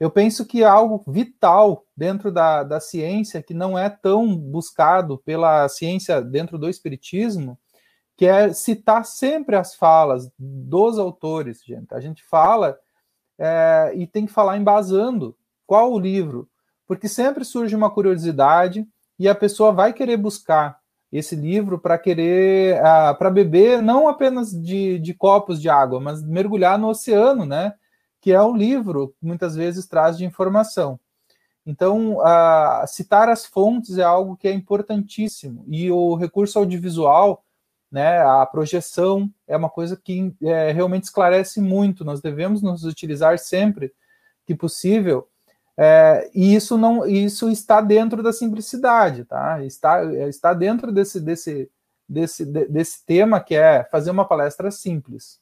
Eu 0.00 0.10
penso 0.10 0.46
que 0.46 0.64
algo 0.64 1.04
vital 1.06 1.84
dentro 1.94 2.32
da, 2.32 2.62
da 2.62 2.80
ciência, 2.80 3.42
que 3.42 3.52
não 3.52 3.78
é 3.78 3.90
tão 3.90 4.34
buscado 4.34 5.18
pela 5.18 5.68
ciência 5.68 6.22
dentro 6.22 6.58
do 6.58 6.70
Espiritismo, 6.70 7.58
que 8.16 8.24
é 8.24 8.50
citar 8.54 9.04
sempre 9.04 9.56
as 9.56 9.74
falas 9.74 10.30
dos 10.38 10.98
autores, 10.98 11.62
gente. 11.62 11.94
A 11.94 12.00
gente 12.00 12.24
fala 12.24 12.78
é, 13.38 13.92
e 13.94 14.06
tem 14.06 14.24
que 14.24 14.32
falar 14.32 14.56
embasando 14.56 15.36
qual 15.66 15.92
o 15.92 16.00
livro, 16.00 16.48
porque 16.86 17.06
sempre 17.06 17.44
surge 17.44 17.76
uma 17.76 17.90
curiosidade 17.90 18.86
e 19.18 19.28
a 19.28 19.34
pessoa 19.34 19.70
vai 19.70 19.92
querer 19.92 20.16
buscar 20.16 20.80
esse 21.12 21.36
livro 21.36 21.78
para 21.78 21.98
querer 21.98 22.80
uh, 22.80 23.16
para 23.18 23.30
beber 23.30 23.82
não 23.82 24.08
apenas 24.08 24.50
de, 24.50 24.98
de 24.98 25.12
copos 25.12 25.60
de 25.60 25.68
água, 25.68 26.00
mas 26.00 26.22
mergulhar 26.22 26.78
no 26.78 26.88
oceano, 26.88 27.44
né? 27.44 27.74
Que 28.20 28.32
é 28.32 28.42
um 28.42 28.56
livro 28.56 29.14
muitas 29.20 29.54
vezes 29.54 29.86
traz 29.86 30.18
de 30.18 30.24
informação. 30.24 30.98
Então, 31.64 32.18
uh, 32.18 32.86
citar 32.86 33.28
as 33.28 33.44
fontes 33.46 33.98
é 33.98 34.02
algo 34.02 34.36
que 34.36 34.48
é 34.48 34.52
importantíssimo 34.52 35.64
e 35.68 35.90
o 35.90 36.14
recurso 36.14 36.58
audiovisual, 36.58 37.44
né? 37.90 38.20
A 38.22 38.46
projeção 38.46 39.30
é 39.46 39.56
uma 39.56 39.68
coisa 39.68 39.96
que 39.96 40.34
é, 40.42 40.72
realmente 40.72 41.04
esclarece 41.04 41.60
muito. 41.60 42.04
Nós 42.04 42.20
devemos 42.20 42.62
nos 42.62 42.84
utilizar 42.84 43.38
sempre 43.38 43.92
que 44.46 44.54
possível 44.54 45.28
é, 45.82 46.30
e 46.34 46.54
isso 46.54 46.76
não, 46.76 47.06
isso 47.06 47.48
está 47.48 47.80
dentro 47.80 48.22
da 48.22 48.34
simplicidade, 48.34 49.24
tá? 49.24 49.64
Está, 49.64 50.04
está 50.28 50.52
dentro 50.52 50.92
desse, 50.92 51.18
desse, 51.18 51.70
desse, 52.06 52.44
desse 52.44 53.06
tema 53.06 53.40
que 53.40 53.54
é 53.54 53.82
fazer 53.84 54.10
uma 54.10 54.26
palestra 54.26 54.70
simples. 54.70 55.39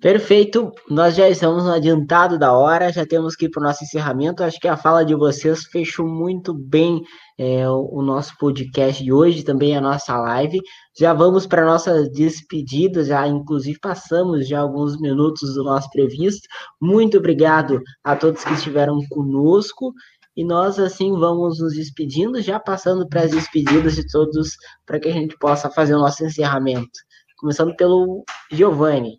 Perfeito, 0.00 0.70
nós 0.90 1.16
já 1.16 1.26
estamos 1.28 1.64
no 1.64 1.72
adiantado 1.72 2.38
da 2.38 2.52
hora, 2.52 2.92
já 2.92 3.06
temos 3.06 3.34
que 3.34 3.46
ir 3.46 3.48
para 3.48 3.62
o 3.62 3.64
nosso 3.64 3.82
encerramento. 3.82 4.44
Acho 4.44 4.60
que 4.60 4.68
a 4.68 4.76
fala 4.76 5.02
de 5.02 5.14
vocês 5.14 5.64
fechou 5.64 6.06
muito 6.06 6.52
bem 6.52 7.02
é, 7.38 7.66
o, 7.68 8.02
nosso 8.02 8.34
podcast 8.38 9.02
de 9.02 9.10
hoje, 9.10 9.42
também 9.42 9.74
a 9.74 9.80
nossa 9.80 10.14
live. 10.18 10.60
Já 10.98 11.14
vamos 11.14 11.46
para 11.46 11.62
a 11.62 11.64
nossa 11.64 12.08
despedida, 12.10 13.04
já 13.04 13.26
inclusive 13.26 13.78
passamos 13.80 14.46
já 14.46 14.60
alguns 14.60 15.00
minutos 15.00 15.54
do 15.54 15.64
nosso 15.64 15.88
previsto. 15.90 16.46
Muito 16.80 17.16
obrigado 17.16 17.80
a 18.04 18.14
todos 18.14 18.44
que 18.44 18.52
estiveram 18.52 18.98
conosco. 19.08 19.94
E 20.36 20.44
nós, 20.44 20.78
assim, 20.78 21.12
vamos 21.12 21.58
nos 21.58 21.74
despedindo, 21.74 22.42
já 22.42 22.60
passando 22.60 23.08
para 23.08 23.22
as 23.22 23.30
despedidas 23.30 23.96
de 23.96 24.06
todos, 24.06 24.50
para 24.84 25.00
que 25.00 25.08
a 25.08 25.12
gente 25.12 25.34
possa 25.38 25.70
fazer 25.70 25.94
o 25.94 26.00
nosso 26.00 26.22
encerramento. 26.22 26.90
Começando 27.38 27.74
pelo 27.74 28.24
Giovanni. 28.52 29.18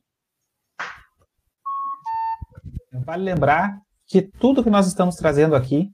Vale 3.05 3.23
lembrar 3.23 3.77
que 4.07 4.21
tudo 4.21 4.63
que 4.63 4.69
nós 4.69 4.87
estamos 4.87 5.15
trazendo 5.15 5.55
aqui 5.55 5.89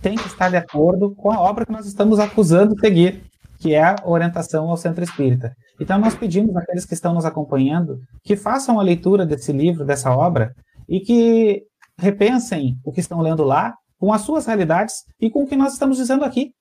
tem 0.00 0.16
que 0.16 0.26
estar 0.26 0.48
de 0.48 0.56
acordo 0.56 1.14
com 1.14 1.30
a 1.30 1.40
obra 1.40 1.66
que 1.66 1.72
nós 1.72 1.86
estamos 1.86 2.18
acusando 2.18 2.74
de 2.74 2.80
seguir, 2.80 3.24
que 3.58 3.74
é 3.74 3.82
a 3.82 3.96
orientação 4.04 4.68
ao 4.68 4.76
centro 4.76 5.02
espírita. 5.02 5.52
Então, 5.80 5.98
nós 5.98 6.14
pedimos 6.14 6.54
àqueles 6.56 6.84
que 6.84 6.94
estão 6.94 7.14
nos 7.14 7.24
acompanhando 7.24 7.98
que 8.22 8.36
façam 8.36 8.78
a 8.78 8.82
leitura 8.82 9.26
desse 9.26 9.52
livro, 9.52 9.84
dessa 9.84 10.14
obra, 10.14 10.52
e 10.88 11.00
que 11.00 11.62
repensem 11.98 12.76
o 12.84 12.92
que 12.92 13.00
estão 13.00 13.20
lendo 13.20 13.42
lá 13.42 13.74
com 13.98 14.12
as 14.12 14.22
suas 14.22 14.46
realidades 14.46 14.94
e 15.20 15.28
com 15.28 15.42
o 15.42 15.46
que 15.46 15.56
nós 15.56 15.72
estamos 15.72 15.96
dizendo 15.96 16.24
aqui. 16.24 16.52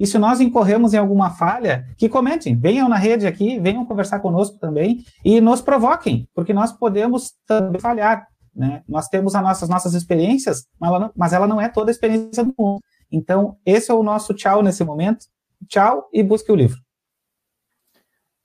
E 0.00 0.06
se 0.06 0.16
nós 0.16 0.40
incorremos 0.40 0.94
em 0.94 0.96
alguma 0.96 1.30
falha, 1.30 1.84
que 1.96 2.08
comentem, 2.08 2.56
venham 2.56 2.88
na 2.88 2.96
rede 2.96 3.26
aqui, 3.26 3.58
venham 3.58 3.84
conversar 3.84 4.20
conosco 4.20 4.56
também 4.58 5.04
e 5.24 5.40
nos 5.40 5.60
provoquem, 5.60 6.26
porque 6.34 6.54
nós 6.54 6.72
podemos 6.72 7.32
também 7.46 7.80
falhar. 7.80 8.24
Né? 8.58 8.82
Nós 8.88 9.06
temos 9.06 9.36
as 9.36 9.42
nossas, 9.42 9.68
nossas 9.68 9.94
experiências, 9.94 10.66
mas 10.80 10.90
ela, 10.90 10.98
não, 10.98 11.12
mas 11.14 11.32
ela 11.32 11.46
não 11.46 11.60
é 11.60 11.68
toda 11.68 11.90
a 11.90 11.92
experiência 11.92 12.42
do 12.42 12.52
mundo. 12.58 12.80
Então, 13.10 13.56
esse 13.64 13.88
é 13.88 13.94
o 13.94 14.02
nosso 14.02 14.34
tchau 14.34 14.64
nesse 14.64 14.82
momento. 14.82 15.26
Tchau 15.68 16.08
e 16.12 16.24
busque 16.24 16.50
o 16.50 16.56
livro. 16.56 16.80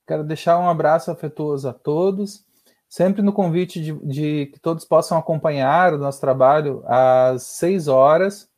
Quero 0.06 0.22
deixar 0.22 0.56
um 0.60 0.68
abraço 0.68 1.10
afetuoso 1.10 1.68
a 1.68 1.72
todos, 1.72 2.44
sempre 2.88 3.22
no 3.22 3.32
convite 3.32 3.82
de, 3.82 3.92
de 4.06 4.46
que 4.52 4.60
todos 4.60 4.84
possam 4.84 5.18
acompanhar 5.18 5.92
o 5.92 5.98
nosso 5.98 6.20
trabalho 6.20 6.84
às 6.86 7.42
seis 7.42 7.88
horas 7.88 8.48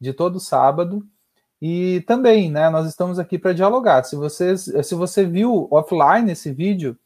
de 0.00 0.12
todo 0.12 0.38
sábado. 0.38 1.04
E 1.60 2.02
também, 2.02 2.50
né, 2.50 2.70
nós 2.70 2.86
estamos 2.86 3.18
aqui 3.18 3.36
para 3.36 3.52
dialogar. 3.52 4.04
Se, 4.04 4.14
vocês, 4.14 4.70
se 4.82 4.94
você 4.94 5.26
viu 5.26 5.66
offline 5.72 6.30
esse 6.30 6.52
vídeo, 6.52 6.96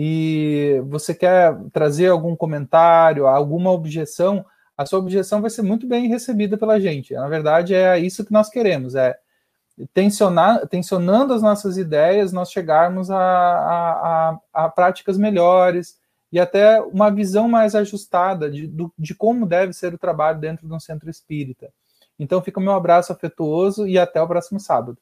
e 0.00 0.80
você 0.86 1.12
quer 1.12 1.58
trazer 1.72 2.06
algum 2.06 2.36
comentário, 2.36 3.26
alguma 3.26 3.72
objeção, 3.72 4.46
a 4.76 4.86
sua 4.86 5.00
objeção 5.00 5.40
vai 5.40 5.50
ser 5.50 5.62
muito 5.62 5.88
bem 5.88 6.06
recebida 6.06 6.56
pela 6.56 6.78
gente. 6.78 7.14
Na 7.14 7.26
verdade, 7.26 7.74
é 7.74 7.98
isso 7.98 8.24
que 8.24 8.32
nós 8.32 8.48
queremos, 8.48 8.94
é 8.94 9.18
tensionar, 9.92 10.64
tensionando 10.68 11.34
as 11.34 11.42
nossas 11.42 11.76
ideias, 11.76 12.32
nós 12.32 12.52
chegarmos 12.52 13.10
a, 13.10 13.18
a, 13.18 14.30
a, 14.30 14.40
a 14.52 14.68
práticas 14.68 15.18
melhores 15.18 15.98
e 16.30 16.38
até 16.38 16.80
uma 16.80 17.10
visão 17.10 17.48
mais 17.48 17.74
ajustada 17.74 18.48
de, 18.48 18.68
do, 18.68 18.92
de 18.96 19.16
como 19.16 19.46
deve 19.46 19.72
ser 19.72 19.92
o 19.92 19.98
trabalho 19.98 20.38
dentro 20.38 20.68
de 20.68 20.72
um 20.72 20.78
centro 20.78 21.10
espírita. 21.10 21.72
Então, 22.16 22.40
fica 22.40 22.60
o 22.60 22.62
meu 22.62 22.74
abraço 22.74 23.12
afetuoso 23.12 23.84
e 23.84 23.98
até 23.98 24.22
o 24.22 24.28
próximo 24.28 24.60
sábado. 24.60 24.96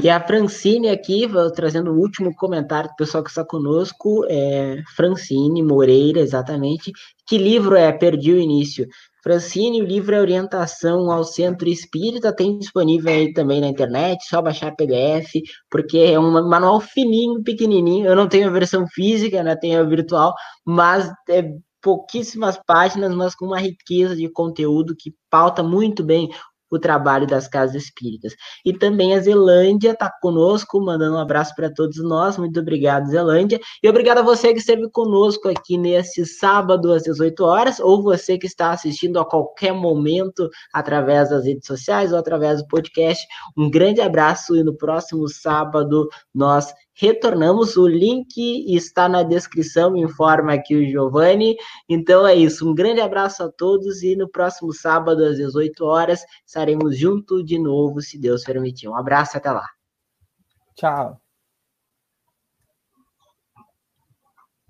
E 0.00 0.10
a 0.10 0.20
Francine 0.20 0.88
aqui, 0.88 1.24
trazendo 1.54 1.92
o 1.92 1.98
último 1.98 2.34
comentário 2.34 2.90
do 2.90 2.96
pessoal 2.96 3.22
que 3.22 3.30
está 3.30 3.44
conosco, 3.44 4.24
é 4.28 4.82
Francine 4.96 5.62
Moreira, 5.62 6.18
exatamente. 6.20 6.90
Que 7.26 7.38
livro 7.38 7.76
é? 7.76 7.92
Perdi 7.92 8.32
o 8.32 8.38
início. 8.38 8.86
Francine, 9.22 9.80
o 9.80 9.86
livro 9.86 10.14
é 10.14 10.20
Orientação 10.20 11.10
ao 11.10 11.24
Centro 11.24 11.68
Espírita, 11.68 12.34
tem 12.34 12.58
disponível 12.58 13.10
aí 13.10 13.32
também 13.32 13.60
na 13.60 13.68
internet, 13.68 14.22
só 14.28 14.42
baixar 14.42 14.74
PDF, 14.74 15.32
porque 15.70 15.96
é 15.98 16.18
um 16.18 16.30
manual 16.48 16.80
fininho, 16.80 17.42
pequenininho. 17.42 18.06
Eu 18.06 18.16
não 18.16 18.28
tenho 18.28 18.48
a 18.48 18.52
versão 18.52 18.86
física, 18.88 19.42
né? 19.42 19.56
Tenho 19.56 19.80
a 19.80 19.84
virtual, 19.84 20.34
mas 20.66 21.08
é 21.30 21.44
pouquíssimas 21.80 22.58
páginas, 22.66 23.14
mas 23.14 23.34
com 23.34 23.46
uma 23.46 23.60
riqueza 23.60 24.16
de 24.16 24.28
conteúdo 24.28 24.94
que 24.98 25.14
pauta 25.30 25.62
muito 25.62 26.02
bem 26.02 26.28
o 26.76 26.80
trabalho 26.80 27.26
das 27.26 27.48
casas 27.48 27.82
espíritas. 27.82 28.34
E 28.64 28.72
também 28.72 29.14
a 29.14 29.20
Zelândia 29.20 29.92
está 29.92 30.10
conosco, 30.20 30.80
mandando 30.80 31.16
um 31.16 31.20
abraço 31.20 31.54
para 31.54 31.72
todos 31.72 32.02
nós. 32.02 32.36
Muito 32.36 32.58
obrigado, 32.60 33.08
Zelândia. 33.08 33.60
E 33.82 33.88
obrigado 33.88 34.18
a 34.18 34.22
você 34.22 34.52
que 34.52 34.58
esteve 34.58 34.88
conosco 34.90 35.48
aqui 35.48 35.76
nesse 35.76 36.24
sábado 36.24 36.92
às 36.92 37.02
18 37.02 37.44
horas, 37.44 37.80
ou 37.80 38.02
você 38.02 38.38
que 38.38 38.46
está 38.46 38.70
assistindo 38.70 39.18
a 39.18 39.24
qualquer 39.24 39.72
momento 39.72 40.48
através 40.72 41.30
das 41.30 41.44
redes 41.44 41.66
sociais 41.66 42.12
ou 42.12 42.18
através 42.18 42.62
do 42.62 42.68
podcast. 42.68 43.24
Um 43.56 43.70
grande 43.70 44.00
abraço 44.00 44.56
e 44.56 44.62
no 44.62 44.76
próximo 44.76 45.28
sábado 45.28 46.08
nós 46.34 46.72
retornamos. 46.94 47.76
O 47.76 47.86
link 47.86 48.36
está 48.74 49.08
na 49.08 49.22
descrição, 49.22 49.96
informa 49.96 50.54
aqui 50.54 50.76
o 50.76 50.84
Giovanni. 50.84 51.56
Então 51.88 52.26
é 52.26 52.34
isso. 52.34 52.68
Um 52.68 52.74
grande 52.74 53.00
abraço 53.00 53.42
a 53.42 53.50
todos 53.50 54.02
e 54.02 54.16
no 54.16 54.28
próximo 54.28 54.72
sábado, 54.72 55.24
às 55.24 55.36
18 55.36 55.84
horas, 55.84 56.24
estaremos 56.46 56.96
juntos 56.98 57.44
de 57.44 57.58
novo, 57.58 58.00
se 58.00 58.18
Deus 58.18 58.44
permitir. 58.44 58.88
Um 58.88 58.96
abraço 58.96 59.36
até 59.36 59.50
lá. 59.50 59.66
Tchau. 60.76 61.23